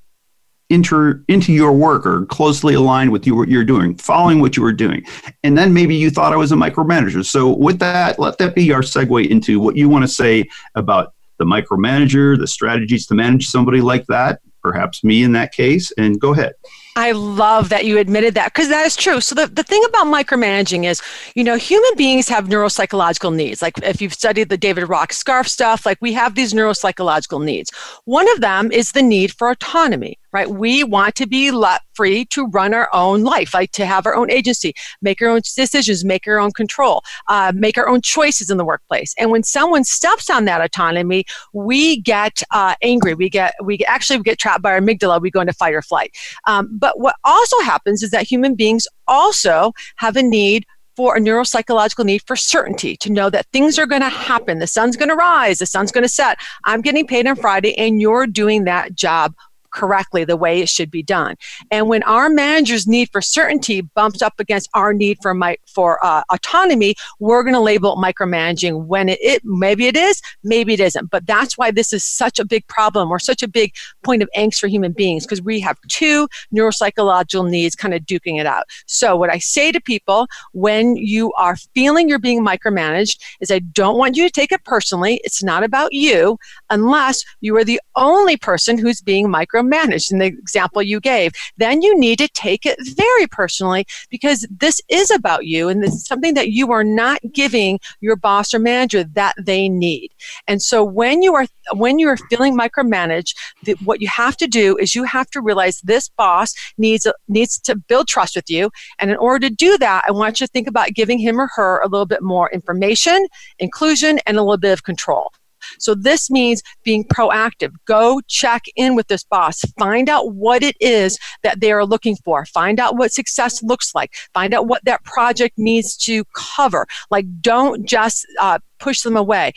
into 0.74 1.24
into 1.28 1.52
your 1.52 1.72
work 1.72 2.04
or 2.04 2.26
closely 2.26 2.74
aligned 2.74 3.12
with 3.12 3.26
you 3.26 3.34
what 3.34 3.48
you're 3.48 3.64
doing, 3.64 3.96
following 3.96 4.40
what 4.40 4.56
you 4.56 4.62
were 4.62 4.72
doing, 4.72 5.04
and 5.42 5.56
then 5.56 5.72
maybe 5.72 5.94
you 5.94 6.10
thought 6.10 6.32
I 6.32 6.36
was 6.36 6.52
a 6.52 6.56
micromanager. 6.56 7.24
So 7.24 7.54
with 7.54 7.78
that, 7.78 8.18
let 8.18 8.38
that 8.38 8.54
be 8.54 8.72
our 8.72 8.82
segue 8.82 9.28
into 9.28 9.60
what 9.60 9.76
you 9.76 9.88
want 9.88 10.04
to 10.04 10.08
say 10.08 10.44
about 10.74 11.14
the 11.38 11.44
micromanager, 11.44 12.38
the 12.38 12.46
strategies 12.46 13.06
to 13.06 13.14
manage 13.14 13.46
somebody 13.46 13.80
like 13.80 14.06
that, 14.06 14.40
perhaps 14.62 15.02
me 15.04 15.22
in 15.22 15.32
that 15.32 15.52
case, 15.52 15.92
and 15.96 16.20
go 16.20 16.32
ahead. 16.32 16.54
I 16.96 17.10
love 17.10 17.70
that 17.70 17.84
you 17.84 17.98
admitted 17.98 18.34
that 18.34 18.54
because 18.54 18.68
that 18.68 18.86
is 18.86 18.94
true. 18.94 19.20
So 19.20 19.34
the, 19.34 19.48
the 19.48 19.64
thing 19.64 19.84
about 19.84 20.06
micromanaging 20.06 20.84
is, 20.84 21.02
you 21.34 21.42
know, 21.42 21.56
human 21.56 21.90
beings 21.96 22.28
have 22.28 22.46
neuropsychological 22.46 23.34
needs. 23.34 23.60
Like 23.60 23.78
if 23.82 24.00
you've 24.00 24.14
studied 24.14 24.48
the 24.48 24.56
David 24.56 24.88
Rock 24.88 25.12
scarf 25.12 25.48
stuff, 25.48 25.84
like 25.84 25.98
we 26.00 26.12
have 26.12 26.36
these 26.36 26.52
neuropsychological 26.52 27.44
needs. 27.44 27.72
One 28.04 28.30
of 28.32 28.40
them 28.40 28.70
is 28.70 28.92
the 28.92 29.02
need 29.02 29.32
for 29.32 29.50
autonomy 29.50 30.18
right? 30.34 30.50
We 30.50 30.82
want 30.82 31.14
to 31.14 31.26
be 31.26 31.52
free 31.94 32.24
to 32.26 32.46
run 32.48 32.74
our 32.74 32.90
own 32.92 33.22
life, 33.22 33.54
like 33.54 33.70
to 33.70 33.86
have 33.86 34.04
our 34.04 34.16
own 34.16 34.30
agency, 34.30 34.74
make 35.00 35.22
our 35.22 35.28
own 35.28 35.40
decisions, 35.40 36.04
make 36.04 36.26
our 36.26 36.40
own 36.40 36.50
control, 36.50 37.02
uh, 37.28 37.52
make 37.54 37.78
our 37.78 37.88
own 37.88 38.02
choices 38.02 38.50
in 38.50 38.58
the 38.58 38.64
workplace. 38.64 39.14
And 39.16 39.30
when 39.30 39.44
someone 39.44 39.84
steps 39.84 40.28
on 40.28 40.44
that 40.46 40.60
autonomy, 40.60 41.24
we 41.52 42.00
get 42.00 42.42
uh, 42.50 42.74
angry. 42.82 43.14
We 43.14 43.30
get 43.30 43.54
we 43.62 43.78
actually 43.86 44.18
get 44.24 44.38
trapped 44.38 44.62
by 44.62 44.72
our 44.72 44.80
amygdala. 44.80 45.20
We 45.22 45.30
go 45.30 45.40
into 45.40 45.52
fight 45.52 45.72
or 45.72 45.82
flight. 45.82 46.16
Um, 46.48 46.68
but 46.76 46.98
what 46.98 47.14
also 47.24 47.60
happens 47.60 48.02
is 48.02 48.10
that 48.10 48.24
human 48.24 48.56
beings 48.56 48.88
also 49.06 49.72
have 49.96 50.16
a 50.16 50.22
need 50.22 50.66
for 50.96 51.16
a 51.16 51.20
neuropsychological 51.20 52.04
need 52.04 52.22
for 52.26 52.36
certainty 52.36 52.96
to 52.96 53.10
know 53.10 53.30
that 53.30 53.46
things 53.52 53.78
are 53.78 53.86
going 53.86 54.00
to 54.00 54.08
happen. 54.08 54.58
The 54.58 54.66
sun's 54.66 54.96
going 54.96 55.08
to 55.08 55.16
rise, 55.16 55.58
the 55.58 55.66
sun's 55.66 55.92
going 55.92 56.02
to 56.02 56.08
set. 56.08 56.38
I'm 56.64 56.80
getting 56.80 57.06
paid 57.06 57.26
on 57.26 57.36
Friday, 57.36 57.76
and 57.78 58.00
you're 58.00 58.26
doing 58.26 58.64
that 58.64 58.94
job 58.94 59.34
correctly 59.74 60.24
the 60.24 60.36
way 60.36 60.60
it 60.60 60.68
should 60.68 60.90
be 60.90 61.02
done. 61.02 61.36
And 61.70 61.88
when 61.88 62.02
our 62.04 62.30
manager's 62.30 62.86
need 62.86 63.10
for 63.10 63.20
certainty 63.20 63.82
bumps 63.82 64.22
up 64.22 64.34
against 64.38 64.70
our 64.72 64.94
need 64.94 65.18
for 65.20 65.34
my, 65.34 65.58
for 65.66 66.04
uh, 66.04 66.22
autonomy, 66.30 66.94
we're 67.18 67.42
going 67.42 67.54
to 67.54 67.60
label 67.60 67.92
it 67.92 67.96
micromanaging 67.96 68.86
when 68.86 69.08
it, 69.08 69.18
it 69.20 69.42
maybe 69.44 69.86
it 69.86 69.96
is, 69.96 70.22
maybe 70.42 70.72
it 70.72 70.80
isn't. 70.80 71.10
But 71.10 71.26
that's 71.26 71.58
why 71.58 71.70
this 71.70 71.92
is 71.92 72.04
such 72.04 72.38
a 72.38 72.44
big 72.44 72.66
problem 72.68 73.10
or 73.10 73.18
such 73.18 73.42
a 73.42 73.48
big 73.48 73.74
point 74.02 74.22
of 74.22 74.30
angst 74.36 74.60
for 74.60 74.68
human 74.68 74.92
beings 74.92 75.26
because 75.26 75.42
we 75.42 75.60
have 75.60 75.76
two 75.88 76.28
neuropsychological 76.54 77.50
needs 77.50 77.74
kind 77.74 77.92
of 77.94 78.02
duking 78.02 78.40
it 78.40 78.46
out. 78.46 78.64
So 78.86 79.16
what 79.16 79.30
I 79.30 79.38
say 79.38 79.72
to 79.72 79.80
people 79.80 80.28
when 80.52 80.96
you 80.96 81.32
are 81.32 81.56
feeling 81.74 82.08
you're 82.08 82.18
being 82.18 82.44
micromanaged 82.44 83.18
is 83.40 83.50
I 83.50 83.58
don't 83.58 83.98
want 83.98 84.16
you 84.16 84.24
to 84.24 84.30
take 84.30 84.52
it 84.52 84.64
personally. 84.64 85.20
It's 85.24 85.42
not 85.42 85.64
about 85.64 85.92
you 85.92 86.38
unless 86.70 87.24
you 87.40 87.56
are 87.56 87.64
the 87.64 87.80
only 87.96 88.36
person 88.36 88.78
who's 88.78 89.00
being 89.00 89.26
micromanaged 89.26 89.63
managed 89.68 90.12
in 90.12 90.18
the 90.18 90.26
example 90.26 90.82
you 90.82 91.00
gave, 91.00 91.32
then 91.56 91.82
you 91.82 91.98
need 91.98 92.18
to 92.18 92.28
take 92.28 92.66
it 92.66 92.78
very 92.96 93.26
personally 93.26 93.86
because 94.10 94.46
this 94.50 94.80
is 94.88 95.10
about 95.10 95.46
you 95.46 95.68
and 95.68 95.82
this 95.82 95.94
is 95.94 96.06
something 96.06 96.34
that 96.34 96.50
you 96.50 96.72
are 96.72 96.84
not 96.84 97.20
giving 97.32 97.80
your 98.00 98.16
boss 98.16 98.54
or 98.54 98.58
manager 98.58 99.04
that 99.04 99.34
they 99.40 99.68
need. 99.68 100.10
And 100.46 100.62
so 100.62 100.84
when 100.84 101.22
you 101.22 101.34
are 101.34 101.46
when 101.72 101.98
you 101.98 102.08
are 102.08 102.16
feeling 102.16 102.56
micromanaged, 102.56 103.34
the, 103.64 103.72
what 103.84 104.00
you 104.00 104.08
have 104.08 104.36
to 104.38 104.46
do 104.46 104.76
is 104.76 104.94
you 104.94 105.04
have 105.04 105.30
to 105.30 105.40
realize 105.40 105.80
this 105.80 106.08
boss 106.08 106.54
needs 106.78 107.06
needs 107.28 107.58
to 107.60 107.76
build 107.76 108.08
trust 108.08 108.36
with 108.36 108.50
you. 108.50 108.70
And 108.98 109.10
in 109.10 109.16
order 109.16 109.48
to 109.48 109.54
do 109.54 109.78
that, 109.78 110.04
I 110.06 110.12
want 110.12 110.40
you 110.40 110.46
to 110.46 110.50
think 110.50 110.68
about 110.68 110.88
giving 110.94 111.18
him 111.18 111.40
or 111.40 111.48
her 111.56 111.80
a 111.80 111.88
little 111.88 112.06
bit 112.06 112.22
more 112.22 112.50
information, 112.50 113.26
inclusion, 113.58 114.18
and 114.26 114.36
a 114.36 114.42
little 114.42 114.58
bit 114.58 114.72
of 114.72 114.82
control. 114.82 115.32
So 115.78 115.94
this 115.94 116.30
means 116.30 116.62
being 116.82 117.04
proactive. 117.04 117.72
Go 117.86 118.20
check 118.28 118.62
in 118.76 118.94
with 118.94 119.08
this 119.08 119.24
boss. 119.24 119.60
Find 119.78 120.08
out 120.08 120.34
what 120.34 120.62
it 120.62 120.76
is 120.80 121.18
that 121.42 121.60
they 121.60 121.72
are 121.72 121.84
looking 121.84 122.16
for. 122.16 122.44
Find 122.46 122.80
out 122.80 122.96
what 122.96 123.12
success 123.12 123.62
looks 123.62 123.94
like. 123.94 124.14
Find 124.32 124.54
out 124.54 124.66
what 124.66 124.84
that 124.84 125.04
project 125.04 125.58
needs 125.58 125.96
to 125.98 126.24
cover. 126.34 126.86
Like, 127.10 127.26
don't 127.40 127.84
just 127.84 128.26
uh, 128.40 128.58
push 128.84 129.00
them 129.00 129.16
away. 129.16 129.52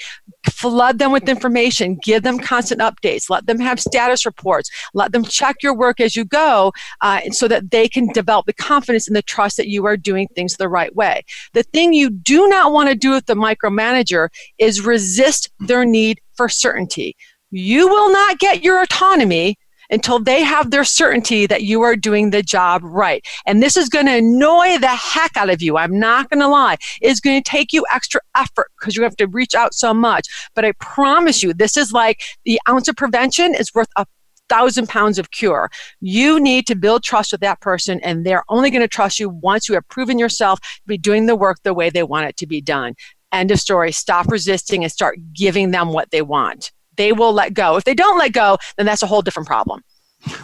Flood 0.49 0.99
them 0.99 1.11
with 1.11 1.27
information. 1.27 1.99
Give 2.01 2.23
them 2.23 2.39
constant 2.39 2.79
updates. 2.79 3.29
Let 3.29 3.45
them 3.45 3.59
have 3.59 3.77
status 3.77 4.25
reports. 4.25 4.71
Let 4.93 5.11
them 5.11 5.25
check 5.25 5.57
your 5.61 5.75
work 5.75 5.99
as 5.99 6.15
you 6.15 6.23
go 6.23 6.71
uh, 7.01 7.19
so 7.31 7.49
that 7.49 7.69
they 7.69 7.89
can 7.89 8.07
develop 8.13 8.45
the 8.45 8.53
confidence 8.53 9.05
and 9.05 9.15
the 9.15 9.21
trust 9.21 9.57
that 9.57 9.67
you 9.67 9.85
are 9.85 9.97
doing 9.97 10.29
things 10.29 10.55
the 10.55 10.69
right 10.69 10.95
way. 10.95 11.23
The 11.51 11.63
thing 11.63 11.91
you 11.91 12.09
do 12.09 12.47
not 12.47 12.71
want 12.71 12.87
to 12.87 12.95
do 12.95 13.11
with 13.11 13.25
the 13.25 13.35
micromanager 13.35 14.29
is 14.57 14.79
resist 14.79 15.51
their 15.59 15.83
need 15.83 16.21
for 16.35 16.47
certainty. 16.47 17.17
You 17.51 17.89
will 17.89 18.11
not 18.11 18.39
get 18.39 18.63
your 18.63 18.81
autonomy 18.81 19.57
until 19.89 20.19
they 20.19 20.43
have 20.43 20.71
their 20.71 20.83
certainty 20.83 21.45
that 21.45 21.63
you 21.63 21.81
are 21.81 21.95
doing 21.95 22.29
the 22.29 22.43
job 22.43 22.81
right. 22.83 23.25
And 23.45 23.61
this 23.61 23.77
is 23.77 23.89
going 23.89 24.05
to 24.05 24.17
annoy 24.17 24.77
the 24.79 24.87
heck 24.87 25.35
out 25.37 25.49
of 25.49 25.61
you. 25.61 25.77
I'm 25.77 25.97
not 25.99 26.29
going 26.29 26.39
to 26.39 26.47
lie. 26.47 26.77
It's 27.01 27.19
going 27.19 27.41
to 27.41 27.49
take 27.49 27.73
you 27.73 27.85
extra 27.93 28.21
effort 28.35 28.71
because 28.79 28.95
you 28.95 29.03
have 29.03 29.15
to 29.17 29.27
reach 29.27 29.55
out 29.55 29.73
so 29.73 29.93
much. 29.93 30.27
But 30.55 30.65
I 30.65 30.73
promise 30.73 31.43
you, 31.43 31.53
this 31.53 31.77
is 31.77 31.91
like 31.91 32.21
the 32.45 32.59
ounce 32.69 32.87
of 32.87 32.95
prevention 32.95 33.55
is 33.55 33.73
worth 33.73 33.89
a 33.95 34.05
thousand 34.49 34.87
pounds 34.87 35.19
of 35.19 35.31
cure. 35.31 35.69
You 35.99 36.39
need 36.39 36.67
to 36.67 36.75
build 36.75 37.03
trust 37.03 37.33
with 37.33 37.41
that 37.41 37.59
person, 37.59 37.99
and 38.01 38.25
they're 38.25 38.43
only 38.49 38.69
going 38.69 38.81
to 38.81 38.87
trust 38.87 39.19
you 39.19 39.29
once 39.29 39.67
you 39.67 39.75
have 39.75 39.87
proven 39.89 40.17
yourself 40.17 40.59
to 40.61 40.81
be 40.85 40.97
doing 40.97 41.25
the 41.25 41.35
work 41.35 41.57
the 41.63 41.73
way 41.73 41.89
they 41.89 42.03
want 42.03 42.27
it 42.27 42.37
to 42.37 42.47
be 42.47 42.61
done. 42.61 42.95
End 43.33 43.51
of 43.51 43.59
story. 43.59 43.91
Stop 43.91 44.27
resisting 44.27 44.83
and 44.83 44.91
start 44.91 45.19
giving 45.33 45.71
them 45.71 45.89
what 45.89 46.11
they 46.11 46.21
want 46.21 46.71
they 46.97 47.13
will 47.13 47.33
let 47.33 47.53
go. 47.53 47.77
If 47.77 47.83
they 47.83 47.93
don't 47.93 48.17
let 48.17 48.33
go, 48.33 48.57
then 48.77 48.85
that's 48.85 49.03
a 49.03 49.07
whole 49.07 49.21
different 49.21 49.47
problem. 49.47 49.83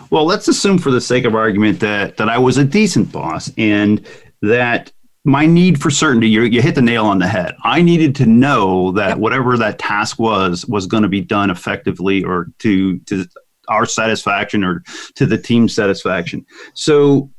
Well, 0.09 0.25
let's 0.25 0.47
assume 0.47 0.77
for 0.77 0.91
the 0.91 1.01
sake 1.01 1.25
of 1.25 1.35
argument 1.35 1.79
that 1.81 2.17
that 2.17 2.29
I 2.29 2.37
was 2.37 2.57
a 2.57 2.63
decent 2.63 3.11
boss 3.11 3.51
and 3.57 4.05
that 4.41 4.91
my 5.25 5.45
need 5.45 5.81
for 5.81 5.89
certainty 5.89 6.27
you, 6.27 6.41
you 6.43 6.61
hit 6.61 6.75
the 6.75 6.81
nail 6.81 7.05
on 7.05 7.17
the 7.17 7.27
head 7.27 7.55
i 7.63 7.81
needed 7.81 8.13
to 8.13 8.25
know 8.25 8.91
that 8.91 9.09
yep. 9.09 9.17
whatever 9.17 9.57
that 9.57 9.79
task 9.79 10.19
was 10.19 10.65
was 10.65 10.85
going 10.85 11.03
to 11.03 11.09
be 11.09 11.21
done 11.21 11.49
effectively 11.49 12.23
or 12.23 12.47
to 12.59 12.99
to 12.99 13.25
our 13.69 13.85
satisfaction 13.85 14.63
or 14.63 14.83
to 15.15 15.25
the 15.25 15.37
team's 15.37 15.73
satisfaction 15.73 16.45
so 16.73 17.29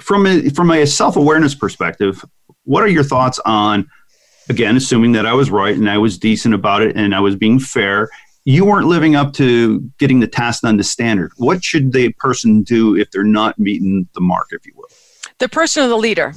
from 0.00 0.26
a 0.26 0.48
from 0.50 0.70
a 0.70 0.86
self-awareness 0.86 1.54
perspective 1.54 2.24
what 2.64 2.82
are 2.82 2.88
your 2.88 3.02
thoughts 3.02 3.40
on 3.44 3.88
again 4.48 4.76
assuming 4.76 5.10
that 5.10 5.26
i 5.26 5.32
was 5.32 5.50
right 5.50 5.76
and 5.76 5.90
i 5.90 5.98
was 5.98 6.18
decent 6.18 6.54
about 6.54 6.80
it 6.80 6.94
and 6.96 7.12
i 7.12 7.18
was 7.18 7.34
being 7.34 7.58
fair 7.58 8.08
you 8.46 8.64
weren't 8.64 8.86
living 8.86 9.16
up 9.16 9.32
to 9.34 9.80
getting 9.98 10.20
the 10.20 10.28
task 10.28 10.62
done 10.62 10.78
to 10.78 10.84
standard. 10.84 11.32
What 11.36 11.64
should 11.64 11.92
the 11.92 12.12
person 12.12 12.62
do 12.62 12.96
if 12.96 13.10
they're 13.10 13.24
not 13.24 13.58
meeting 13.58 14.08
the 14.14 14.20
mark, 14.20 14.46
if 14.52 14.64
you 14.64 14.72
will? 14.76 14.88
The 15.38 15.48
person 15.48 15.82
or 15.82 15.88
the 15.88 15.96
leader. 15.96 16.32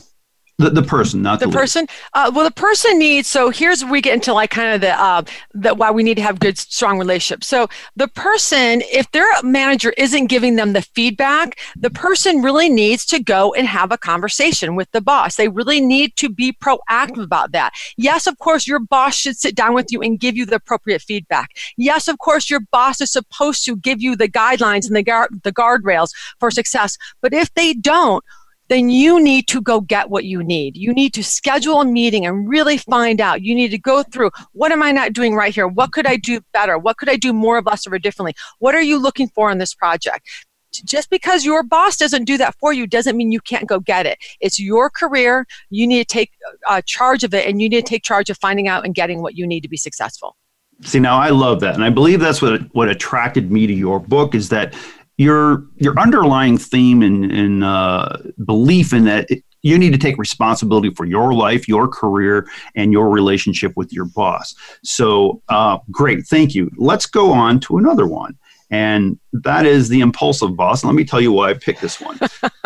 The, 0.59 0.69
the 0.69 0.83
person, 0.83 1.21
not 1.21 1.39
the, 1.39 1.45
the 1.45 1.53
person. 1.53 1.87
Uh, 2.13 2.29
well, 2.35 2.43
the 2.43 2.51
person 2.51 2.99
needs. 2.99 3.29
So 3.29 3.49
here's 3.49 3.81
where 3.81 3.93
we 3.93 4.01
get 4.01 4.13
into 4.13 4.33
like 4.33 4.49
kind 4.49 4.75
of 4.75 4.81
the 4.81 4.91
uh, 4.91 5.23
that 5.53 5.77
why 5.77 5.89
we 5.89 6.03
need 6.03 6.15
to 6.15 6.21
have 6.21 6.41
good, 6.41 6.57
strong 6.57 6.99
relationships. 6.99 7.47
So 7.47 7.69
the 7.95 8.09
person, 8.09 8.81
if 8.91 9.09
their 9.11 9.25
manager 9.41 9.93
isn't 9.97 10.27
giving 10.27 10.57
them 10.57 10.73
the 10.73 10.81
feedback, 10.81 11.57
the 11.77 11.89
person 11.89 12.41
really 12.41 12.67
needs 12.67 13.05
to 13.05 13.23
go 13.23 13.53
and 13.53 13.67
have 13.67 13.93
a 13.93 13.97
conversation 13.97 14.75
with 14.75 14.91
the 14.91 14.99
boss. 14.99 15.37
They 15.37 15.47
really 15.47 15.79
need 15.79 16.17
to 16.17 16.27
be 16.27 16.51
proactive 16.51 17.23
about 17.23 17.53
that. 17.53 17.71
Yes, 17.95 18.27
of 18.27 18.37
course, 18.39 18.67
your 18.67 18.79
boss 18.79 19.15
should 19.15 19.37
sit 19.37 19.55
down 19.55 19.73
with 19.73 19.93
you 19.93 20.01
and 20.01 20.19
give 20.19 20.35
you 20.35 20.45
the 20.45 20.55
appropriate 20.55 21.01
feedback. 21.01 21.51
Yes, 21.77 22.09
of 22.09 22.19
course, 22.19 22.49
your 22.49 22.59
boss 22.69 22.99
is 22.99 23.13
supposed 23.13 23.63
to 23.63 23.77
give 23.77 24.01
you 24.01 24.17
the 24.17 24.27
guidelines 24.27 24.85
and 24.87 24.95
the 24.97 25.03
guard 25.03 25.41
the 25.43 25.53
guardrails 25.53 26.09
for 26.37 26.51
success. 26.51 26.97
But 27.21 27.33
if 27.33 27.53
they 27.53 27.73
don't, 27.73 28.25
then 28.69 28.89
you 28.89 29.21
need 29.21 29.47
to 29.47 29.61
go 29.61 29.81
get 29.81 30.09
what 30.09 30.25
you 30.25 30.43
need. 30.43 30.77
You 30.77 30.93
need 30.93 31.13
to 31.15 31.23
schedule 31.23 31.81
a 31.81 31.85
meeting 31.85 32.25
and 32.25 32.47
really 32.47 32.77
find 32.77 33.19
out. 33.19 33.41
You 33.41 33.55
need 33.55 33.69
to 33.69 33.77
go 33.77 34.03
through 34.03 34.31
what 34.53 34.71
am 34.71 34.81
I 34.81 34.91
not 34.91 35.13
doing 35.13 35.35
right 35.35 35.53
here? 35.53 35.67
What 35.67 35.91
could 35.91 36.05
I 36.05 36.15
do 36.15 36.39
better? 36.53 36.77
What 36.77 36.97
could 36.97 37.09
I 37.09 37.17
do 37.17 37.33
more 37.33 37.57
of, 37.57 37.65
less 37.65 37.85
or 37.85 37.99
differently? 37.99 38.35
What 38.59 38.75
are 38.75 38.81
you 38.81 38.97
looking 38.97 39.27
for 39.29 39.51
in 39.51 39.57
this 39.57 39.73
project? 39.73 40.27
Just 40.71 41.09
because 41.09 41.43
your 41.43 41.63
boss 41.63 41.97
doesn't 41.97 42.25
do 42.25 42.37
that 42.37 42.55
for 42.59 42.71
you 42.71 42.85
doesn't 42.85 43.17
mean 43.17 43.31
you 43.31 43.41
can't 43.41 43.67
go 43.67 43.79
get 43.79 44.05
it. 44.05 44.19
It's 44.39 44.59
your 44.59 44.91
career. 44.91 45.47
You 45.71 45.87
need 45.87 46.07
to 46.07 46.13
take 46.13 46.31
uh, 46.67 46.81
charge 46.85 47.23
of 47.23 47.33
it 47.33 47.47
and 47.47 47.59
you 47.59 47.69
need 47.69 47.85
to 47.85 47.89
take 47.89 48.03
charge 48.03 48.29
of 48.29 48.37
finding 48.37 48.67
out 48.67 48.85
and 48.85 48.93
getting 48.93 49.23
what 49.23 49.35
you 49.35 49.47
need 49.47 49.61
to 49.61 49.69
be 49.69 49.77
successful. 49.77 50.37
See, 50.81 50.99
now 50.99 51.17
I 51.17 51.29
love 51.29 51.59
that. 51.59 51.75
And 51.75 51.83
I 51.83 51.89
believe 51.89 52.19
that's 52.19 52.41
what, 52.41 52.61
what 52.73 52.87
attracted 52.87 53.51
me 53.51 53.67
to 53.67 53.73
your 53.73 53.99
book 53.99 54.33
is 54.33 54.49
that 54.49 54.75
your 55.19 55.65
your 55.75 55.99
underlying 55.99 56.57
theme 56.57 57.01
and, 57.03 57.29
and 57.29 57.63
uh, 57.63 58.17
belief 58.45 58.93
in 58.93 59.03
that 59.03 59.29
it, 59.29 59.43
you 59.61 59.77
need 59.77 59.91
to 59.91 59.97
take 59.97 60.17
responsibility 60.17 60.89
for 60.91 61.03
your 61.03 61.33
life, 61.33 61.67
your 61.67 61.89
career, 61.89 62.47
and 62.75 62.93
your 62.93 63.09
relationship 63.09 63.73
with 63.75 63.91
your 63.91 64.05
boss. 64.05 64.55
So, 64.85 65.41
uh, 65.49 65.79
great, 65.91 66.25
thank 66.25 66.55
you. 66.55 66.71
Let's 66.77 67.05
go 67.05 67.33
on 67.33 67.59
to 67.61 67.77
another 67.77 68.07
one, 68.07 68.37
and 68.71 69.19
that 69.33 69.65
is 69.65 69.89
the 69.89 69.99
impulsive 69.99 70.55
boss. 70.55 70.85
Let 70.85 70.95
me 70.95 71.03
tell 71.03 71.19
you 71.19 71.33
why 71.33 71.49
I 71.49 71.53
picked 71.55 71.81
this 71.81 71.99
one. 71.99 72.17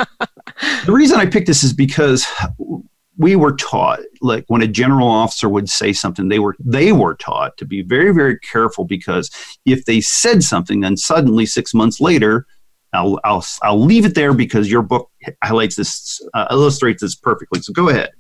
the 0.86 0.94
reason 0.94 1.20
I 1.20 1.26
picked 1.26 1.48
this 1.48 1.64
is 1.64 1.74
because 1.74 2.28
we 3.18 3.36
were 3.36 3.56
taught 3.56 4.00
like 4.22 4.44
when 4.48 4.62
a 4.62 4.68
general 4.68 5.08
officer 5.08 5.48
would 5.48 5.70
say 5.70 5.94
something 5.94 6.30
they 6.30 6.40
were 6.40 6.56
they 6.60 6.92
were 6.92 7.16
taught 7.16 7.56
to 7.58 7.66
be 7.66 7.82
very 7.82 8.14
very 8.14 8.38
careful 8.40 8.86
because 8.86 9.30
if 9.66 9.86
they 9.86 10.02
said 10.02 10.44
something 10.44 10.80
then 10.82 10.98
suddenly 10.98 11.46
6 11.46 11.74
months 11.74 12.02
later 12.02 12.46
I'll 12.94 13.20
I'll 13.24 13.46
I'll 13.62 13.84
leave 13.84 14.06
it 14.06 14.16
there 14.16 14.34
because 14.34 14.70
your 14.70 14.82
book 14.82 15.12
highlights 15.44 15.76
this 15.76 16.22
uh, 16.34 16.48
illustrates 16.52 17.02
this 17.02 17.16
perfectly 17.16 17.62
so 17.62 17.74
go 17.74 17.90
ahead 17.90 18.12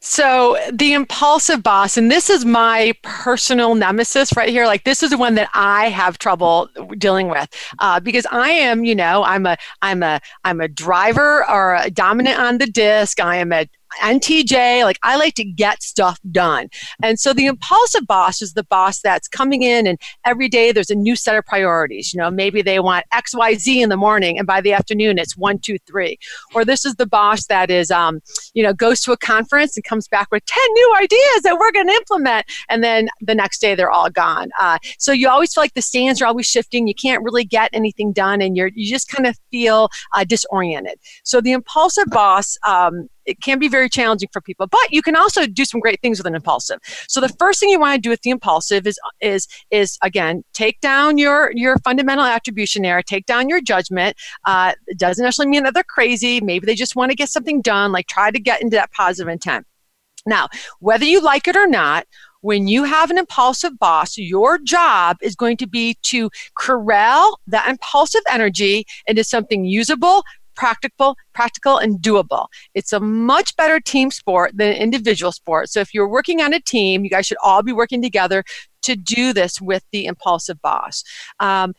so 0.00 0.56
the 0.72 0.92
impulsive 0.92 1.62
boss, 1.62 1.96
and 1.96 2.10
this 2.10 2.30
is 2.30 2.44
my 2.44 2.92
personal 3.02 3.74
nemesis 3.74 4.36
right 4.36 4.48
here. 4.48 4.66
Like 4.66 4.84
this 4.84 5.02
is 5.02 5.10
the 5.10 5.18
one 5.18 5.34
that 5.36 5.48
I 5.54 5.88
have 5.88 6.18
trouble 6.18 6.68
dealing 6.98 7.28
with 7.28 7.48
uh, 7.78 8.00
because 8.00 8.26
I 8.30 8.50
am, 8.50 8.84
you 8.84 8.94
know, 8.94 9.24
I'm 9.24 9.46
a, 9.46 9.56
I'm 9.82 10.02
a, 10.02 10.20
I'm 10.44 10.60
a 10.60 10.68
driver 10.68 11.48
or 11.50 11.76
a 11.76 11.90
dominant 11.90 12.38
on 12.38 12.58
the 12.58 12.66
disc. 12.66 13.20
I 13.20 13.36
am 13.36 13.52
a 13.52 13.66
NTJ, 14.02 14.84
like 14.84 14.98
I 15.02 15.16
like 15.16 15.34
to 15.34 15.44
get 15.44 15.82
stuff 15.82 16.18
done. 16.30 16.68
And 17.02 17.18
so 17.18 17.32
the 17.32 17.46
impulsive 17.46 18.06
boss 18.06 18.42
is 18.42 18.54
the 18.54 18.64
boss 18.64 19.00
that's 19.00 19.28
coming 19.28 19.62
in 19.62 19.86
and 19.86 19.98
every 20.24 20.48
day 20.48 20.72
there's 20.72 20.90
a 20.90 20.94
new 20.94 21.16
set 21.16 21.36
of 21.36 21.44
priorities. 21.44 22.12
You 22.12 22.18
know, 22.18 22.30
maybe 22.30 22.62
they 22.62 22.80
want 22.80 23.06
XYZ 23.12 23.76
in 23.76 23.88
the 23.88 23.96
morning 23.96 24.38
and 24.38 24.46
by 24.46 24.60
the 24.60 24.72
afternoon 24.72 25.18
it's 25.18 25.36
one, 25.36 25.58
two, 25.58 25.78
three. 25.86 26.18
Or 26.54 26.64
this 26.64 26.84
is 26.84 26.96
the 26.96 27.06
boss 27.06 27.46
that 27.46 27.70
is, 27.70 27.90
um, 27.90 28.20
you 28.54 28.62
know, 28.62 28.72
goes 28.72 29.00
to 29.02 29.12
a 29.12 29.16
conference 29.16 29.76
and 29.76 29.84
comes 29.84 30.08
back 30.08 30.28
with 30.30 30.44
10 30.44 30.62
new 30.72 30.94
ideas 30.98 31.42
that 31.42 31.56
we're 31.58 31.72
going 31.72 31.88
to 31.88 31.94
implement. 31.94 32.46
And 32.68 32.82
then 32.82 33.08
the 33.20 33.34
next 33.34 33.60
day 33.60 33.74
they're 33.74 33.90
all 33.90 34.10
gone. 34.10 34.50
Uh, 34.60 34.78
so 34.98 35.12
you 35.12 35.28
always 35.28 35.54
feel 35.54 35.62
like 35.62 35.74
the 35.74 35.82
stands 35.82 36.20
are 36.22 36.26
always 36.26 36.46
shifting. 36.46 36.86
You 36.86 36.94
can't 36.94 37.22
really 37.22 37.44
get 37.44 37.70
anything 37.72 38.12
done 38.12 38.40
and 38.40 38.56
you're, 38.56 38.68
you 38.68 38.88
just 38.88 39.08
kind 39.08 39.26
of 39.26 39.38
feel 39.50 39.88
uh, 40.12 40.24
disoriented. 40.24 40.98
So 41.24 41.40
the 41.40 41.52
impulsive 41.52 42.06
boss, 42.08 42.56
um, 42.66 43.08
it 43.26 43.40
can 43.42 43.58
be 43.58 43.68
very 43.68 43.88
challenging 43.88 44.28
for 44.32 44.40
people 44.40 44.66
but 44.66 44.80
you 44.90 45.02
can 45.02 45.16
also 45.16 45.46
do 45.46 45.64
some 45.64 45.80
great 45.80 46.00
things 46.00 46.18
with 46.18 46.26
an 46.26 46.34
impulsive. 46.34 46.78
So 47.08 47.20
the 47.20 47.28
first 47.28 47.60
thing 47.60 47.68
you 47.68 47.80
want 47.80 47.96
to 47.96 48.00
do 48.00 48.10
with 48.10 48.22
the 48.22 48.30
impulsive 48.30 48.86
is 48.86 48.98
is 49.20 49.48
is 49.70 49.98
again 50.02 50.44
take 50.52 50.80
down 50.80 51.18
your 51.18 51.52
your 51.54 51.78
fundamental 51.78 52.24
attribution 52.24 52.84
error 52.84 53.02
take 53.02 53.26
down 53.26 53.48
your 53.48 53.60
judgment. 53.60 54.16
Uh, 54.44 54.72
it 54.86 54.98
doesn't 54.98 55.24
necessarily 55.24 55.50
mean 55.50 55.64
that 55.64 55.74
they're 55.74 55.84
crazy. 55.84 56.40
Maybe 56.40 56.66
they 56.66 56.74
just 56.74 56.96
want 56.96 57.10
to 57.10 57.16
get 57.16 57.28
something 57.28 57.60
done 57.62 57.92
like 57.92 58.06
try 58.06 58.30
to 58.30 58.40
get 58.40 58.62
into 58.62 58.76
that 58.76 58.92
positive 58.92 59.28
intent. 59.28 59.66
Now 60.24 60.48
whether 60.80 61.04
you 61.04 61.20
like 61.20 61.48
it 61.48 61.56
or 61.56 61.66
not 61.66 62.06
when 62.42 62.68
you 62.68 62.84
have 62.84 63.10
an 63.10 63.18
impulsive 63.18 63.76
boss, 63.76 64.16
your 64.16 64.56
job 64.58 65.16
is 65.20 65.34
going 65.34 65.56
to 65.56 65.66
be 65.66 65.96
to 66.02 66.30
corral 66.54 67.40
that 67.48 67.68
impulsive 67.68 68.20
energy 68.30 68.86
into 69.08 69.24
something 69.24 69.64
usable, 69.64 70.22
practical, 70.56 71.16
practical 71.34 71.78
and 71.78 72.00
doable. 72.00 72.46
It's 72.74 72.92
a 72.92 73.00
much 73.00 73.54
better 73.56 73.80
team 73.80 74.10
sport 74.10 74.52
than 74.56 74.72
individual 74.72 75.32
sport. 75.32 75.70
So 75.70 75.80
if 75.80 75.94
you're 75.94 76.08
working 76.08 76.40
on 76.40 76.52
a 76.52 76.60
team, 76.60 77.04
you 77.04 77.10
guys 77.10 77.26
should 77.26 77.38
all 77.42 77.62
be 77.62 77.72
working 77.72 78.02
together 78.02 78.44
to 78.82 78.96
do 78.96 79.32
this 79.32 79.60
with 79.60 79.84
the 79.92 80.06
impulsive 80.06 80.60
boss. 80.62 81.02
Um, 81.40 81.74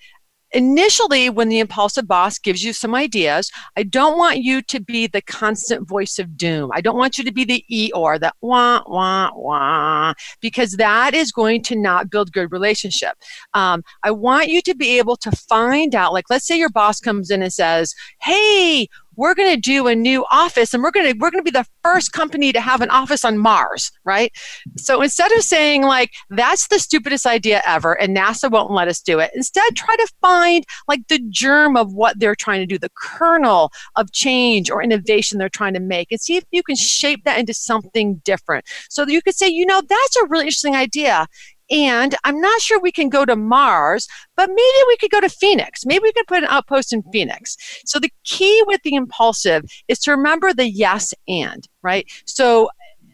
initially 0.52 1.30
when 1.30 1.50
the 1.50 1.60
impulsive 1.60 2.08
boss 2.08 2.39
gives 2.39 2.64
you 2.64 2.72
some 2.74 2.95
ideas 2.95 3.52
i 3.76 3.84
don't 3.84 4.18
want 4.18 4.38
you 4.38 4.62
to 4.62 4.80
be 4.80 5.08
the 5.08 5.22
constant 5.22 5.88
voice 5.88 6.20
of 6.20 6.38
doom. 6.38 6.72
I 6.74 6.82
don't 6.82 6.98
want 6.98 7.18
you 7.18 7.24
to 7.24 7.32
be 7.32 7.43
the 7.43 7.64
e 7.70 7.91
or 7.93 8.18
the 8.18 8.34
wah 8.41 8.82
wah 8.88 9.32
wah 9.36 10.14
because 10.41 10.74
that 10.74 11.14
is 11.14 11.32
going 11.32 11.64
to 11.64 11.76
not 11.76 12.10
build 12.10 12.32
good 12.32 12.52
relationship. 12.52 13.14
Um, 13.54 13.84
i 14.04 14.12
want 14.12 14.48
you 14.48 14.62
to 14.62 14.76
be 14.76 14.98
able 14.98 15.18
to 15.18 15.32
find 15.32 15.95
out 15.95 16.14
like 16.14 16.26
let's 16.30 16.48
say 16.48 16.58
your 16.58 16.70
boss 16.70 17.00
comes 17.00 17.30
in 17.30 17.41
and 17.41 17.54
says 17.54 17.93
hey 18.22 18.88
we're 19.18 19.36
going 19.36 19.53
to 19.53 19.59
do 19.59 19.88
a 19.88 19.95
new 19.95 20.26
office 20.32 20.74
and 20.74 20.82
we're 20.82 20.91
going 20.91 21.11
to 21.11 21.18
we're 21.20 21.32
going 21.32 21.43
to 21.43 21.51
be 21.51 21.57
the 21.57 21.68
first 21.84 22.13
company 22.13 22.53
to 22.53 22.61
have 22.61 22.82
an 22.82 22.89
office 22.89 23.26
on 23.26 23.38
Mars, 23.38 23.91
right? 24.05 24.32
So 24.78 25.01
instead 25.01 25.32
of 25.34 25.41
saying 25.41 25.84
like 25.84 26.11
that's 26.30 26.68
the 26.70 26.80
stupidest 26.80 27.26
idea 27.26 27.61
ever 27.65 27.99
and 27.99 28.15
NASA 28.15 28.49
won't 28.49 28.72
let 28.72 28.88
us 28.88 29.01
do 29.01 29.20
it, 29.20 29.32
instead 29.34 29.76
try 29.76 29.95
to 29.95 30.13
find 30.22 30.65
like 30.88 31.07
the 31.09 31.20
germ 31.30 31.76
of 31.76 31.93
what 31.93 32.20
they're 32.20 32.36
trying 32.36 32.61
to 32.61 32.65
do, 32.65 32.78
the 32.78 32.91
kernel 32.95 33.72
of 33.95 34.11
change 34.13 34.70
or 34.70 34.82
innovation 34.82 35.38
they're 35.38 35.49
trying 35.49 35.74
to 35.74 35.80
make 35.80 36.11
and 36.11 36.22
see 36.22 36.38
if 36.38 36.45
you 36.51 36.63
can 36.63 36.76
shape 36.76 37.24
that 37.26 37.39
into 37.39 37.53
something 37.53 38.15
different. 38.24 38.65
So 38.89 39.05
you 39.07 39.22
could 39.22 39.36
say, 39.36 39.47
you 39.47 39.65
know, 39.65 39.82
that's 39.82 40.15
a 40.18 40.26
really 40.28 40.45
interesting 40.45 40.76
idea. 40.76 41.28
And 41.70 42.15
I'm 42.24 42.39
not 42.39 42.61
sure 42.61 42.80
we 42.80 42.91
can 42.91 43.09
go 43.09 43.26
to 43.26 43.36
Mars, 43.36 44.07
but 44.36 44.49
maybe 44.49 44.84
we 44.88 44.97
could 44.97 45.11
go 45.11 45.22
to 45.22 45.30
Phoenix. 45.30 45.86
Maybe 45.86 46.03
we 46.03 46.13
could 46.13 46.28
put 46.28 46.43
an 46.43 46.49
outpost 46.49 46.93
in 46.93 47.03
Phoenix. 47.11 47.57
So 47.86 47.99
the 47.99 48.11
key 48.24 48.63
with 48.68 48.82
the 48.84 48.95
impulsive 48.95 49.65
is 49.88 49.99
to 49.99 50.11
remember 50.11 50.53
the 50.53 50.70
yes 50.70 51.13
and, 51.28 51.68
right? 51.82 52.09
So 52.26 52.70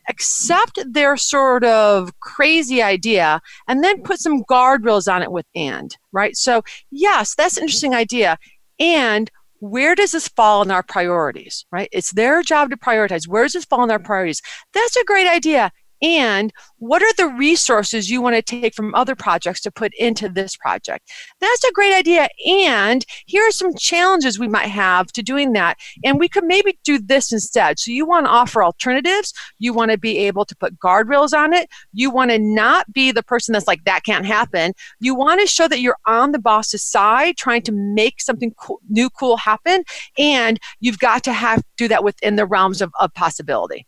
accept 0.10 0.80
their 0.86 1.18
sort 1.18 1.64
of 1.64 2.20
crazy 2.20 2.82
idea 2.82 3.42
and 3.68 3.84
then 3.84 4.04
put 4.04 4.20
some 4.20 4.44
guardrails 4.44 5.12
on 5.12 5.24
it 5.24 5.32
with 5.32 5.46
and, 5.56 5.96
right? 6.12 6.36
So, 6.36 6.62
yes, 6.92 7.36
that's 7.36 7.58
an 7.58 7.64
interesting 7.64 7.96
idea. 7.96 8.38
And 8.80 9.32
where 9.60 9.96
does 9.96 10.12
this 10.12 10.28
fall 10.28 10.62
in 10.62 10.72
our 10.72 10.84
priorities, 10.84 11.66
right? 11.72 11.88
It's 11.94 12.12
their 12.12 12.44
job 12.44 12.70
to 12.72 12.78
prioritize. 12.78 13.28
Where 13.28 13.44
does 13.44 13.54
this 13.54 13.66
fall 13.66 13.84
in 13.84 13.92
our 13.92 14.00
priorities? 14.00 14.42
That's 14.74 14.98
a 14.98 15.06
great 15.06 15.28
idea 15.28 15.72
and 16.04 16.52
what 16.80 17.02
are 17.02 17.14
the 17.14 17.30
resources 17.30 18.10
you 18.10 18.22
want 18.22 18.36
to 18.36 18.42
take 18.42 18.76
from 18.76 18.94
other 18.94 19.16
projects 19.16 19.62
to 19.62 19.72
put 19.72 19.94
into 19.98 20.28
this 20.28 20.58
project? 20.58 21.10
That's 21.40 21.64
a 21.64 21.72
great 21.72 21.96
idea 21.96 22.28
and 22.46 23.06
here 23.26 23.48
are 23.48 23.52
some 23.52 23.74
challenges 23.76 24.38
we 24.38 24.50
might 24.50 24.68
have 24.68 25.08
to 25.14 25.24
doing 25.24 25.54
that 25.54 25.78
and 26.04 26.20
we 26.20 26.28
could 26.28 26.44
maybe 26.44 26.78
do 26.84 27.00
this 27.00 27.32
instead. 27.32 27.80
So 27.80 27.92
you 27.92 28.06
want 28.06 28.26
to 28.26 28.32
offer 28.32 28.64
alternatives 28.64 29.34
you 29.60 29.74
want 29.74 29.92
to 29.92 29.98
be 29.98 30.18
able 30.18 30.44
to 30.46 30.56
put 30.56 30.78
guardrails 30.78 31.34
on 31.34 31.54
it 31.54 31.70
you 31.94 32.12
want 32.12 32.32
to 32.32 32.40
not 32.40 32.92
be 32.92 33.12
the 33.12 33.24
person 33.24 33.54
that's 33.54 33.68
like 33.68 33.86
that 33.86 34.04
can't 34.04 34.26
happen. 34.26 34.74
You 35.00 35.16
want 35.16 35.40
to 35.40 35.48
show 35.48 35.68
that 35.70 35.80
you're 35.80 35.98
on 36.06 36.34
the 36.34 36.40
boss's 36.40 36.84
side 36.84 37.38
trying 37.38 37.62
to 37.64 37.72
make 37.72 38.20
something 38.20 38.54
cool, 38.58 38.82
new 38.90 39.10
cool 39.10 39.38
happen 39.38 39.84
and 40.18 40.60
you've 40.82 41.00
got 41.00 41.24
to 41.24 41.34
have 41.34 41.64
do 41.78 41.88
that 41.88 42.04
within 42.04 42.36
the 42.36 42.46
realms 42.46 42.82
of, 42.82 42.92
of 43.00 43.14
possibility 43.14 43.88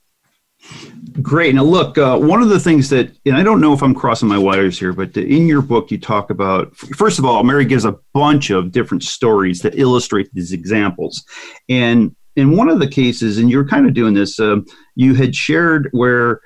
Great. 1.21 1.55
Now, 1.55 1.63
look, 1.63 1.97
uh, 1.97 2.17
one 2.17 2.41
of 2.41 2.49
the 2.49 2.59
things 2.59 2.89
that, 2.89 3.09
and 3.25 3.37
I 3.37 3.43
don't 3.43 3.61
know 3.61 3.73
if 3.73 3.81
I'm 3.81 3.95
crossing 3.95 4.27
my 4.27 4.37
wires 4.37 4.77
here, 4.77 4.91
but 4.91 5.15
in 5.15 5.47
your 5.47 5.61
book, 5.61 5.89
you 5.89 5.97
talk 5.97 6.29
about, 6.29 6.75
first 6.75 7.19
of 7.19 7.25
all, 7.25 7.41
Mary 7.43 7.63
gives 7.63 7.85
a 7.85 7.97
bunch 8.13 8.49
of 8.49 8.71
different 8.71 9.01
stories 9.01 9.61
that 9.61 9.79
illustrate 9.79 10.29
these 10.33 10.51
examples. 10.51 11.23
And 11.69 12.13
in 12.35 12.57
one 12.57 12.69
of 12.69 12.79
the 12.79 12.87
cases, 12.87 13.37
and 13.37 13.49
you're 13.49 13.67
kind 13.67 13.87
of 13.87 13.93
doing 13.93 14.13
this, 14.13 14.39
uh, 14.41 14.57
you 14.95 15.13
had 15.13 15.33
shared 15.33 15.87
where 15.91 16.41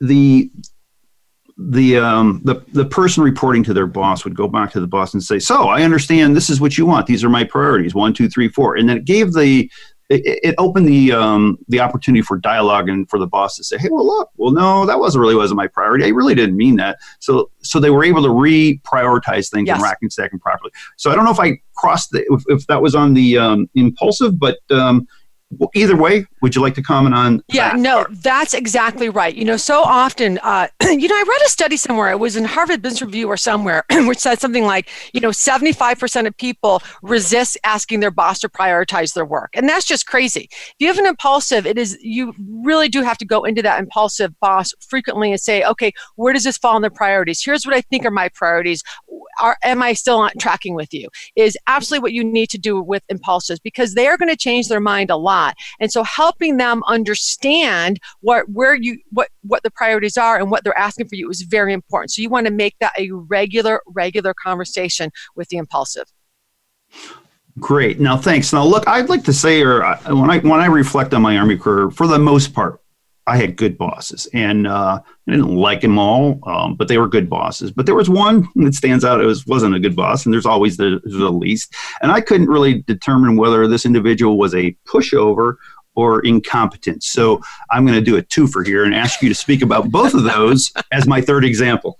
the 0.00 0.50
the 1.56 1.96
um, 1.98 2.40
the 2.44 2.64
the 2.72 2.84
person 2.84 3.22
reporting 3.22 3.62
to 3.64 3.72
their 3.72 3.86
boss 3.86 4.24
would 4.24 4.34
go 4.34 4.48
back 4.48 4.72
to 4.72 4.80
the 4.80 4.88
boss 4.88 5.14
and 5.14 5.22
say, 5.22 5.38
"So 5.38 5.68
I 5.68 5.82
understand 5.82 6.36
this 6.36 6.50
is 6.50 6.60
what 6.60 6.76
you 6.76 6.84
want. 6.84 7.06
These 7.06 7.22
are 7.22 7.28
my 7.28 7.44
priorities. 7.44 7.94
One, 7.94 8.12
two, 8.12 8.28
three, 8.28 8.48
four. 8.48 8.76
And 8.76 8.88
then 8.88 8.98
it 8.98 9.04
gave 9.04 9.32
the 9.32 9.70
it, 10.10 10.40
it, 10.42 10.54
opened 10.58 10.86
the 10.86 11.12
um, 11.12 11.58
the 11.68 11.80
opportunity 11.80 12.20
for 12.20 12.36
dialogue 12.36 12.88
and 12.88 13.08
for 13.08 13.18
the 13.18 13.26
boss 13.26 13.56
to 13.56 13.64
say, 13.64 13.78
"Hey, 13.78 13.88
well, 13.90 14.06
look, 14.06 14.30
well, 14.36 14.52
no, 14.52 14.84
that 14.84 14.98
wasn't 14.98 15.22
really 15.22 15.34
wasn't 15.34 15.56
my 15.56 15.66
priority. 15.66 16.04
I 16.04 16.08
really 16.08 16.34
didn't 16.34 16.56
mean 16.56 16.76
that." 16.76 16.98
So, 17.20 17.50
so 17.62 17.80
they 17.80 17.90
were 17.90 18.04
able 18.04 18.22
to 18.22 18.28
reprioritize 18.28 19.50
things 19.50 19.66
yes. 19.66 19.76
and 19.76 19.82
rack 19.82 19.98
and 20.02 20.12
stacking 20.12 20.40
properly. 20.40 20.72
So, 20.96 21.10
I 21.10 21.14
don't 21.14 21.24
know 21.24 21.30
if 21.30 21.40
I 21.40 21.60
crossed 21.74 22.10
the 22.10 22.24
if, 22.30 22.44
if 22.48 22.66
that 22.66 22.82
was 22.82 22.94
on 22.94 23.14
the 23.14 23.38
um, 23.38 23.68
impulsive, 23.74 24.38
but 24.38 24.58
um, 24.70 25.08
either 25.74 25.96
way, 25.96 26.26
would 26.42 26.54
you 26.54 26.62
like 26.62 26.74
to 26.74 26.82
comment 26.82 27.14
on? 27.14 27.42
Yeah, 27.48 27.72
that? 27.72 27.78
no, 27.78 28.06
that's 28.10 28.54
exactly 28.54 29.08
right. 29.08 29.34
You 29.34 29.44
know, 29.44 29.56
so 29.56 29.82
often, 29.82 30.38
uh, 30.42 30.68
you 30.82 31.08
know, 31.08 31.14
I 31.14 31.24
read 31.28 31.42
a 31.46 31.48
study 31.48 31.76
somewhere. 31.76 32.10
It 32.10 32.18
was 32.18 32.36
in 32.36 32.44
Harvard 32.44 32.82
Business 32.82 33.02
Review 33.02 33.28
or 33.28 33.36
somewhere, 33.36 33.84
which 33.92 34.18
said 34.18 34.40
something 34.40 34.64
like, 34.64 34.88
you 35.12 35.20
know, 35.20 35.32
seventy-five 35.32 35.98
percent 35.98 36.26
of 36.26 36.36
people 36.36 36.82
resist 37.02 37.58
asking 37.64 38.00
their 38.00 38.10
boss 38.10 38.40
to 38.40 38.48
prioritize 38.48 39.14
their 39.14 39.24
work, 39.24 39.50
and 39.54 39.68
that's 39.68 39.86
just 39.86 40.06
crazy. 40.06 40.48
If 40.50 40.74
you 40.78 40.88
have 40.88 40.98
an 40.98 41.06
impulsive, 41.06 41.66
it 41.66 41.78
is 41.78 41.98
you 42.02 42.34
really 42.38 42.88
do 42.88 43.02
have 43.02 43.18
to 43.18 43.24
go 43.24 43.44
into 43.44 43.62
that 43.62 43.78
impulsive 43.80 44.38
boss 44.40 44.72
frequently 44.80 45.30
and 45.30 45.40
say, 45.40 45.64
okay, 45.64 45.92
where 46.16 46.32
does 46.32 46.44
this 46.44 46.58
fall 46.58 46.76
in 46.76 46.82
the 46.82 46.90
priorities? 46.90 47.42
Here's 47.42 47.64
what 47.64 47.74
I 47.74 47.80
think 47.80 48.04
are 48.04 48.10
my 48.10 48.28
priorities. 48.28 48.82
Are 49.40 49.56
am 49.62 49.82
I 49.82 49.92
still 49.92 50.18
on 50.18 50.30
tracking 50.38 50.74
with 50.74 50.92
you? 50.92 51.08
Is 51.36 51.56
absolutely 51.66 52.02
what 52.02 52.12
you 52.12 52.24
need 52.24 52.50
to 52.50 52.58
do 52.58 52.80
with 52.80 53.02
impulses 53.08 53.58
because 53.58 53.94
they 53.94 54.06
are 54.06 54.16
going 54.16 54.28
to 54.28 54.36
change 54.36 54.68
their 54.68 54.80
mind 54.80 55.10
a 55.10 55.16
lot. 55.16 55.56
And 55.80 55.90
so 55.90 56.02
helping 56.02 56.56
them 56.56 56.82
understand 56.86 58.00
what 58.20 58.48
where 58.48 58.74
you 58.74 58.98
what 59.10 59.28
what 59.42 59.62
the 59.62 59.70
priorities 59.70 60.16
are 60.16 60.38
and 60.38 60.50
what 60.50 60.64
they're 60.64 60.78
asking 60.78 61.08
for 61.08 61.16
you 61.16 61.30
is 61.30 61.42
very 61.42 61.72
important. 61.72 62.12
So 62.12 62.22
you 62.22 62.30
want 62.30 62.46
to 62.46 62.52
make 62.52 62.76
that 62.80 62.92
a 62.98 63.10
regular 63.10 63.80
regular 63.86 64.34
conversation 64.34 65.10
with 65.36 65.48
the 65.48 65.56
impulsive. 65.56 66.06
Great. 67.60 68.00
Now, 68.00 68.16
thanks. 68.16 68.52
Now, 68.52 68.64
look, 68.64 68.86
I'd 68.88 69.08
like 69.08 69.22
to 69.24 69.32
say, 69.32 69.62
or 69.62 69.84
uh, 69.84 69.98
when 70.14 70.28
I 70.30 70.38
when 70.40 70.60
I 70.60 70.66
reflect 70.66 71.14
on 71.14 71.22
my 71.22 71.36
Army 71.38 71.56
career, 71.56 71.90
for 71.90 72.06
the 72.06 72.18
most 72.18 72.52
part, 72.52 72.80
I 73.26 73.36
had 73.38 73.56
good 73.56 73.78
bosses, 73.78 74.28
and 74.34 74.66
uh, 74.66 75.00
I 75.02 75.30
didn't 75.30 75.54
like 75.54 75.80
them 75.80 75.98
all, 75.98 76.40
um, 76.46 76.74
but 76.76 76.88
they 76.88 76.98
were 76.98 77.08
good 77.08 77.30
bosses. 77.30 77.70
But 77.70 77.86
there 77.86 77.94
was 77.94 78.10
one 78.10 78.46
that 78.56 78.74
stands 78.74 79.04
out. 79.04 79.20
It 79.20 79.26
was 79.26 79.46
wasn't 79.46 79.74
a 79.74 79.80
good 79.80 79.96
boss, 79.96 80.24
and 80.24 80.32
there's 80.32 80.46
always 80.46 80.76
the, 80.76 81.00
the 81.04 81.30
least. 81.30 81.74
And 82.02 82.12
I 82.12 82.20
couldn't 82.20 82.48
really 82.48 82.82
determine 82.82 83.36
whether 83.36 83.66
this 83.66 83.86
individual 83.86 84.36
was 84.36 84.54
a 84.54 84.76
pushover 84.86 85.56
or 85.94 86.20
incompetent. 86.20 87.02
So 87.02 87.40
I'm 87.70 87.86
going 87.86 87.98
to 87.98 88.04
do 88.04 88.16
a 88.16 88.22
twofer 88.22 88.66
here 88.66 88.84
and 88.84 88.94
ask 88.94 89.22
you 89.22 89.28
to 89.28 89.34
speak 89.34 89.62
about 89.62 89.90
both 89.90 90.12
of 90.12 90.24
those 90.24 90.72
as 90.92 91.06
my 91.06 91.20
third 91.20 91.44
example 91.44 91.98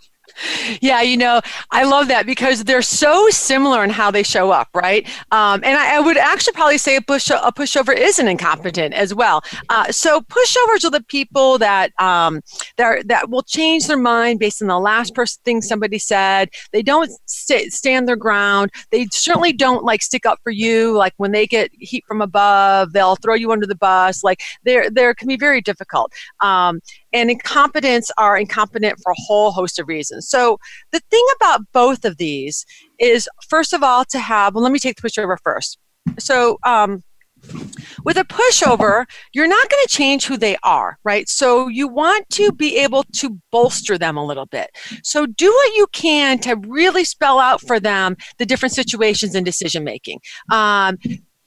yeah, 0.80 1.00
you 1.02 1.16
know, 1.16 1.40
I 1.70 1.84
love 1.84 2.08
that 2.08 2.26
because 2.26 2.64
they're 2.64 2.82
so 2.82 3.28
similar 3.30 3.84
in 3.84 3.90
how 3.90 4.10
they 4.10 4.22
show 4.22 4.50
up, 4.50 4.68
right? 4.74 5.06
Um, 5.30 5.60
and 5.64 5.76
I, 5.76 5.96
I, 5.96 6.00
would 6.00 6.16
actually 6.16 6.54
probably 6.54 6.78
say 6.78 6.96
a 6.96 7.00
push 7.00 7.30
a 7.30 7.52
pushover 7.52 7.96
is 7.96 8.18
an 8.18 8.28
incompetent 8.28 8.94
as 8.94 9.14
well. 9.14 9.42
Uh, 9.68 9.90
so 9.92 10.20
pushovers 10.20 10.84
are 10.84 10.90
the 10.90 11.04
people 11.08 11.58
that 11.58 11.92
um, 12.00 12.40
that 12.76 12.84
are, 12.84 13.02
that 13.04 13.30
will 13.30 13.42
change 13.42 13.86
their 13.86 13.96
mind 13.96 14.38
based 14.38 14.60
on 14.60 14.68
the 14.68 14.78
last 14.78 15.14
person 15.14 15.40
thing 15.44 15.62
somebody 15.62 15.98
said. 15.98 16.50
They 16.72 16.82
don't 16.82 17.10
st- 17.26 17.72
stand 17.72 18.08
their 18.08 18.16
ground. 18.16 18.70
They 18.90 19.06
certainly 19.12 19.52
don't 19.52 19.84
like 19.84 20.02
stick 20.02 20.26
up 20.26 20.40
for 20.42 20.50
you. 20.50 20.96
Like 20.96 21.14
when 21.16 21.32
they 21.32 21.46
get 21.46 21.70
heat 21.78 22.04
from 22.06 22.20
above, 22.20 22.92
they'll 22.92 23.16
throw 23.16 23.34
you 23.34 23.52
under 23.52 23.66
the 23.66 23.74
bus. 23.74 24.24
Like 24.24 24.42
there, 24.64 24.90
there 24.90 25.14
can 25.14 25.28
be 25.28 25.36
very 25.36 25.60
difficult. 25.60 26.12
Um, 26.40 26.80
and 27.14 27.30
incompetents 27.30 28.10
are 28.18 28.36
incompetent 28.36 28.98
for 29.02 29.12
a 29.12 29.20
whole 29.26 29.52
host 29.52 29.78
of 29.78 29.88
reasons. 29.88 30.28
So 30.28 30.58
the 30.92 31.00
thing 31.10 31.26
about 31.36 31.62
both 31.72 32.04
of 32.04 32.18
these 32.18 32.66
is, 32.98 33.28
first 33.48 33.72
of 33.72 33.82
all, 33.82 34.04
to 34.06 34.18
have. 34.18 34.54
Well, 34.54 34.62
let 34.62 34.72
me 34.72 34.78
take 34.78 35.00
the 35.00 35.08
pushover 35.08 35.36
first. 35.42 35.78
So. 36.18 36.58
Um, 36.64 37.02
with 38.04 38.16
a 38.16 38.24
pushover, 38.24 39.04
you're 39.34 39.46
not 39.46 39.68
going 39.68 39.82
to 39.84 39.88
change 39.88 40.24
who 40.24 40.36
they 40.36 40.56
are, 40.62 40.98
right? 41.04 41.28
So 41.28 41.68
you 41.68 41.88
want 41.88 42.28
to 42.30 42.52
be 42.52 42.78
able 42.78 43.04
to 43.16 43.38
bolster 43.50 43.98
them 43.98 44.16
a 44.16 44.24
little 44.24 44.46
bit. 44.46 44.70
So 45.02 45.26
do 45.26 45.50
what 45.50 45.74
you 45.74 45.86
can 45.92 46.38
to 46.40 46.56
really 46.56 47.04
spell 47.04 47.38
out 47.38 47.60
for 47.60 47.78
them 47.78 48.16
the 48.38 48.46
different 48.46 48.74
situations 48.74 49.34
in 49.34 49.44
decision 49.44 49.84
making. 49.84 50.20
Um, 50.50 50.96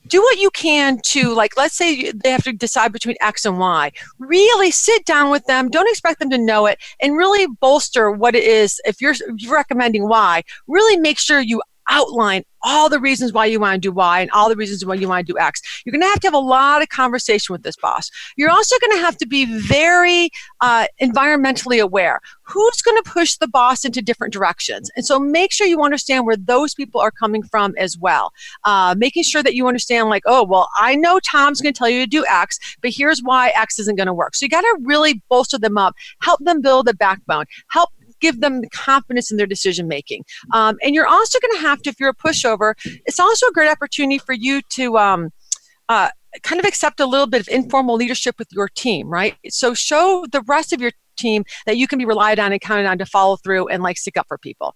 do 0.07 0.21
what 0.21 0.37
you 0.39 0.49
can 0.51 0.99
to 1.03 1.33
like 1.33 1.57
let's 1.57 1.75
say 1.75 2.11
they 2.11 2.31
have 2.31 2.43
to 2.43 2.53
decide 2.53 2.91
between 2.91 3.15
x 3.21 3.45
and 3.45 3.59
y. 3.59 3.91
Really 4.19 4.71
sit 4.71 5.05
down 5.05 5.31
with 5.31 5.45
them. 5.45 5.69
Don't 5.69 5.89
expect 5.89 6.19
them 6.19 6.29
to 6.29 6.37
know 6.37 6.65
it. 6.65 6.79
And 7.01 7.15
really 7.15 7.47
bolster 7.59 8.11
what 8.11 8.35
it 8.35 8.43
is. 8.43 8.79
If 8.85 9.01
you're, 9.01 9.15
recommending 9.49 10.07
y 10.07 10.43
really 10.67 10.97
make 10.97 11.19
sure 11.19 11.39
you 11.39 11.61
outline 11.89 12.43
all 12.67 12.89
the 12.89 12.99
reasons 12.99 13.31
why 13.31 13.45
you 13.45 13.61
want 13.61 13.75
to 13.75 13.79
do 13.79 13.93
Y 13.93 14.19
and 14.19 14.29
all 14.31 14.49
the 14.49 14.55
reasons 14.57 14.85
why 14.85 14.93
you 14.95 15.07
want 15.07 15.25
to 15.25 15.33
do 15.33 15.39
X. 15.39 15.61
You're 15.85 15.93
going 15.93 16.01
to 16.01 16.07
have 16.07 16.19
to 16.19 16.27
have 16.27 16.33
a 16.33 16.37
lot 16.37 16.81
of 16.81 16.89
conversation 16.89 17.53
with 17.53 17.63
this 17.63 17.77
boss. 17.77 18.11
You're 18.35 18.49
also 18.49 18.75
going 18.81 18.91
to 18.91 18.99
have 18.99 19.17
to 19.17 19.25
be 19.25 19.45
very 19.45 20.29
uh, 20.59 20.87
environmentally 21.01 21.81
aware. 21.81 22.19
Who's 22.43 22.81
going 22.81 23.01
to 23.01 23.09
push 23.09 23.37
the 23.37 23.47
boss 23.47 23.85
into 23.85 24.01
different 24.01 24.33
directions? 24.33 24.91
And 24.97 25.05
so 25.05 25.17
make 25.17 25.53
sure 25.53 25.65
you 25.65 25.81
understand 25.81 26.25
where 26.25 26.35
those 26.35 26.73
people 26.73 26.99
are 26.99 27.11
coming 27.11 27.41
from 27.41 27.73
as 27.77 27.97
well. 27.97 28.33
Uh, 28.65 28.95
making 28.97 29.23
sure 29.23 29.43
that 29.43 29.55
you 29.55 29.67
understand, 29.67 30.09
like, 30.09 30.23
oh, 30.25 30.43
well, 30.43 30.67
I 30.75 30.95
know 30.95 31.19
Tom's 31.19 31.61
going 31.61 31.73
to 31.73 31.77
tell 31.77 31.89
you 31.89 32.01
to 32.01 32.09
do 32.09 32.25
X, 32.29 32.59
but 32.81 32.91
here's 32.93 33.21
why 33.23 33.53
X 33.55 33.79
isn't 33.79 33.95
going 33.95 34.07
to 34.07 34.13
work. 34.13 34.35
So 34.35 34.45
you 34.45 34.49
got 34.49 34.61
to 34.61 34.77
really 34.83 35.21
bolster 35.29 35.57
them 35.57 35.77
up, 35.77 35.95
help 36.21 36.41
them 36.41 36.61
build 36.61 36.89
a 36.89 36.93
backbone, 36.93 37.45
help 37.69 37.91
give 38.19 38.41
them 38.41 38.61
the 38.61 38.69
confidence 38.69 39.31
in 39.31 39.37
their 39.37 39.47
decision 39.47 39.87
making. 39.87 40.23
Um, 40.53 40.77
and 40.83 40.93
you're 40.93 41.07
also 41.07 41.39
going 41.39 41.61
to 41.61 41.67
have 41.67 41.81
to, 41.83 41.89
if 41.89 41.99
you're 41.99 42.09
a 42.09 42.15
pushover, 42.15 42.73
it's 43.05 43.19
also 43.19 43.47
a 43.47 43.51
great 43.51 43.69
opportunity 43.69 44.19
for 44.19 44.33
you 44.33 44.61
to. 44.69 44.97
Um, 44.97 45.31
uh, 45.89 46.09
kind 46.43 46.59
of 46.59 46.65
accept 46.65 46.99
a 46.99 47.05
little 47.05 47.27
bit 47.27 47.39
of 47.39 47.47
informal 47.47 47.95
leadership 47.95 48.35
with 48.37 48.49
your 48.51 48.67
team, 48.67 49.07
right? 49.07 49.35
So 49.49 49.73
show 49.73 50.25
the 50.31 50.41
rest 50.41 50.73
of 50.73 50.81
your 50.81 50.91
team 51.15 51.45
that 51.65 51.77
you 51.77 51.87
can 51.87 51.97
be 51.97 52.05
relied 52.05 52.39
on 52.39 52.51
and 52.51 52.61
counted 52.61 52.85
on 52.85 52.97
to 52.99 53.05
follow 53.05 53.37
through 53.37 53.67
and 53.69 53.81
like 53.83 53.97
stick 53.97 54.17
up 54.17 54.27
for 54.27 54.37
people. 54.37 54.75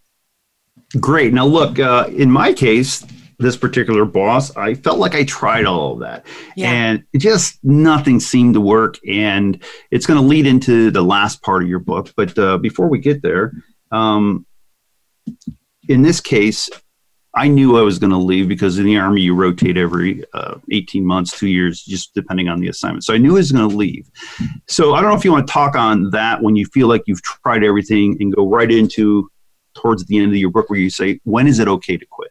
Great. 1.00 1.34
Now, 1.34 1.46
look, 1.46 1.80
uh, 1.80 2.08
in 2.10 2.32
my 2.32 2.54
case, 2.54 3.06
this 3.42 3.58
particular 3.58 4.06
boss, 4.06 4.56
I 4.56 4.76
felt 4.76 5.00
like 5.00 5.16
I 5.16 5.24
tried 5.24 5.66
all 5.66 5.94
of 5.94 6.00
that. 6.00 6.26
Yeah. 6.56 6.72
And 6.72 7.04
just 7.18 7.64
nothing 7.64 8.20
seemed 8.20 8.54
to 8.54 8.62
work. 8.62 8.98
And 9.08 9.62
it's 9.89 10.06
going 10.06 10.20
to 10.20 10.26
lead 10.26 10.46
into 10.46 10.92
the 10.92 11.02
last 11.02 11.42
part 11.42 11.64
of 11.64 11.70
your 11.70 11.80
book. 11.80 12.14
But 12.16 12.38
uh, 12.38 12.58
before 12.58 12.88
we 12.88 13.00
get 13.00 13.22
there, 13.22 13.54
um, 13.92 14.46
in 15.88 16.02
this 16.02 16.22
case, 16.22 16.70
I 17.34 17.48
knew 17.48 17.78
I 17.78 17.82
was 17.82 17.98
going 17.98 18.12
to 18.12 18.18
leave 18.18 18.50
because 18.50 18.78
in 18.78 18.86
the 18.86 18.98
Army, 18.98 19.22
you 19.22 19.34
rotate 19.34 19.78
every 19.78 20.24
uh, 20.34 20.56
18 20.70 21.06
months, 21.06 21.38
two 21.38 21.48
years, 21.48 21.82
just 21.82 22.14
depending 22.14 22.50
on 22.50 22.60
the 22.60 22.68
assignment. 22.68 23.06
So 23.06 23.14
I 23.14 23.18
knew 23.18 23.32
I 23.32 23.36
was 23.36 23.54
going 23.54 23.70
to 23.70 23.76
leave. 23.76 24.10
So 24.68 24.94
I 24.94 25.02
don't 25.02 25.10
know 25.10 25.18
if 25.18 25.24
you 25.24 25.32
want 25.32 25.48
to 25.48 25.54
talk 25.54 25.76
on 25.76 26.10
that 26.10 26.42
when 26.42 26.58
you 26.58 26.66
feel 26.68 26.88
like 26.88 27.04
you've 27.06 27.24
tried 27.24 27.64
everything 27.64 28.18
and 28.20 28.36
go 28.36 28.50
right 28.50 28.70
into 28.70 29.30
towards 29.76 30.06
the 30.06 30.18
end 30.18 30.32
of 30.32 30.38
your 30.38 30.50
book 30.50 30.70
where 30.70 30.80
you 30.80 30.89
say, 30.89 31.22
when 31.24 31.48
is 31.48 31.60
it 31.60 31.70
okay 31.70 31.96
to 31.96 32.06
quit? 32.06 32.31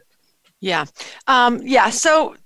Yeah. 0.61 0.85
Um, 1.27 1.61
yeah. 1.63 1.91
So 1.91 2.37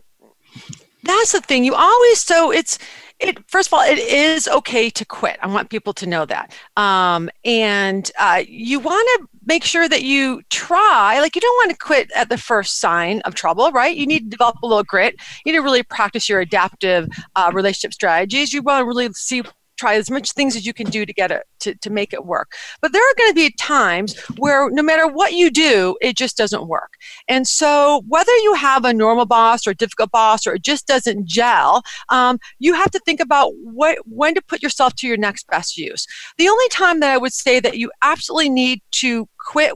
that's 1.03 1.33
the 1.33 1.41
thing. 1.41 1.65
You 1.65 1.75
always, 1.75 2.21
so 2.21 2.51
it's, 2.51 2.79
it, 3.21 3.39
first 3.49 3.69
of 3.69 3.75
all, 3.75 3.83
it 3.83 3.99
is 3.99 4.49
okay 4.49 4.91
to 4.91 5.05
quit. 5.05 5.39
I 5.41 5.47
want 5.47 5.71
people 5.71 5.93
to 5.95 6.07
know 6.07 6.25
that. 6.27 6.53
Um, 6.77 7.31
and 7.45 8.11
uh, 8.19 8.43
you 8.47 8.81
want 8.81 9.09
to 9.15 9.29
make 9.47 9.63
sure 9.65 9.89
that 9.89 10.03
you 10.03 10.43
try, 10.51 11.21
like, 11.21 11.35
you 11.35 11.41
don't 11.41 11.57
want 11.57 11.71
to 11.71 11.77
quit 11.77 12.11
at 12.17 12.29
the 12.29 12.39
first 12.39 12.81
sign 12.81 13.21
of 13.23 13.35
trouble, 13.35 13.71
right? 13.71 13.97
You 13.97 14.07
need 14.07 14.25
to 14.25 14.31
develop 14.31 14.57
a 14.63 14.67
little 14.67 14.83
grit. 14.83 15.15
You 15.45 15.53
need 15.53 15.59
to 15.59 15.63
really 15.63 15.83
practice 15.83 16.29
your 16.29 16.41
adaptive 16.41 17.09
uh, 17.37 17.51
relationship 17.55 17.95
strategies. 17.95 18.53
You 18.53 18.63
want 18.63 18.83
to 18.83 18.87
really 18.87 19.13
see 19.13 19.43
try 19.77 19.95
as 19.95 20.11
much 20.11 20.33
things 20.33 20.57
as 20.57 20.67
you 20.67 20.73
can 20.73 20.89
do 20.89 21.05
to 21.05 21.13
get 21.13 21.31
it 21.31 21.45
to, 21.61 21.75
to 21.77 21.91
make 21.91 22.13
it 22.13 22.25
work. 22.25 22.53
But 22.81 22.93
there 22.93 23.03
are 23.03 23.15
going 23.17 23.31
to 23.31 23.35
be 23.35 23.51
times 23.59 24.19
where 24.37 24.71
no 24.71 24.83
matter 24.83 25.07
what 25.07 25.33
you 25.33 25.51
do 25.51 25.97
it 26.01 26.17
just 26.17 26.37
doesn't 26.37 26.69
work. 26.69 26.93
And 27.29 27.47
so 27.47 28.03
whether 28.09 28.33
you 28.39 28.55
have 28.55 28.85
a 28.85 28.93
normal 28.93 29.27
boss 29.27 29.67
or 29.67 29.71
a 29.71 29.75
difficult 29.75 30.11
boss 30.11 30.47
or 30.47 30.55
it 30.55 30.63
just 30.63 30.87
doesn't 30.87 31.27
gel 31.27 31.83
um, 32.11 32.39
you 32.59 32.75
have 32.75 32.91
to 32.91 33.01
think 33.01 33.21
about 33.21 33.53
what 33.63 33.99
when 34.05 34.35
to 34.35 34.43
put 34.43 34.63
yourself 34.63 34.95
to 34.97 35.07
your 35.07 35.17
next 35.17 35.47
best 35.49 35.77
use. 35.77 36.07
The 36.39 36.49
only 36.49 36.69
time 36.69 37.01
that 37.01 37.11
i 37.11 37.19
would 37.19 37.33
say 37.33 37.61
that 37.61 37.79
you 37.79 37.91
absolutely 38.03 38.51
need 38.51 38.81
to 38.93 39.29
quit 39.39 39.73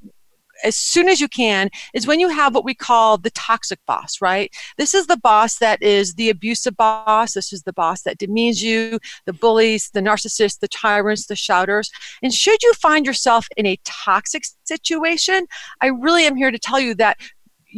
as 0.64 0.76
soon 0.76 1.08
as 1.08 1.20
you 1.20 1.28
can 1.28 1.70
is 1.94 2.06
when 2.06 2.20
you 2.20 2.28
have 2.28 2.54
what 2.54 2.64
we 2.64 2.74
call 2.74 3.18
the 3.18 3.30
toxic 3.30 3.78
boss, 3.86 4.20
right? 4.20 4.54
This 4.76 4.94
is 4.94 5.06
the 5.06 5.16
boss 5.16 5.58
that 5.58 5.82
is 5.82 6.14
the 6.14 6.30
abusive 6.30 6.76
boss. 6.76 7.34
This 7.34 7.52
is 7.52 7.62
the 7.62 7.72
boss 7.72 8.02
that 8.02 8.18
demeans 8.18 8.62
you, 8.62 8.98
the 9.26 9.32
bullies, 9.32 9.90
the 9.90 10.00
narcissists, 10.00 10.58
the 10.58 10.68
tyrants, 10.68 11.26
the 11.26 11.36
shouters. 11.36 11.90
And 12.22 12.32
should 12.32 12.62
you 12.62 12.72
find 12.74 13.06
yourself 13.06 13.46
in 13.56 13.66
a 13.66 13.78
toxic 13.84 14.44
situation, 14.64 15.46
I 15.80 15.86
really 15.86 16.24
am 16.24 16.36
here 16.36 16.50
to 16.50 16.58
tell 16.58 16.80
you 16.80 16.94
that 16.96 17.18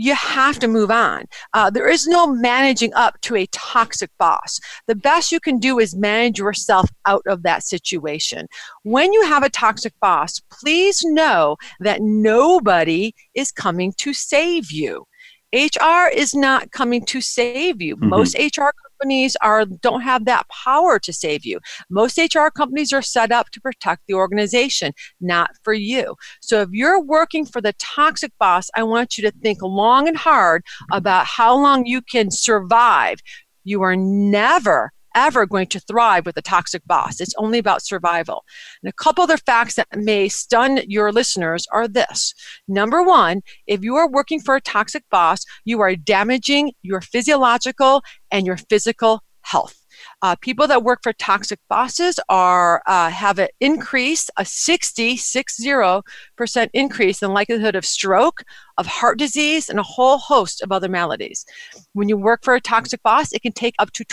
you 0.01 0.15
have 0.15 0.59
to 0.59 0.67
move 0.67 0.91
on. 0.91 1.27
Uh, 1.53 1.69
there 1.69 1.89
is 1.89 2.07
no 2.07 2.27
managing 2.27 2.93
up 2.95 3.21
to 3.21 3.37
a 3.37 3.47
toxic 3.49 4.11
boss. 4.19 4.59
The 4.87 4.95
best 4.95 5.31
you 5.31 5.41
can 5.41 5.59
do 5.59 5.79
is 5.79 5.95
manage 5.95 6.39
yourself 6.39 6.89
out 7.05 7.23
of 7.27 7.43
that 7.43 7.65
situation. 7.65 8.47
When 8.83 9.13
you 9.13 9.27
have 9.27 9.43
a 9.43 9.51
toxic 9.51 9.93
boss, 10.01 10.41
please 10.51 11.05
know 11.05 11.57
that 11.81 12.01
nobody 12.01 13.15
is 13.35 13.53
coming 13.53 13.93
to 13.99 14.15
save 14.15 14.73
you. 14.73 15.05
HR 15.53 16.09
is 16.11 16.35
not 16.35 16.71
coming 16.71 17.05
to 17.07 17.21
save 17.21 17.83
you. 17.83 17.97
Mm-hmm. 17.97 18.09
Most 18.09 18.39
HR 18.39 18.71
companies 19.01 19.37
are 19.41 19.65
don't 19.65 20.03
have 20.03 20.25
that 20.25 20.47
power 20.49 20.99
to 20.99 21.13
save 21.13 21.45
you. 21.45 21.59
Most 21.89 22.19
HR 22.19 22.49
companies 22.55 22.93
are 22.93 23.03
set 23.03 23.33
up 23.33 23.51
to 23.51 23.61
protect 23.61 24.03
the 24.07 24.15
organization, 24.15 24.93
not 25.21 25.51
for 25.63 25.73
you. 25.73 26.15
So 26.41 26.63
if 26.63 26.69
you're 26.73 27.01
working 27.01 27.45
for 27.47 27.61
the 27.61 27.73
toxic 27.75 28.33
boss, 28.39 28.71
I 28.77 28.83
want 28.83 29.17
you 29.17 29.23
to 29.23 29.37
think 29.43 29.63
long 29.63 30.09
and 30.09 30.17
hard 30.17 30.65
about 30.93 31.27
how 31.27 31.57
long 31.57 31.87
you 31.87 32.03
can 32.03 32.31
survive. 32.31 33.19
You 33.65 33.83
are 33.83 33.97
never 33.97 34.93
ever 35.15 35.47
going 35.47 35.67
to 35.69 35.81
thrive 35.81 36.27
with 36.27 36.37
a 36.37 36.43
toxic 36.43 36.83
boss. 36.87 37.21
It's 37.21 37.35
only 37.37 37.59
about 37.59 37.83
survival. 37.83 38.45
And 38.83 38.91
a 38.91 38.95
couple 38.95 39.25
other 39.25 39.37
facts 39.37 39.75
that 39.75 39.89
may 39.97 40.29
stun 40.29 40.81
your 40.87 41.13
listeners 41.13 41.67
are 41.73 41.89
this. 41.89 42.35
Number 42.69 43.03
one, 43.03 43.43
if 43.67 43.83
you 43.83 43.97
are 43.97 44.11
working 44.11 44.41
for 44.41 44.57
a 44.57 44.61
toxic 44.61 45.05
boss, 45.11 45.45
you 45.65 45.81
are 45.81 45.97
damaging 45.97 46.73
your 46.83 47.01
physiological 47.01 48.03
and 48.31 48.47
your 48.47 48.57
physical 48.57 49.23
health. 49.43 49.77
Uh, 50.23 50.37
people 50.41 50.67
that 50.67 50.83
work 50.83 51.01
for 51.03 51.13
toxic 51.15 51.59
bosses 51.69 52.19
are 52.29 52.83
uh, 52.87 53.11
have 53.11 53.39
an 53.39 53.49
increase, 53.61 54.31
a 54.37 54.45
60, 54.45 55.17
60% 55.17 56.69
increase 56.73 57.23
in 57.23 57.33
likelihood 57.33 57.75
of 57.75 57.85
stroke, 57.85 58.43
of 58.79 58.87
heart 58.87 59.19
disease, 59.19 59.69
and 59.69 59.79
a 59.79 59.85
whole 59.85 60.19
host 60.19 60.63
of 60.63 60.73
other 60.73 60.89
maladies. 60.89 61.45
When 61.93 62.09
you 62.09 62.17
work 62.17 62.41
for 62.45 62.55
a 62.55 62.61
toxic 62.61 63.03
boss, 63.03 63.33
it 63.33 63.43
can 63.43 63.53
take 63.53 63.75
up 63.79 63.93
to 63.93 64.05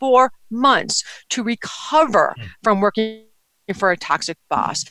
24 0.00 0.32
months 0.50 1.04
to 1.30 1.42
recover 1.42 2.34
hmm. 2.36 2.46
from 2.62 2.80
working 2.80 3.24
for 3.74 3.92
a 3.92 3.96
toxic 3.96 4.36
boss. 4.48 4.84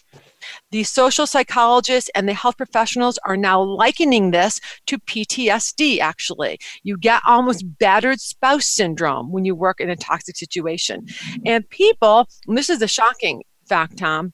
The 0.71 0.83
social 0.85 1.27
psychologists 1.27 2.09
and 2.15 2.29
the 2.29 2.33
health 2.33 2.55
professionals 2.55 3.19
are 3.25 3.35
now 3.35 3.61
likening 3.61 4.31
this 4.31 4.61
to 4.87 4.97
PTSD, 4.99 5.99
actually. 5.99 6.59
You 6.83 6.97
get 6.97 7.21
almost 7.27 7.77
battered 7.77 8.21
spouse 8.21 8.65
syndrome 8.65 9.33
when 9.33 9.43
you 9.43 9.53
work 9.53 9.81
in 9.81 9.89
a 9.89 9.97
toxic 9.97 10.37
situation. 10.37 11.07
And 11.45 11.69
people, 11.69 12.29
and 12.47 12.57
this 12.57 12.69
is 12.69 12.81
a 12.81 12.87
shocking 12.87 13.43
fact, 13.67 13.97
Tom, 13.97 14.31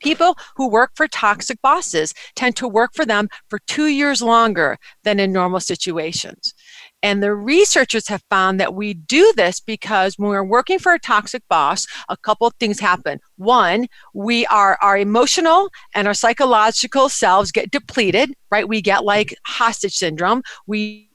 People 0.00 0.36
who 0.56 0.68
work 0.68 0.92
for 0.96 1.06
toxic 1.06 1.60
bosses 1.62 2.12
tend 2.34 2.56
to 2.56 2.68
work 2.68 2.90
for 2.94 3.04
them 3.04 3.28
for 3.48 3.58
two 3.66 3.86
years 3.86 4.20
longer 4.22 4.78
than 5.04 5.20
in 5.20 5.32
normal 5.32 5.60
situations. 5.60 6.54
And 7.02 7.22
the 7.22 7.34
researchers 7.34 8.08
have 8.08 8.22
found 8.30 8.60
that 8.60 8.74
we 8.74 8.94
do 8.94 9.32
this 9.36 9.60
because 9.60 10.18
when 10.18 10.30
we're 10.30 10.44
working 10.44 10.78
for 10.78 10.92
a 10.94 10.98
toxic 10.98 11.42
boss, 11.48 11.86
a 12.08 12.16
couple 12.16 12.46
of 12.46 12.54
things 12.60 12.78
happen. 12.78 13.18
One, 13.36 13.86
we 14.14 14.46
are 14.46 14.78
our 14.80 14.96
emotional 14.96 15.70
and 15.94 16.06
our 16.06 16.14
psychological 16.14 17.08
selves 17.08 17.50
get 17.50 17.70
depleted, 17.70 18.34
right? 18.50 18.68
We 18.68 18.80
get 18.82 19.04
like 19.04 19.34
hostage 19.44 19.94
syndrome. 19.94 20.42
We 20.66 21.10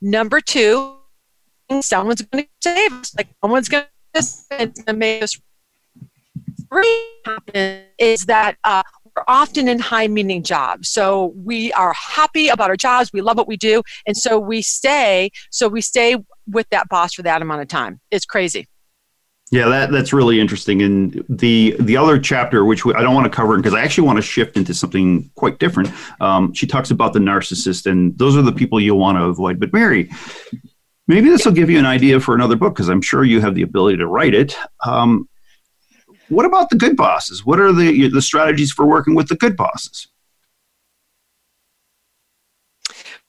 number 0.00 0.40
two, 0.40 0.96
someone's 1.80 2.22
going 2.22 2.44
to 2.44 2.50
save 2.62 2.92
us, 2.92 3.14
like 3.16 3.28
someone's 3.42 3.68
going 3.68 3.84
to 4.14 4.92
make 4.92 5.22
us. 5.22 5.40
Happen 7.24 7.82
is 7.98 8.26
that 8.26 8.56
uh, 8.62 8.82
we're 9.16 9.24
often 9.28 9.68
in 9.68 9.78
high 9.78 10.08
meaning 10.08 10.42
jobs. 10.42 10.88
So 10.88 11.32
we 11.36 11.72
are 11.72 11.92
happy 11.92 12.48
about 12.48 12.70
our 12.70 12.76
jobs. 12.76 13.12
We 13.12 13.20
love 13.20 13.36
what 13.36 13.48
we 13.48 13.56
do. 13.56 13.82
And 14.06 14.16
so 14.16 14.38
we 14.38 14.62
stay, 14.62 15.30
so 15.50 15.68
we 15.68 15.80
stay 15.80 16.16
with 16.46 16.68
that 16.70 16.88
boss 16.88 17.14
for 17.14 17.22
that 17.22 17.42
amount 17.42 17.62
of 17.62 17.68
time. 17.68 18.00
It's 18.10 18.24
crazy. 18.24 18.66
Yeah, 19.52 19.68
that, 19.68 19.90
that's 19.90 20.12
really 20.12 20.38
interesting. 20.38 20.80
And 20.82 21.24
the 21.28 21.74
the 21.80 21.96
other 21.96 22.20
chapter, 22.20 22.64
which 22.64 22.86
I 22.86 23.02
don't 23.02 23.14
want 23.14 23.24
to 23.24 23.36
cover 23.36 23.56
because 23.56 23.74
I 23.74 23.82
actually 23.82 24.06
want 24.06 24.16
to 24.18 24.22
shift 24.22 24.56
into 24.56 24.72
something 24.72 25.28
quite 25.34 25.58
different. 25.58 25.90
Um, 26.20 26.54
she 26.54 26.68
talks 26.68 26.92
about 26.92 27.14
the 27.14 27.18
narcissist, 27.18 27.90
and 27.90 28.16
those 28.16 28.36
are 28.36 28.42
the 28.42 28.52
people 28.52 28.80
you'll 28.80 28.98
want 28.98 29.18
to 29.18 29.24
avoid. 29.24 29.58
But 29.58 29.72
Mary, 29.72 30.08
maybe 31.08 31.30
this 31.30 31.44
will 31.44 31.52
give 31.52 31.68
you 31.68 31.80
an 31.80 31.86
idea 31.86 32.20
for 32.20 32.36
another 32.36 32.54
book 32.54 32.74
because 32.74 32.88
I'm 32.88 33.02
sure 33.02 33.24
you 33.24 33.40
have 33.40 33.56
the 33.56 33.62
ability 33.62 33.96
to 33.98 34.06
write 34.06 34.34
it. 34.34 34.56
Um, 34.86 35.28
what 36.30 36.46
about 36.46 36.70
the 36.70 36.76
good 36.76 36.96
bosses? 36.96 37.44
What 37.44 37.60
are 37.60 37.72
the 37.72 38.08
the 38.08 38.22
strategies 38.22 38.72
for 38.72 38.86
working 38.86 39.14
with 39.14 39.28
the 39.28 39.36
good 39.36 39.56
bosses? 39.56 40.08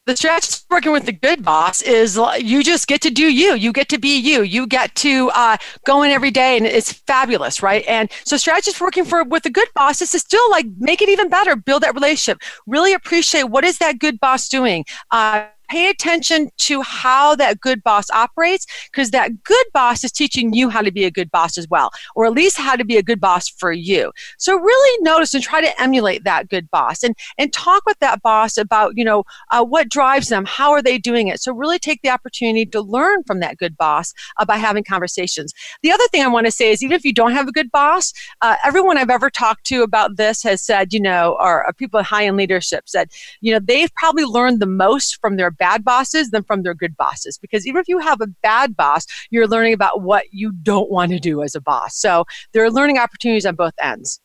the 0.08 0.18
strategy 0.18 0.58
for 0.68 0.78
working 0.78 0.92
with 0.92 1.06
the 1.06 1.12
good 1.12 1.44
boss 1.44 1.82
is 1.82 2.20
you 2.40 2.64
just 2.64 2.88
get 2.88 3.02
to 3.02 3.10
do 3.10 3.32
you. 3.32 3.54
You 3.54 3.72
get 3.72 3.88
to 3.90 4.00
be 4.00 4.18
you. 4.18 4.42
You 4.42 4.66
get 4.66 4.96
to 4.96 5.30
uh, 5.34 5.58
go 5.86 6.02
in 6.02 6.12
every 6.12 6.32
day 6.32 6.58
and 6.58 6.66
it's 6.66 6.92
fabulous 6.92 7.62
right? 7.62 7.86
And 7.88 8.12
so 8.26 8.38
strategies 8.38 8.76
for 8.76 8.86
working 8.86 9.06
for 9.06 9.24
with 9.24 9.46
a 9.46 9.50
good 9.50 9.68
boss 9.76 10.02
is 10.02 10.12
to 10.12 10.20
still 10.20 10.50
like 10.50 10.66
make 10.80 11.02
it 11.02 11.10
even 11.10 11.30
better 11.30 11.56
build 11.56 11.84
that 11.84 11.94
relationship. 11.94 12.42
Really 12.66 12.94
appreciate 12.94 13.44
what 13.44 13.64
is 13.64 13.78
that 13.78 14.00
good 14.00 14.20
boss 14.20 14.50
doing? 14.50 14.86
Uh, 15.12 15.46
pay 15.72 15.90
attention 15.90 16.50
to 16.58 16.82
how 16.82 17.34
that 17.34 17.62
good 17.62 17.82
boss 17.82 18.10
operates 18.10 18.68
because 18.92 19.12
that 19.12 19.42
good 19.44 19.66
boss 19.74 20.04
is 20.04 20.12
teaching 20.12 20.54
you 20.54 20.68
how 20.68 20.82
to 20.82 20.92
be 20.92 21.06
a 21.06 21.12
good 21.12 21.32
boss 21.32 21.58
as 21.58 21.66
well, 21.70 21.90
or 22.14 22.26
at 22.26 22.34
least 22.34 22.58
how 22.58 22.76
to 22.76 22.84
be 22.84 22.98
a 22.98 23.04
good 23.04 23.22
boss 23.22 23.48
for 23.48 23.72
you. 23.72 24.12
So 24.38 24.58
really 24.58 25.04
notice 25.04 25.34
and 25.34 25.42
try 25.42 25.62
to 25.62 25.82
emulate 25.82 26.26
that 26.26 26.50
good 26.50 26.70
boss 26.72 27.04
and, 27.04 27.16
and 27.38 27.54
talk 27.54 27.84
with 27.86 27.98
that 28.00 28.22
boss 28.22 28.58
about, 28.58 28.98
you 28.98 29.06
know, 29.06 29.24
uh, 29.52 29.64
what 29.64 29.88
drives 29.88 30.28
them, 30.28 30.44
how 30.46 30.72
are 30.72 30.82
they 30.82 30.98
doing 30.98 31.30
it. 31.30 31.42
So 31.42 31.54
really 31.54 31.80
take 31.80 32.02
the 32.02 32.10
opportunity 32.10 32.66
to 32.66 32.82
learn 32.82 33.24
from 33.24 33.40
that 33.40 33.56
good 33.56 33.78
boss 33.78 34.14
uh, 34.38 34.46
by 34.46 34.58
having 34.58 34.84
conversations. 34.84 35.54
The 35.84 35.92
other 35.94 36.08
thing 36.12 36.22
I 36.22 36.28
want 36.28 36.48
to 36.48 36.52
say 36.52 36.72
is 36.72 36.84
even 36.84 36.98
if 36.98 37.06
you 37.06 37.14
don't 37.14 37.32
have 37.32 37.48
a 37.48 37.54
good 37.54 37.72
boss, 37.72 38.12
uh, 38.42 38.58
everyone 38.66 38.98
I've 38.98 39.10
ever 39.10 39.30
talked 39.30 39.66
to 39.68 39.84
about 39.84 40.18
this 40.18 40.44
has 40.44 40.62
said, 40.62 40.92
you 40.92 41.00
know, 41.00 41.38
or, 41.40 41.66
people 41.78 42.04
high 42.04 42.24
in 42.24 42.36
leadership 42.36 42.84
said, 42.88 43.10
you 43.40 43.54
know, 43.54 43.60
they've 43.60 43.94
probably 43.96 44.26
learned 44.26 44.60
the 44.60 44.66
most 44.66 45.20
from 45.22 45.38
their 45.38 45.50
bad 45.62 45.84
bosses 45.84 46.32
than 46.32 46.44
from 46.44 46.64
their 46.64 46.74
good 46.74 46.98
bosses. 46.98 47.38
Because 47.38 47.68
even 47.68 47.80
if 47.80 47.88
you 47.88 48.00
have 48.00 48.20
a 48.20 48.28
bad 48.42 48.76
boss, 48.76 49.06
you're 49.30 49.48
learning 49.48 49.74
about 49.74 50.02
what 50.02 50.26
you 50.32 50.52
don't 50.64 50.90
want 50.90 51.12
to 51.12 51.20
do 51.20 51.44
as 51.44 51.54
a 51.54 51.62
boss. 51.62 51.96
So 51.96 52.26
there 52.52 52.66
are 52.66 52.72
learning 52.72 52.98
opportunities 52.98 53.46
on 53.46 53.56
both 53.56 53.74
ends. 53.80 54.20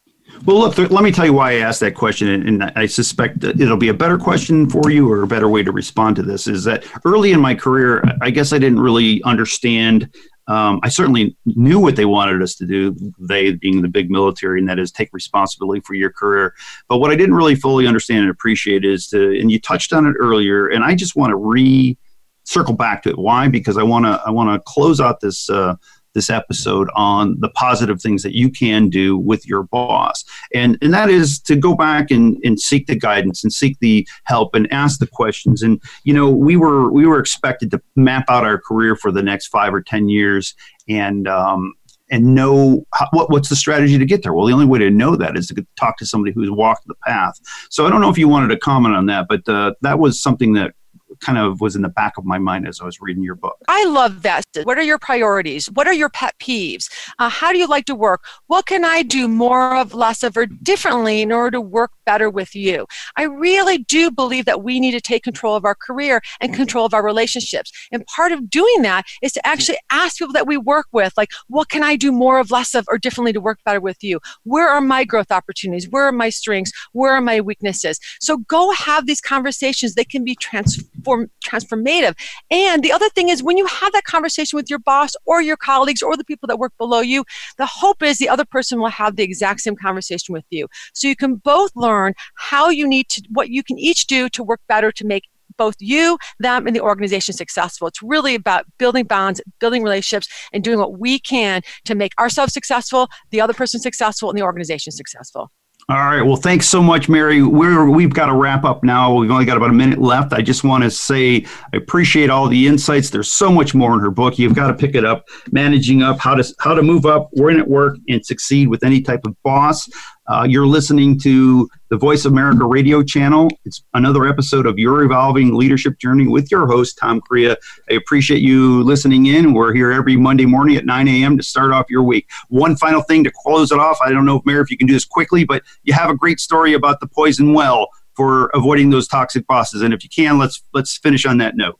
Well, 0.47 0.59
look, 0.59 0.79
let 0.79 1.05
me 1.05 1.13
tell 1.13 1.27
you 1.27 1.35
why 1.35 1.53
I 1.53 1.55
asked 1.57 1.81
that 1.81 1.95
question, 1.95 2.29
and 2.29 2.65
I 2.75 2.87
suspect 2.87 3.45
it'll 3.45 3.77
be 3.77 3.91
a 3.91 3.95
better 3.95 4.19
question 4.19 4.69
for 4.69 4.91
you 4.91 5.11
or 5.13 5.23
a 5.23 5.27
better 5.27 5.49
way 5.49 5.63
to 5.63 5.71
respond 5.71 6.17
to 6.17 6.23
this. 6.23 6.49
Is 6.49 6.65
that 6.65 6.85
early 7.05 7.33
in 7.33 7.41
my 7.41 7.55
career, 7.55 8.03
I 8.23 8.31
guess 8.31 8.53
I 8.53 8.59
didn't 8.59 8.81
really 8.81 9.23
understand 9.23 10.11
um, 10.49 10.81
I 10.83 10.89
certainly 10.89 11.37
knew 11.45 11.81
what 11.81 11.97
they 11.97 12.05
wanted 12.05 12.41
us 12.41 12.55
to 12.57 12.67
do, 12.67 12.95
they 13.19 13.53
being 13.53 13.83
the 13.83 13.89
big 13.89 14.11
military, 14.11 14.61
and 14.61 14.69
that 14.69 14.79
is 14.79 14.93
take 14.93 15.13
responsibility 15.13 15.81
for 15.81 15.95
your 15.95 16.11
career. 16.11 16.55
But 16.89 16.99
what 16.99 17.11
I 17.11 17.17
didn't 17.17 17.35
really 17.35 17.57
fully 17.57 17.87
understand 17.87 18.21
and 18.21 18.31
appreciate 18.31 18.85
is 18.85 19.09
to, 19.09 19.39
and 19.39 19.51
you 19.51 19.59
touched 19.59 19.93
on 19.93 20.07
it 20.07 20.15
earlier, 20.19 20.69
and 20.69 20.85
I 20.85 20.95
just 20.95 21.17
want 21.17 21.31
to 21.31 21.37
re 21.37 21.99
circle 22.45 22.75
back 22.75 23.03
to 23.03 23.11
it. 23.11 23.19
Why? 23.19 23.49
Because 23.49 23.77
I 23.77 23.83
want 23.83 24.05
to 24.05 24.23
I 24.25 24.31
want 24.31 24.51
to 24.55 24.63
close 24.71 25.01
out 25.01 25.21
this 25.21 25.51
uh, 25.51 25.75
this 26.17 26.31
episode 26.31 26.89
on 26.97 27.39
the 27.41 27.51
positive 27.51 28.01
things 28.01 28.23
that 28.23 28.35
you 28.35 28.51
can 28.51 28.89
do 28.89 29.19
with 29.19 29.47
your 29.47 29.65
boss. 29.65 30.25
And, 30.55 30.79
and 30.81 30.93
that 30.95 31.11
is 31.11 31.39
to 31.41 31.55
go 31.55 31.77
back 31.77 32.11
and, 32.11 32.39
and 32.43 32.59
seek 32.59 32.87
the 32.87 32.97
guidance 32.97 33.45
and 33.45 33.53
seek 33.53 33.79
the 33.81 34.09
help 34.25 34.55
and 34.55 34.67
ask 34.73 34.99
the 34.99 35.07
questions. 35.07 35.63
And, 35.63 35.81
you 36.05 36.15
know, 36.15 36.31
we 36.31 36.57
were, 36.57 36.91
we 36.91 37.07
were 37.07 37.21
expected 37.21 37.71
to 37.73 37.83
map 37.95 38.25
out 38.29 38.45
our 38.45 38.59
career 38.59 38.97
for 38.97 39.13
the 39.13 39.23
next 39.23 39.49
five 39.49 39.75
or 39.75 39.83
10 39.83 40.09
years 40.09 40.55
and, 40.89 41.29
um, 41.29 41.75
and 42.11 42.35
know 42.35 42.87
how, 42.95 43.09
what, 43.13 43.31
what's 43.31 43.51
the 43.51 43.57
strategy 43.57 43.99
to 43.99 44.07
get 44.07 44.23
there. 44.23 44.33
Well, 44.33 44.47
the 44.47 44.53
only 44.55 44.65
way 44.65 44.79
to 44.79 44.91
know 44.91 45.17
that 45.17 45.37
is 45.37 45.49
to 45.49 45.67
talk 45.77 45.99
to 45.99 46.07
somebody 46.07 46.33
who's 46.33 46.51
walked 46.51 46.87
the 46.87 46.95
path. 47.07 47.39
So 47.69 47.87
I 47.87 47.91
don't 47.91 48.01
know 48.01 48.11
if 48.11 48.17
you 48.17 48.29
wanted 48.29 48.49
to 48.49 48.59
comment 48.59 48.95
on 48.95 49.07
that, 49.07 49.27
but 49.29 49.47
uh, 49.49 49.75
that 49.83 49.99
was 49.99 50.21
something 50.21 50.55
that 50.55 50.73
kind 51.21 51.39
of 51.39 51.61
was 51.61 51.77
in 51.77 51.83
the 51.83 51.89
back 51.89 52.19
of 52.19 52.25
my 52.25 52.39
mind 52.39 52.67
as 52.67 52.81
I 52.81 52.85
was 52.85 53.01
reading 53.01 53.23
your 53.23 53.35
book. 53.35 53.57
I 53.69 53.85
love 53.85 54.23
that. 54.23 54.45
What 54.65 54.79
are 54.79 54.83
your 54.83 54.99
priorities? 54.99 55.67
What 55.71 55.87
are 55.87 55.93
your 55.93 56.09
pet 56.09 56.35
peeves? 56.39 56.91
Uh, 57.19 57.29
how 57.29 57.53
do 57.53 57.59
you 57.59 57.67
like 57.67 57.85
to 57.87 57.95
work? 57.95 58.25
What 58.49 58.67
can 58.67 58.85
I 58.85 59.03
do 59.03 59.29
more 59.29 59.77
of, 59.77 59.95
less 59.95 60.23
of, 60.23 60.37
or 60.37 60.47
differently 60.47 61.23
in 61.23 61.33
order 61.33 61.53
to 61.53 61.61
work 61.61 61.93
better 62.05 62.29
with 62.29 62.55
you? 62.55 62.87
I 63.17 63.23
really 63.23 63.79
do 63.79 64.11
believe 64.11 64.45
that 64.47 64.63
we 64.63 64.81
need 64.81 64.93
to 64.93 65.01
take 65.01 65.23
control 65.23 65.55
of 65.55 65.65
our 65.65 65.75
career 65.75 66.21
and 66.41 66.55
control 66.55 66.85
of 66.85 66.95
our 66.95 67.05
relationships. 67.05 67.73
And 67.93 68.05
part 68.07 68.33
of 68.33 68.51
doing 68.51 68.83
that 68.83 69.05
is 69.23 69.33
to 69.33 69.47
actually 69.47 69.79
ask 69.91 70.19
people 70.19 70.33
that 70.33 70.47
we 70.47 70.57
work 70.57 70.87
with, 70.93 71.13
like, 71.17 71.31
what 71.49 71.69
can 71.69 71.83
I 71.83 71.97
do 71.97 72.13
more 72.13 72.39
of, 72.39 72.51
less 72.51 72.75
of, 72.75 72.85
or 72.89 72.99
differently 72.99 73.33
to 73.33 73.41
work 73.41 73.59
better 73.65 73.81
with 73.81 74.03
you? 74.03 74.21
Where 74.45 74.69
are 74.69 74.81
my 74.81 75.05
growth 75.05 75.31
opportunities? 75.31 75.89
Where 75.89 76.05
are 76.05 76.13
my 76.13 76.31
strengths? 76.31 76.73
Where 76.93 77.13
are 77.13 77.21
my 77.21 77.41
weaknesses? 77.41 78.01
So 78.21 78.39
go 78.39 78.73
have 78.73 79.07
these 79.07 79.21
conversations. 79.21 79.95
They 79.95 80.05
can 80.05 80.25
be 80.25 80.35
transformed 80.35 81.06
transform 81.07 81.31
transformative. 81.47 82.15
And 82.51 82.83
the 82.83 82.93
other 82.93 83.09
thing 83.11 83.29
is 83.29 83.43
when 83.43 83.57
you 83.57 83.67
have 83.67 83.93
that 83.93 84.05
conversation 84.05 84.57
with 84.57 84.69
your 84.69 84.79
boss 84.79 85.13
or 85.25 85.41
your 85.41 85.57
colleagues 85.57 86.03
or 86.03 86.17
the 86.17 86.25
people 86.25 86.47
that 86.49 86.59
work 86.59 86.73
below 86.79 87.01
you, 87.01 87.25
the 87.57 87.67
hope 87.67 88.03
is 88.03 88.19
the 88.19 88.29
other 88.29 88.45
person 88.45 88.81
will 88.81 88.89
have 88.89 89.17
the 89.17 89.23
exact 89.23 89.61
same 89.61 89.77
conversation 89.77 90.33
with 90.33 90.45
you. 90.51 90.67
So 90.95 91.09
you 91.09 91.17
can 91.17 91.37
both 91.37 91.71
learn 91.75 92.15
how 92.35 92.69
you 92.71 92.87
need 92.87 93.09
to 93.11 93.23
what 93.31 93.51
you 93.51 93.63
can 93.63 93.79
each 93.79 94.07
do 94.07 94.29
to 94.31 94.43
work 94.43 94.61
better 94.69 94.93
to 94.93 95.07
make 95.07 95.25
both 95.57 95.77
you, 95.79 96.19
them, 96.39 96.67
and 96.67 96.77
the 96.77 96.81
organization 96.81 97.35
successful. 97.35 97.89
It's 97.89 98.03
really 98.03 98.35
about 98.35 98.67
building 98.77 99.05
bonds, 99.05 99.41
building 99.59 99.83
relationships, 99.83 100.29
and 100.53 100.63
doing 100.63 100.79
what 100.79 100.99
we 100.99 101.19
can 101.19 101.63
to 101.87 101.95
make 101.95 102.13
ourselves 102.19 102.53
successful, 102.53 103.09
the 103.31 103.41
other 103.41 103.55
person 103.55 103.81
successful, 103.81 104.29
and 104.29 104.39
the 104.39 104.43
organization 104.43 104.93
successful. 104.93 105.51
All 105.89 105.99
right. 105.99 106.23
Well, 106.23 106.35
thanks 106.35 106.69
so 106.69 106.83
much, 106.83 107.09
Mary. 107.09 107.45
We're 107.45 107.89
we've 107.89 108.13
got 108.13 108.27
to 108.27 108.35
wrap 108.35 108.65
up 108.65 108.83
now. 108.83 109.15
We've 109.15 109.31
only 109.31 109.45
got 109.45 109.57
about 109.57 109.71
a 109.71 109.73
minute 109.73 110.01
left. 110.01 110.33
I 110.33 110.43
just 110.43 110.65
want 110.65 110.83
to 110.83 110.91
say 110.91 111.47
I 111.73 111.77
appreciate 111.77 112.29
all 112.29 112.49
the 112.49 112.67
insights. 112.67 113.09
There's 113.09 113.33
so 113.33 113.53
much 113.53 113.73
more 113.73 113.95
in 113.95 114.01
her 114.01 114.11
book. 114.11 114.37
You've 114.37 114.57
got 114.57 114.67
to 114.67 114.75
pick 114.75 114.97
it 114.97 115.05
up. 115.05 115.29
Managing 115.53 116.03
up, 116.03 116.19
how 116.19 116.35
to 116.35 116.55
how 116.59 116.75
to 116.75 116.83
move 116.83 117.07
up, 117.07 117.29
win 117.35 117.61
at 117.61 117.69
work, 117.69 117.99
and 118.09 118.27
succeed 118.27 118.67
with 118.67 118.83
any 118.83 119.01
type 119.01 119.21
of 119.27 119.41
boss. 119.45 119.89
Uh, 120.29 120.45
you're 120.49 120.67
listening 120.67 121.19
to 121.21 121.69
the 121.89 121.97
Voice 121.97 122.25
of 122.25 122.33
America 122.33 122.65
radio 122.65 123.03
channel. 123.03 123.49
It's 123.65 123.85
another 123.95 124.27
episode 124.27 124.67
of 124.67 124.79
Your 124.79 125.05
Evolving 125.05 125.55
Leadership 125.55 125.99
Journey 126.01 126.27
with 126.27 126.51
your 126.51 126.67
host, 126.67 126.99
Tom 127.01 127.21
Crea. 127.21 127.51
I 127.91 127.95
appreciate 127.95 128.41
you 128.41 128.83
listening 128.83 129.27
in. 129.27 129.53
We're 129.53 129.73
here 129.73 129.93
every 129.93 130.17
Monday 130.17 130.47
morning 130.47 130.77
at 130.77 130.85
9 130.85 131.07
a.m. 131.07 131.37
to 131.37 131.45
start 131.45 131.73
off 131.73 131.87
your 131.89 132.03
week. 132.03 132.29
One 132.49 132.75
final 132.77 133.03
thing 133.03 133.23
to 133.25 133.33
close 133.45 133.71
it 133.71 133.79
off. 133.79 133.99
I 134.05 134.11
don't 134.11 134.25
know, 134.25 134.43
Mary, 134.45 134.63
if 134.63 134.71
you 134.71 134.77
can 134.77 134.89
do 134.89 134.95
this 134.95 135.05
quickly, 135.05 135.45
but 135.45 135.63
you 135.85 135.93
have 135.93 136.11
a 136.11 136.17
great 136.17 136.41
story 136.41 136.73
about 136.73 136.99
the 136.99 137.07
poison 137.07 137.53
well 137.53 137.89
for 138.15 138.47
avoiding 138.47 138.91
those 138.91 139.07
toxic 139.07 139.47
bosses. 139.47 139.83
And 139.83 139.95
if 139.95 140.03
you 140.03 140.11
can, 140.11 140.39
let's 140.39 140.63
let's 140.73 140.97
finish 140.97 141.25
on 141.25 141.39
that 141.39 141.57
note 141.57 141.79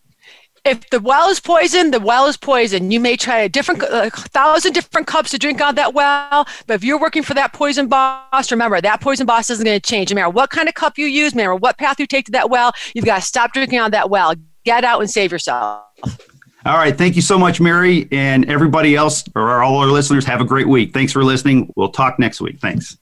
if 0.67 0.91
the 0.91 1.01
well 1.01 1.29
is 1.29 1.41
poison, 1.41 1.91
the 1.91 2.01
well 2.01 2.27
is 2.27 2.37
poison. 2.37 2.91
You 2.91 3.01
may 3.01 3.17
try 3.17 3.39
a 3.39 3.49
different, 3.49 3.83
a 3.83 4.11
thousand 4.11 4.73
different 4.73 5.07
cups 5.07 5.31
to 5.31 5.39
drink 5.39 5.61
out 5.61 5.77
that 5.77 5.95
well, 5.95 6.47
but 6.67 6.75
if 6.75 6.85
you're 6.85 7.01
working 7.01 7.23
for 7.23 7.35
that 7.35 7.53
poison 7.53 7.89
boss, 7.89 8.51
remember 8.51 8.81
that 8.81 9.01
poison 9.01 9.27
boss 9.27 9.51
isn't 9.51 9.65
going 9.65 9.81
to 9.81 9.89
change. 9.89 10.11
No 10.11 10.17
matter 10.17 10.31
what 10.31 10.51
kind 10.51 10.69
of 10.69 10.75
cup 10.75 10.99
you 10.99 11.07
use, 11.07 11.35
no 11.35 11.43
matter 11.43 11.55
what 11.55 11.79
path 11.79 12.01
you 12.01 12.07
take 12.07 12.27
to 12.27 12.33
that 12.33 12.51
well, 12.51 12.73
you've 12.95 13.05
got 13.05 13.17
to 13.17 13.27
stop 13.27 13.53
drinking 13.53 13.79
out 13.79 13.93
that 13.93 14.11
well. 14.11 14.35
Get 14.65 14.85
out 14.85 15.01
and 15.01 15.09
save 15.09 15.31
yourself. 15.31 15.85
All 16.67 16.77
right. 16.77 16.97
Thank 16.97 17.15
you 17.15 17.23
so 17.23 17.39
much, 17.39 17.61
Mary, 17.61 18.09
and 18.11 18.51
everybody 18.51 18.97
else, 18.97 19.23
or 19.37 19.63
all 19.63 19.77
our 19.77 19.87
listeners. 19.87 20.25
Have 20.25 20.41
a 20.41 20.45
great 20.45 20.69
week. 20.69 20.93
Thanks 20.93 21.13
for 21.13 21.23
listening. 21.23 21.73
We'll 21.77 21.93
talk 21.93 22.19
next 22.19 22.41
week. 22.41 22.59
Thanks. 22.59 22.99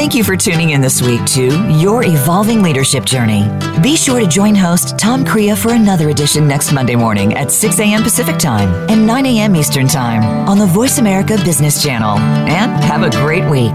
Thank 0.00 0.14
you 0.14 0.24
for 0.24 0.34
tuning 0.34 0.70
in 0.70 0.80
this 0.80 1.02
week 1.02 1.22
to 1.26 1.70
Your 1.74 2.02
Evolving 2.02 2.62
Leadership 2.62 3.04
Journey. 3.04 3.46
Be 3.82 3.96
sure 3.96 4.18
to 4.18 4.26
join 4.26 4.54
host 4.54 4.98
Tom 4.98 5.26
Crea 5.26 5.54
for 5.54 5.74
another 5.74 6.08
edition 6.08 6.48
next 6.48 6.72
Monday 6.72 6.96
morning 6.96 7.34
at 7.34 7.50
6 7.52 7.78
a.m. 7.80 8.02
Pacific 8.02 8.38
Time 8.38 8.70
and 8.88 9.06
9 9.06 9.26
a.m. 9.26 9.54
Eastern 9.54 9.86
Time 9.86 10.22
on 10.48 10.56
the 10.58 10.64
Voice 10.64 10.96
America 10.96 11.36
Business 11.44 11.82
Channel. 11.82 12.16
And 12.16 12.82
have 12.82 13.02
a 13.02 13.10
great 13.10 13.44
week. 13.50 13.74